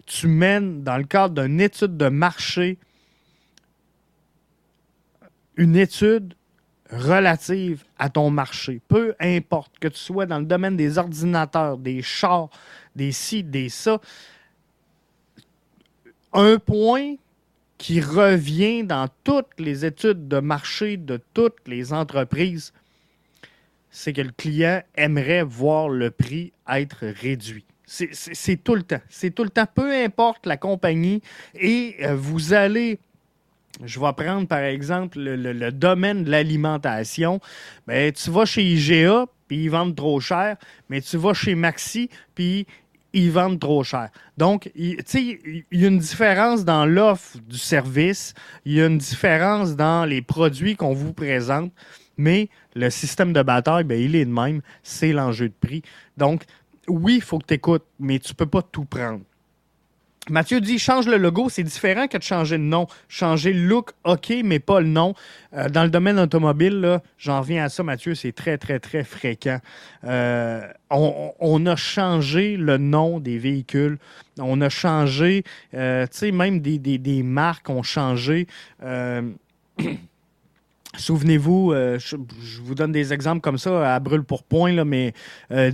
tu 0.05 0.27
mènes 0.27 0.83
dans 0.83 0.97
le 0.97 1.03
cadre 1.03 1.43
d'une 1.43 1.61
étude 1.61 1.97
de 1.97 2.09
marché 2.09 2.77
une 5.57 5.75
étude 5.75 6.33
relative 6.91 7.83
à 7.97 8.09
ton 8.09 8.29
marché, 8.29 8.81
peu 8.87 9.15
importe 9.19 9.79
que 9.79 9.87
tu 9.87 9.97
sois 9.97 10.25
dans 10.25 10.39
le 10.39 10.45
domaine 10.45 10.77
des 10.77 10.97
ordinateurs, 10.97 11.77
des 11.77 12.01
chars, 12.01 12.49
des 12.95 13.11
sites, 13.11 13.49
des 13.49 13.69
ça, 13.69 13.99
un 16.33 16.59
point 16.59 17.15
qui 17.77 18.01
revient 18.01 18.83
dans 18.83 19.07
toutes 19.23 19.59
les 19.59 19.85
études 19.85 20.27
de 20.27 20.39
marché 20.39 20.97
de 20.97 21.19
toutes 21.33 21.67
les 21.67 21.93
entreprises, 21.93 22.73
c'est 23.95 24.11
que 24.11 24.21
le 24.21 24.31
client 24.31 24.81
aimerait 24.95 25.43
voir 25.43 25.87
le 25.87 26.11
prix 26.11 26.51
être 26.69 27.05
réduit. 27.05 27.63
C'est 27.85 28.61
tout 28.61 28.75
le 28.75 28.83
temps. 28.83 28.99
C'est 29.07 29.33
tout 29.33 29.45
le 29.45 29.49
temps. 29.49 29.67
Peu 29.73 29.89
importe 29.93 30.45
la 30.45 30.57
compagnie. 30.57 31.21
Et 31.57 31.95
euh, 32.01 32.13
vous 32.13 32.51
allez 32.51 32.99
je 33.83 33.99
vais 33.99 34.13
prendre 34.13 34.47
par 34.47 34.59
exemple 34.59 35.17
le, 35.19 35.71
domaine 35.71 36.25
de 36.25 36.31
l'alimentation. 36.31 37.39
Ben, 37.87 38.11
tu 38.11 38.31
vas 38.31 38.45
chez 38.45 38.63
IGA, 38.63 39.25
puis 39.47 39.65
ils 39.65 39.69
vendent 39.69 39.95
trop 39.95 40.19
cher, 40.19 40.57
mais 40.89 41.01
tu 41.01 41.17
vas 41.17 41.33
chez 41.33 41.55
Maxi, 41.55 42.09
puis 42.35 42.65
ils 43.11 43.31
vendent 43.31 43.59
trop 43.59 43.83
cher. 43.83 44.09
Donc, 44.37 44.71
il 44.75 45.01
y 45.71 45.83
a 45.83 45.87
une 45.87 45.99
différence 45.99 46.63
dans 46.63 46.85
l'offre 46.85 47.37
du 47.47 47.57
service, 47.57 48.33
il 48.65 48.73
y 48.73 48.81
a 48.81 48.87
une 48.87 48.97
différence 48.97 49.75
dans 49.75 50.05
les 50.05 50.21
produits 50.21 50.75
qu'on 50.77 50.93
vous 50.93 51.13
présente. 51.13 51.71
Mais 52.17 52.49
le 52.75 52.89
système 52.89 53.33
de 53.33 53.41
bataille, 53.41 53.83
ben, 53.83 53.99
il 53.99 54.15
est 54.15 54.25
le 54.25 54.31
même. 54.31 54.61
C'est 54.83 55.13
l'enjeu 55.13 55.49
de 55.49 55.53
prix. 55.59 55.81
Donc, 56.17 56.43
oui, 56.87 57.15
il 57.15 57.21
faut 57.21 57.39
que 57.39 57.47
tu 57.47 57.53
écoutes, 57.55 57.85
mais 57.99 58.19
tu 58.19 58.31
ne 58.33 58.35
peux 58.35 58.45
pas 58.45 58.61
tout 58.61 58.85
prendre. 58.85 59.21
Mathieu 60.29 60.59
dit 60.59 60.79
change 60.79 61.05
le 61.05 61.17
logo, 61.17 61.49
c'est 61.49 61.61
différent 61.61 62.07
que 62.07 62.17
de 62.17 62.23
changer 62.23 62.57
le 62.57 62.63
nom. 62.63 62.87
Changer 63.07 63.53
le 63.53 63.67
look, 63.67 63.91
OK, 64.05 64.33
mais 64.43 64.57
pas 64.57 64.79
le 64.81 64.87
nom. 64.87 65.13
Euh, 65.53 65.69
dans 65.69 65.83
le 65.83 65.89
domaine 65.89 66.17
automobile, 66.19 66.99
j'en 67.19 67.41
reviens 67.41 67.65
à 67.65 67.69
ça, 67.69 67.83
Mathieu, 67.83 68.15
c'est 68.15 68.31
très, 68.31 68.57
très, 68.57 68.79
très 68.79 69.03
fréquent. 69.03 69.59
Euh, 70.03 70.67
on, 70.89 71.65
a 71.67 71.75
changé 71.75 72.57
le 72.57 72.77
nom 72.77 73.19
des 73.19 73.37
véhicules. 73.37 73.99
On 74.39 74.61
a 74.61 74.69
changé, 74.69 75.43
euh, 75.75 76.07
tu 76.07 76.17
sais, 76.17 76.31
même 76.31 76.59
des, 76.59 76.79
des, 76.79 77.23
marques 77.23 77.69
ont 77.69 77.83
changé. 77.83 78.47
Souvenez-vous, 80.97 81.71
euh, 81.71 81.99
je, 81.99 82.15
vous 82.61 82.75
donne 82.75 82.91
des 82.91 83.13
exemples 83.13 83.41
comme 83.41 83.57
ça 83.57 83.95
à 83.95 83.99
brûle 83.99 84.23
pour 84.23 84.43
point, 84.43 84.83
mais 84.83 85.13
euh, 85.51 85.71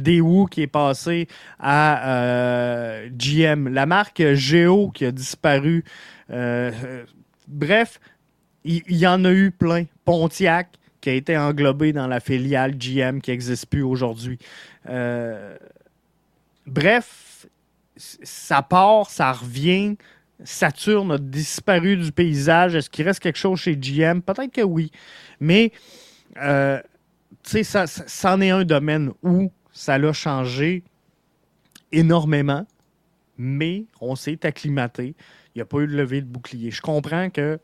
qui 0.49 0.61
est 0.61 0.67
passé 0.67 1.27
à 1.59 2.09
euh, 2.09 3.09
GM, 3.11 3.67
la 3.67 3.85
marque 3.85 4.23
Geo 4.33 4.89
qui 4.91 5.05
a 5.05 5.11
disparu. 5.11 5.83
bref, 7.47 7.99
il 8.63 8.83
y, 8.87 9.07
en 9.07 9.25
a 9.25 9.31
eu 9.31 9.51
plein. 9.51 9.85
Pontiac 10.05 10.69
qui 11.01 11.09
a 11.09 11.13
été 11.13 11.37
englobé 11.37 11.93
dans 11.93 12.07
la 12.07 12.19
filiale 12.19 12.77
GM 12.77 13.19
qui 13.21 13.31
n'existe 13.31 13.65
plus 13.67 13.83
aujourd'hui. 13.83 14.37
bref, 16.67 17.47
ça 17.97 18.61
part, 18.61 19.09
ça 19.09 19.31
revient. 19.31 19.97
Saturne 20.43 21.11
a 21.11 21.17
disparu 21.17 21.97
du 21.97 22.11
paysage. 22.11 22.75
Est-ce 22.75 22.89
qu'il 22.89 23.05
reste 23.05 23.19
quelque 23.19 23.37
chose 23.37 23.59
chez 23.59 23.75
GM? 23.75 24.21
Peut-être 24.21 24.51
que 24.51 24.61
oui. 24.61 24.91
Mais, 25.39 25.71
euh, 26.37 26.79
tu 27.43 27.51
sais, 27.51 27.63
ça, 27.63 27.87
ça, 27.87 28.33
en 28.33 28.41
est 28.41 28.49
un 28.49 28.63
domaine 28.63 29.11
où 29.23 29.51
ça 29.71 29.97
l'a 29.97 30.13
changé 30.13 30.83
énormément, 31.91 32.65
mais 33.37 33.85
on 33.99 34.15
s'est 34.15 34.45
acclimaté. 34.45 35.15
Il 35.53 35.57
n'y 35.57 35.61
a 35.61 35.65
pas 35.65 35.79
eu 35.79 35.87
de 35.87 35.95
levée 35.95 36.21
de 36.21 36.27
bouclier. 36.27 36.71
Je 36.71 36.81
comprends 36.81 37.29
que 37.29 37.59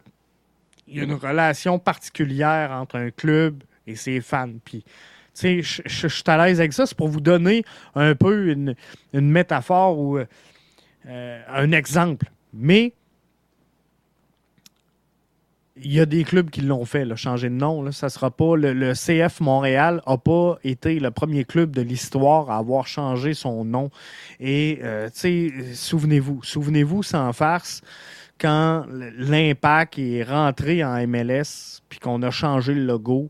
il 0.88 0.98
y 0.98 1.00
a 1.02 1.04
une 1.04 1.14
relation 1.14 1.80
particulière 1.80 2.72
entre 2.72 2.96
un 2.96 3.12
club 3.12 3.64
et 3.88 3.96
ses 3.96 4.22
fans. 4.22 4.54
Puis, 4.64 4.84
tu 4.84 5.62
sais, 5.64 5.82
je 5.86 6.08
suis 6.08 6.24
à 6.28 6.46
l'aise 6.46 6.60
avec 6.60 6.72
ça. 6.72 6.86
C'est 6.86 6.98
pour 6.98 7.10
vous 7.10 7.20
donner 7.20 7.64
un 7.94 8.16
peu 8.16 8.50
une, 8.50 8.76
métaphore 9.14 10.00
ou 10.00 10.18
euh, 10.18 11.44
un 11.48 11.72
exemple. 11.74 12.32
Mais 12.54 12.94
il 15.82 15.94
y 15.94 16.00
a 16.00 16.06
des 16.06 16.24
clubs 16.24 16.50
qui 16.50 16.62
l'ont 16.62 16.86
fait, 16.86 17.06
là, 17.06 17.16
changer 17.16 17.50
de 17.50 17.56
nom. 17.56 17.82
Là, 17.82 17.92
ça 17.92 18.10
sera 18.10 18.32
pas 18.32 18.56
le, 18.56 18.94
CF 18.94 19.40
Montréal 19.42 20.02
n'a 20.08 20.18
pas 20.18 20.58
été 20.64 21.00
le 21.00 21.12
premier 21.12 21.46
club 21.46 21.72
de 21.72 21.82
l'histoire 21.82 22.50
à 22.50 22.58
avoir 22.58 22.88
changé 22.88 23.34
son 23.34 23.64
nom. 23.66 23.92
Et 24.40 24.80
euh, 24.84 25.10
souvenez-vous, 25.74 26.42
souvenez-vous 26.44 27.04
sans 27.04 27.32
farce 27.34 27.82
quand 28.40 28.86
l'impact 29.18 30.00
est 30.00 30.24
rentré 30.24 30.84
en 30.84 31.08
MLS 31.08 31.82
puis 31.90 32.00
qu'on 32.00 32.22
a 32.24 32.32
changé 32.32 32.74
le 32.74 32.86
logo. 32.86 33.30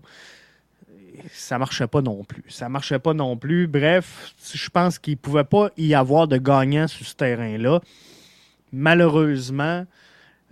Ça 1.31 1.57
marchait 1.57 1.87
pas 1.87 2.01
non 2.01 2.23
plus. 2.23 2.43
Ça 2.47 2.69
marchait 2.69 2.99
pas 2.99 3.13
non 3.13 3.35
plus. 3.37 3.67
Bref, 3.67 4.33
je 4.53 4.69
pense 4.69 4.99
qu'il 4.99 5.17
pouvait 5.17 5.43
pas 5.43 5.69
y 5.77 5.93
avoir 5.93 6.27
de 6.27 6.37
gagnant 6.37 6.87
sur 6.87 7.05
ce 7.05 7.15
terrain-là. 7.15 7.81
Malheureusement, 8.71 9.85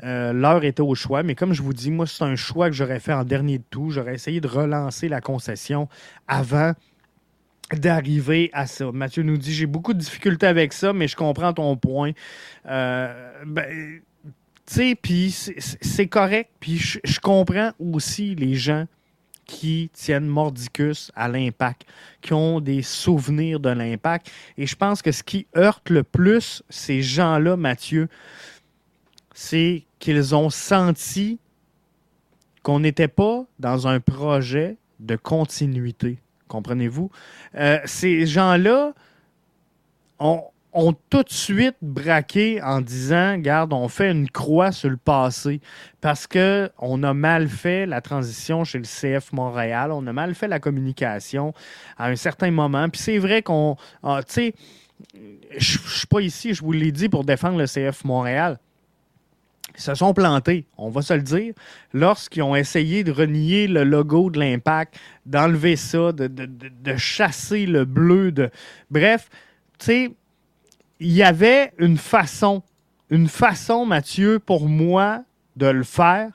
euh, 0.04 0.34
l'heure 0.34 0.64
était 0.64 0.82
au 0.82 0.96
choix, 0.96 1.24
mais 1.24 1.36
comme 1.36 1.54
je 1.54 1.62
vous 1.62 1.74
dis, 1.74 1.92
moi, 1.92 2.06
c'est 2.06 2.24
un 2.24 2.36
choix 2.36 2.70
que 2.70 2.76
j'aurais 2.76 3.00
fait 3.00 3.14
en 3.14 3.24
dernier 3.24 3.60
de 3.60 3.64
tout. 3.70 3.92
J'aurais 3.92 4.16
essayé 4.16 4.42
de 4.42 4.48
relancer 4.48 5.08
la 5.08 5.22
concession 5.22 5.88
avant 6.28 6.74
d'arriver 7.72 8.50
à 8.54 8.68
ça. 8.68 8.92
Mathieu 8.92 9.24
nous 9.24 9.38
dit 9.38 9.54
j'ai 9.54 9.66
beaucoup 9.66 9.94
de 9.94 10.00
difficultés 10.00 10.48
avec 10.48 10.74
ça, 10.74 10.94
mais 10.94 11.08
je 11.08 11.16
comprends 11.16 11.54
ton 11.54 11.76
point. 11.78 12.12
Euh, 12.68 13.44
ben, 13.46 14.02
tu 14.68 14.74
sais, 14.74 14.96
puis 15.00 15.32
c'est 15.32 16.08
correct. 16.08 16.50
Puis 16.60 16.78
je, 16.78 17.20
comprends 17.20 17.72
aussi 17.80 18.36
les 18.36 18.56
gens 18.56 18.86
qui 19.46 19.90
tiennent 19.94 20.28
mordicus 20.28 21.12
à 21.16 21.28
l'impact, 21.28 21.86
qui 22.22 22.34
ont 22.34 22.60
des 22.60 22.82
souvenirs 22.82 23.60
de 23.60 23.70
l'impact. 23.70 24.32
Et 24.58 24.66
je 24.66 24.76
pense 24.76 25.02
que 25.02 25.12
ce 25.12 25.24
qui 25.24 25.48
heurte 25.56 25.90
le 25.90 26.04
plus 26.04 26.64
ces 26.70 27.02
gens-là, 27.02 27.56
Mathieu, 27.56 28.08
c'est 29.34 29.84
qu'ils 30.00 30.36
ont 30.36 30.50
senti 30.50 31.40
qu'on 32.64 32.80
n'était 32.80 33.08
pas 33.08 33.46
dans 33.60 33.88
un 33.88 34.00
projet 34.00 34.78
de 35.00 35.16
continuité. 35.16 36.18
Comprenez-vous? 36.48 37.12
Euh, 37.56 37.80
ces 37.86 38.26
gens-là 38.26 38.94
ont, 40.20 40.44
tout 41.10 41.24
de 41.24 41.32
suite 41.32 41.78
braqué 41.82 42.62
en 42.62 42.82
disant 42.82 43.38
Garde, 43.38 43.74
on 43.74 43.88
fait 43.88 44.12
une 44.12 44.30
croix 44.30 44.72
sur 44.72 44.90
le 44.90 44.98
passé 44.98 45.62
parce 46.02 46.28
qu'on 46.28 47.04
a 47.04 47.14
mal 47.14 47.48
fait 47.48 47.86
la 47.86 48.02
transition 48.02 48.64
chez 48.64 48.80
le 48.80 48.84
CF 48.84 49.32
Montréal, 49.32 49.92
on 49.92 50.06
a 50.08 50.14
mal 50.14 50.36
fait 50.36 50.48
la 50.48 50.60
communication 50.60 51.54
à 51.98 52.08
un 52.08 52.16
certain 52.16 52.52
moment. 52.52 52.90
Puis 52.90 53.02
c'est 53.02 53.18
vrai 53.18 53.42
qu'on. 53.42 53.78
Ah, 54.04 54.22
tu 54.28 54.34
sais, 54.34 54.56
je 55.58 55.80
ne 55.80 55.88
suis 55.88 56.08
pas 56.08 56.20
ici, 56.20 56.54
je 56.54 56.62
vous 56.62 56.72
l'ai 56.72 56.92
dit, 56.92 57.10
pour 57.10 57.24
défendre 57.24 57.58
le 57.58 57.66
CF 57.66 58.04
Montréal 58.04 58.60
se 59.78 59.94
sont 59.94 60.14
plantés, 60.14 60.66
on 60.78 60.90
va 60.90 61.02
se 61.02 61.14
le 61.14 61.22
dire, 61.22 61.54
lorsqu'ils 61.94 62.44
ont 62.44 62.56
essayé 62.56 63.04
de 63.04 63.12
renier 63.12 63.68
le 63.68 63.84
logo 63.84 64.30
de 64.30 64.40
l'impact, 64.40 64.98
d'enlever 65.26 65.76
ça, 65.76 66.12
de, 66.12 66.98
chasser 66.98 67.66
le 67.66 67.86
bleu. 67.86 68.32
De... 68.32 68.50
Bref, 68.90 69.30
tu 69.80 69.86
sais, 69.86 70.12
il 71.00 71.12
y 71.12 71.24
avait 71.24 71.74
une 71.78 71.98
façon, 71.98 72.64
une 73.10 73.28
façon, 73.28 73.86
Mathieu, 73.86 74.40
pour 74.40 74.68
moi, 74.68 75.24
de 75.56 75.68
le 75.68 75.84
faire 75.84 76.32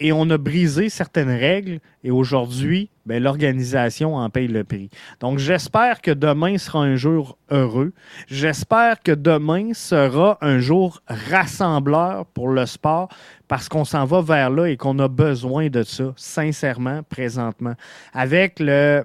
et 0.00 0.12
on 0.12 0.28
a 0.30 0.38
brisé 0.38 0.88
certaines 0.88 1.30
règles 1.30 1.78
et 2.02 2.10
aujourd'hui, 2.10 2.90
ben, 3.06 3.22
l'organisation 3.22 4.16
en 4.16 4.28
paye 4.28 4.48
le 4.48 4.64
prix. 4.64 4.90
Donc, 5.20 5.38
j'espère 5.38 6.02
que 6.02 6.10
demain 6.10 6.58
sera 6.58 6.80
un 6.80 6.96
jour 6.96 7.38
heureux. 7.50 7.92
J'espère 8.26 9.02
que 9.02 9.12
demain 9.12 9.72
sera 9.72 10.36
un 10.40 10.58
jour 10.58 11.00
rassembleur 11.06 12.26
pour 12.26 12.48
le 12.48 12.66
sport 12.66 13.08
parce 13.46 13.68
qu'on 13.68 13.84
s'en 13.84 14.04
va 14.04 14.20
vers 14.20 14.50
là 14.50 14.66
et 14.66 14.76
qu'on 14.76 14.98
a 14.98 15.08
besoin 15.08 15.68
de 15.68 15.82
ça, 15.82 16.12
sincèrement, 16.16 17.02
présentement. 17.04 17.74
Avec 18.12 18.58
le, 18.58 19.04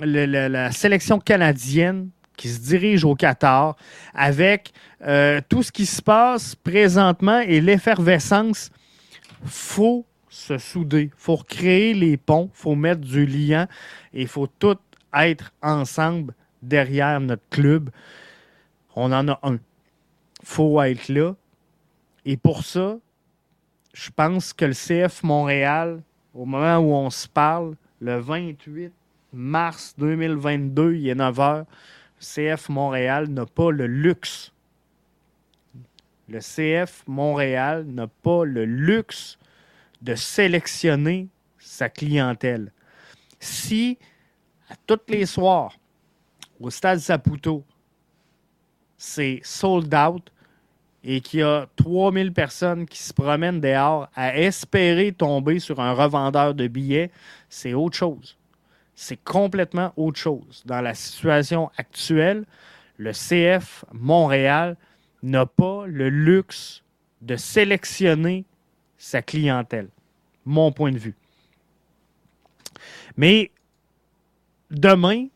la 0.00 0.70
sélection 0.70 1.18
canadienne 1.18 2.10
qui 2.36 2.48
se 2.48 2.60
dirige 2.60 3.04
au 3.04 3.14
Qatar, 3.14 3.76
avec 4.14 4.72
euh, 5.06 5.40
tout 5.48 5.62
ce 5.62 5.72
qui 5.72 5.86
se 5.86 6.00
passe 6.02 6.54
présentement 6.54 7.40
et 7.40 7.60
l'effervescence, 7.60 8.70
faut 9.44 10.06
se 10.28 10.58
souder. 10.58 11.10
Faut 11.16 11.36
créer 11.36 11.94
les 11.94 12.16
ponts, 12.16 12.50
faut 12.52 12.74
mettre 12.74 13.02
du 13.02 13.26
lien 13.26 13.68
et 14.14 14.26
faut 14.26 14.46
tout 14.46 14.78
être 15.14 15.52
ensemble 15.62 16.34
derrière 16.62 17.20
notre 17.20 17.46
club. 17.50 17.90
On 18.96 19.12
en 19.12 19.28
a 19.28 19.38
un. 19.42 19.58
Faut 20.42 20.80
être 20.82 21.08
là. 21.08 21.34
Et 22.24 22.36
pour 22.36 22.64
ça, 22.64 22.96
je 23.92 24.10
pense 24.14 24.52
que 24.52 24.64
le 24.64 24.72
CF 24.72 25.22
Montréal, 25.22 26.02
au 26.34 26.46
moment 26.46 26.78
où 26.78 26.94
on 26.94 27.10
se 27.10 27.28
parle, 27.28 27.76
le 28.00 28.18
28 28.18 28.92
mars 29.32 29.94
2022, 29.98 30.94
il 30.94 31.08
est 31.08 31.14
9 31.14 31.36
h, 31.36 31.64
CF 32.22 32.68
Montréal 32.68 33.26
n'a 33.28 33.46
pas 33.46 33.70
le 33.72 33.86
luxe. 33.86 34.52
Le 36.28 36.38
CF 36.38 37.02
Montréal 37.08 37.84
n'a 37.84 38.06
pas 38.06 38.44
le 38.44 38.64
luxe 38.64 39.38
de 40.00 40.14
sélectionner 40.14 41.28
sa 41.58 41.88
clientèle. 41.88 42.72
Si, 43.40 43.98
à 44.70 44.74
tous 44.86 45.00
les 45.08 45.26
soirs, 45.26 45.76
au 46.60 46.70
stade 46.70 47.00
Saputo, 47.00 47.64
c'est 48.96 49.40
sold 49.42 49.92
out 49.92 50.30
et 51.02 51.20
qu'il 51.20 51.40
y 51.40 51.42
a 51.42 51.66
3000 51.74 52.32
personnes 52.32 52.86
qui 52.86 52.98
se 52.98 53.12
promènent 53.12 53.60
dehors 53.60 54.08
à 54.14 54.38
espérer 54.38 55.10
tomber 55.10 55.58
sur 55.58 55.80
un 55.80 55.92
revendeur 55.92 56.54
de 56.54 56.68
billets, 56.68 57.10
c'est 57.48 57.74
autre 57.74 57.96
chose. 57.96 58.38
C'est 58.94 59.22
complètement 59.22 59.92
autre 59.96 60.18
chose. 60.18 60.62
Dans 60.66 60.80
la 60.80 60.94
situation 60.94 61.70
actuelle, 61.76 62.44
le 62.98 63.12
CF 63.12 63.84
Montréal 63.92 64.76
n'a 65.22 65.46
pas 65.46 65.86
le 65.86 66.08
luxe 66.08 66.82
de 67.20 67.36
sélectionner 67.36 68.44
sa 68.96 69.22
clientèle. 69.22 69.88
Mon 70.44 70.72
point 70.72 70.92
de 70.92 70.98
vue. 70.98 71.14
Mais 73.16 73.50
demain, 74.70 75.26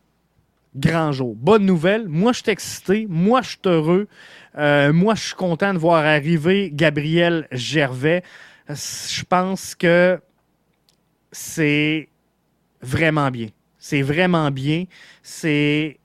grand 0.74 1.12
jour. 1.12 1.34
Bonne 1.36 1.64
nouvelle. 1.64 2.08
Moi, 2.08 2.32
je 2.32 2.42
suis 2.42 2.50
excité. 2.50 3.06
Moi, 3.08 3.42
je 3.42 3.50
suis 3.50 3.58
heureux. 3.64 4.08
Euh, 4.56 4.92
moi, 4.92 5.14
je 5.14 5.22
suis 5.22 5.34
content 5.34 5.72
de 5.72 5.78
voir 5.78 6.04
arriver 6.04 6.70
Gabriel 6.72 7.46
Gervais. 7.52 8.22
Je 8.68 9.24
pense 9.24 9.74
que 9.74 10.20
c'est 11.32 12.08
vraiment 12.86 13.30
bien. 13.30 13.48
C'est 13.78 14.02
vraiment 14.02 14.50
bien. 14.50 14.84
C'est 15.22 15.98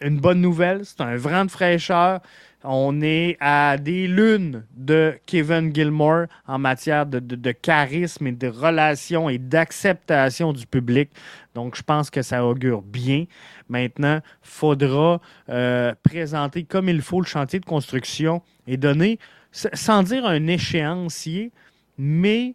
une 0.00 0.18
bonne 0.18 0.40
nouvelle. 0.40 0.84
C'est 0.84 1.00
un 1.00 1.16
vent 1.16 1.44
de 1.44 1.50
fraîcheur. 1.50 2.20
On 2.62 3.00
est 3.00 3.38
à 3.40 3.78
des 3.78 4.06
lunes 4.06 4.66
de 4.76 5.14
Kevin 5.24 5.74
Gilmore 5.74 6.26
en 6.46 6.58
matière 6.58 7.06
de, 7.06 7.52
charisme 7.52 8.26
et 8.26 8.32
de 8.32 8.48
relations 8.48 9.30
et 9.30 9.38
d'acceptation 9.38 10.52
du 10.52 10.66
public. 10.66 11.10
Donc, 11.54 11.74
je 11.74 11.82
pense 11.82 12.10
que 12.10 12.20
ça 12.20 12.44
augure 12.44 12.82
bien. 12.82 13.24
Maintenant, 13.70 14.20
faudra 14.42 15.22
euh, 15.48 15.94
présenter 16.02 16.64
comme 16.64 16.90
il 16.90 17.00
faut 17.00 17.22
le 17.22 17.26
chantier 17.26 17.60
de 17.60 17.64
construction 17.64 18.42
et 18.66 18.76
donner, 18.76 19.18
sans 19.52 20.02
dire 20.02 20.26
un 20.26 20.46
échéancier, 20.46 21.52
mais 21.96 22.54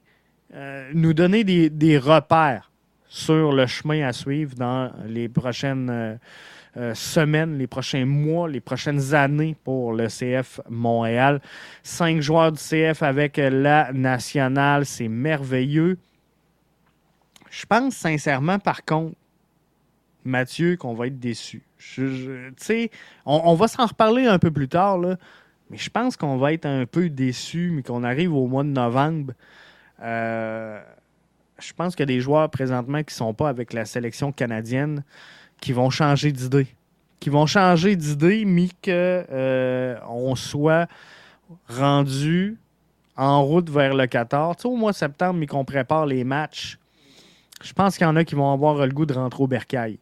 euh, 0.53 0.89
nous 0.93 1.13
donner 1.13 1.43
des, 1.43 1.97
repères 1.97 2.71
sur 3.15 3.53
le 3.53 3.65
chemin 3.65 4.05
à 4.05 4.11
suivre 4.11 4.55
dans 4.55 4.91
les 5.07 5.29
prochaines... 5.29 5.89
Euh, 5.89 6.15
euh, 6.77 6.93
semaines, 6.93 7.57
les 7.57 7.67
prochains 7.67 8.03
mois, 8.03 8.49
les 8.49 8.59
prochaines 8.59 9.13
années 9.13 9.55
pour 9.63 9.93
le 9.93 10.07
CF 10.07 10.59
Montréal. 10.69 11.39
Cinq 11.83 12.19
joueurs 12.19 12.51
du 12.51 12.59
CF 12.59 13.01
avec 13.01 13.37
la 13.37 13.93
nationale, 13.93 14.85
c'est 14.85 15.07
merveilleux. 15.07 15.97
Je 17.49 17.65
pense 17.65 17.95
sincèrement, 17.95 18.59
par 18.59 18.83
contre, 18.83 19.15
Mathieu, 20.25 20.75
qu'on 20.75 20.95
va 20.95 21.07
être 21.07 21.17
déçu. 21.17 21.63
Je, 21.77 22.49
on, 23.25 23.41
on, 23.45 23.55
va 23.55 23.69
s'en 23.69 23.85
reparler 23.85 24.25
un 24.25 24.37
peu 24.37 24.51
plus 24.51 24.67
tard, 24.67 24.97
là, 24.97 25.15
mais 25.69 25.77
je 25.77 25.89
pense 25.89 26.17
qu'on 26.17 26.35
va 26.35 26.51
être 26.51 26.65
un 26.65 26.85
peu 26.85 27.07
déçu, 27.07 27.71
mais 27.73 27.83
qu'on 27.83 28.03
arrive 28.03 28.33
au 28.33 28.47
mois 28.47 28.63
de 28.63 28.69
novembre. 28.69 29.31
Euh, 30.01 30.81
je 31.59 31.73
pense 31.73 31.95
qu'il 31.95 32.01
y 32.01 32.11
a 32.11 32.13
des 32.15 32.21
joueurs 32.21 32.49
présentement 32.49 32.99
qui 32.99 33.13
ne 33.13 33.17
sont 33.17 33.33
pas 33.33 33.49
avec 33.49 33.73
la 33.73 33.85
sélection 33.85 34.31
canadienne 34.31 35.03
qui 35.61 35.71
vont 35.73 35.89
changer 35.89 36.31
d'idée. 36.31 36.67
Qui 37.19 37.29
vont 37.29 37.45
changer 37.45 37.95
d'idée, 37.95 38.45
mais 38.45 38.67
qu'on 38.67 39.23
euh, 39.31 40.35
soit 40.35 40.87
rendu 41.67 42.57
en 43.15 43.43
route 43.43 43.69
vers 43.69 43.95
le 43.95 44.07
14. 44.07 44.57
Tu 44.57 44.61
sais, 44.63 44.67
au 44.67 44.75
mois 44.75 44.91
de 44.91 44.97
septembre, 44.97 45.39
mais 45.39 45.47
qu'on 45.47 45.65
prépare 45.65 46.05
les 46.05 46.23
matchs, 46.23 46.77
je 47.63 47.73
pense 47.73 47.97
qu'il 47.97 48.05
y 48.05 48.09
en 48.09 48.15
a 48.15 48.23
qui 48.23 48.35
vont 48.35 48.51
avoir 48.51 48.85
le 48.85 48.91
goût 48.91 49.05
de 49.05 49.13
rentrer 49.13 49.43
au 49.43 49.47
bercail. 49.47 49.99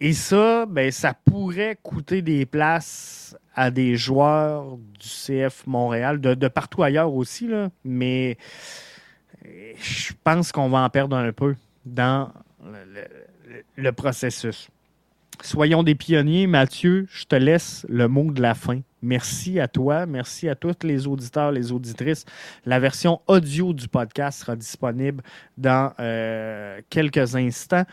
Et 0.00 0.14
ça, 0.14 0.64
ben, 0.64 0.90
ça 0.90 1.12
pourrait 1.12 1.78
coûter 1.82 2.22
des 2.22 2.46
places 2.46 3.36
à 3.54 3.70
des 3.70 3.96
joueurs 3.96 4.78
du 4.98 5.08
CF 5.08 5.66
Montréal, 5.66 6.20
de, 6.20 6.48
partout 6.48 6.82
ailleurs 6.82 7.12
aussi, 7.12 7.46
là, 7.46 7.68
mais 7.84 8.38
je 9.44 10.12
pense 10.22 10.52
qu'on 10.52 10.68
va 10.68 10.82
en 10.82 10.90
perdre 10.90 11.16
un 11.16 11.32
peu 11.32 11.54
dans 11.84 12.32
le 13.76 13.92
processus. 13.92 14.68
Soyons 15.42 15.82
des 15.82 15.94
pionniers. 15.94 16.46
Mathieu, 16.46 17.06
je 17.10 17.24
te 17.24 17.34
laisse 17.34 17.86
le 17.88 18.08
mot 18.08 18.30
de 18.30 18.42
la 18.42 18.54
fin. 18.54 18.80
Merci 19.02 19.58
à 19.58 19.68
toi. 19.68 20.04
Merci 20.04 20.48
à 20.48 20.54
tous 20.54 20.76
les 20.82 21.06
auditeurs, 21.06 21.50
les 21.50 21.72
auditrices. 21.72 22.26
La 22.66 22.78
version 22.78 23.20
audio 23.26 23.72
du 23.72 23.88
podcast 23.88 24.40
sera 24.40 24.54
disponible 24.54 25.22
dans 25.56 25.92
euh, 25.98 26.80
quelques 26.90 27.34
instants. 27.36 27.84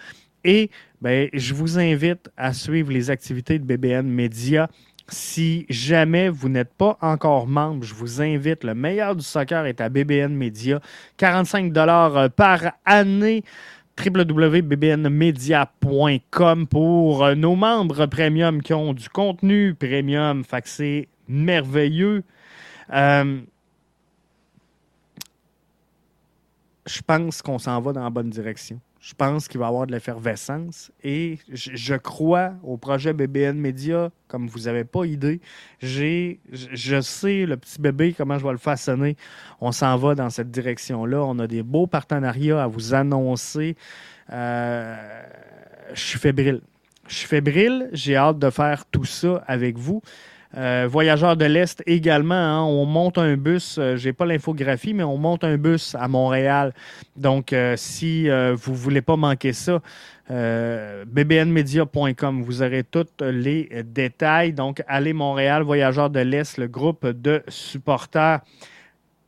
Et 0.43 0.69
ben, 1.01 1.29
je 1.33 1.53
vous 1.53 1.79
invite 1.79 2.29
à 2.35 2.53
suivre 2.53 2.91
les 2.91 3.09
activités 3.09 3.59
de 3.59 3.63
BBN 3.63 4.07
Media. 4.07 4.69
Si 5.10 5.66
jamais 5.70 6.28
vous 6.28 6.49
n'êtes 6.49 6.74
pas 6.74 6.97
encore 7.01 7.47
membre, 7.47 7.86
je 7.86 7.93
vous 7.93 8.22
invite. 8.22 8.66
Le 8.66 8.76
meilleur 8.76 9.16
du 9.16 9.24
soccer 9.24 9.66
est 9.66 9.80
à 9.80 9.88
BBN 9.88 10.34
Media. 10.34 10.82
45 11.16 11.72
par 12.36 12.74
année 12.86 13.45
www.bbnmedia.com 14.05 16.68
pour 16.68 17.24
euh, 17.24 17.36
nos 17.36 17.55
membres 17.55 18.05
premium 18.05 18.62
qui 18.62 18.74
ont 18.74 18.93
du 18.93 19.08
contenu 19.10 19.74
premium. 19.74 20.43
Fait 20.43 20.68
c'est 20.68 21.08
merveilleux. 21.28 22.24
Euh, 22.93 23.41
je 26.86 27.01
pense 27.01 27.41
qu'on 27.41 27.58
s'en 27.60 27.82
va 27.82 27.91
dans 27.93 28.03
la 28.03 28.10
bonne 28.10 28.30
direction. 28.30 28.82
Je 29.08 29.14
pense 29.14 29.47
qu'il 29.47 29.58
va 29.58 29.68
y 29.68 29.70
avoir 29.70 29.88
de 29.88 29.93
l'effervescence 29.93 30.91
et 31.01 31.39
je, 31.49 31.95
crois 31.95 32.55
au 32.62 32.76
projet 32.76 33.14
BBN 33.14 33.58
Media 33.58 34.12
comme 34.28 34.49
vous 34.49 34.64
n'avez 34.64 34.84
pas 34.84 35.05
idée. 35.05 35.39
J'ai, 35.80 36.41
je 36.51 36.99
sais, 36.99 37.45
le 37.45 37.55
petit 37.55 37.80
bébé, 37.80 38.14
comment 38.18 38.38
je 38.38 38.45
vais 38.45 38.51
le 38.51 38.58
façonner. 38.58 39.16
On 39.62 39.72
s'en 39.72 39.95
va 39.95 40.14
dans 40.14 40.30
cette 40.30 40.51
direction-là. 40.51 41.24
On 41.24 41.39
a 41.39 41.47
des 41.47 41.64
beaux 41.64 41.88
partenariats 41.88 42.62
à 42.62 42.68
vous 42.68 42.93
annoncer. 42.93 43.78
Euh, 44.34 45.24
je 45.93 46.01
suis 46.01 46.20
fébrile. 46.20 46.60
Je 47.08 47.16
suis 47.16 47.28
fébrile. 47.30 47.89
J'ai 47.93 48.18
hâte 48.18 48.39
de 48.39 48.49
faire 48.49 48.86
tout 48.88 49.05
ça 49.05 49.41
avec 49.47 49.78
vous. 49.78 50.01
Euh, 50.55 50.87
voyageurs 50.89 51.35
de 51.35 51.43
l'Est 51.45 51.83
également, 51.85 52.35
hein. 52.35 52.63
on 52.63 52.85
monte 52.85 53.17
un 53.17 53.35
bus, 53.35 53.77
euh, 53.77 53.97
j'ai 53.97 54.13
pas 54.13 54.25
l'infographie, 54.25 54.93
mais 54.93 55.03
on 55.03 55.17
monte 55.17 55.43
un 55.43 55.57
bus 55.57 55.93
à 55.95 56.07
Montréal. 56.07 56.73
Donc, 57.17 57.51
euh, 57.51 57.73
si 57.75 58.29
vous 58.29 58.75
voulez 58.75 59.01
pas 59.01 59.17
manquer 59.17 59.51
ça, 59.53 59.81
bbnmedia.com, 60.29 62.43
vous 62.43 62.61
aurez 62.61 62.83
tous 62.83 63.07
les 63.21 63.69
détails. 63.85 64.51
Donc, 64.53 64.83
allez 64.87 65.13
Montréal, 65.13 65.63
Voyageurs 65.63 66.09
de 66.09 66.19
l'Est, 66.19 66.57
le 66.57 66.67
groupe 66.67 67.07
de 67.07 67.41
supporters. 67.47 68.41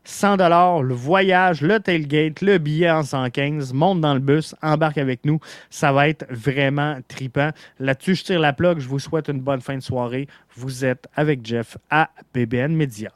100 0.09 0.37
dollars, 0.37 0.81
le 0.81 0.95
voyage, 0.95 1.61
le 1.61 1.79
tailgate, 1.79 2.41
le 2.41 2.57
billet 2.57 2.89
en 2.89 3.03
115, 3.03 3.73
monte 3.73 4.01
dans 4.01 4.15
le 4.15 4.19
bus, 4.19 4.55
embarque 4.61 4.97
avec 4.97 5.23
nous. 5.23 5.39
Ça 5.69 5.91
va 5.93 6.09
être 6.09 6.25
vraiment 6.29 6.97
tripant. 7.07 7.51
Là-dessus, 7.77 8.15
je 8.15 8.23
tire 8.23 8.39
la 8.39 8.51
plug. 8.51 8.79
Je 8.79 8.87
vous 8.87 8.99
souhaite 8.99 9.29
une 9.29 9.39
bonne 9.39 9.61
fin 9.61 9.75
de 9.75 9.83
soirée. 9.83 10.27
Vous 10.55 10.83
êtes 10.83 11.07
avec 11.15 11.45
Jeff 11.45 11.77
à 11.89 12.09
BBN 12.33 12.75
Media. 12.75 13.11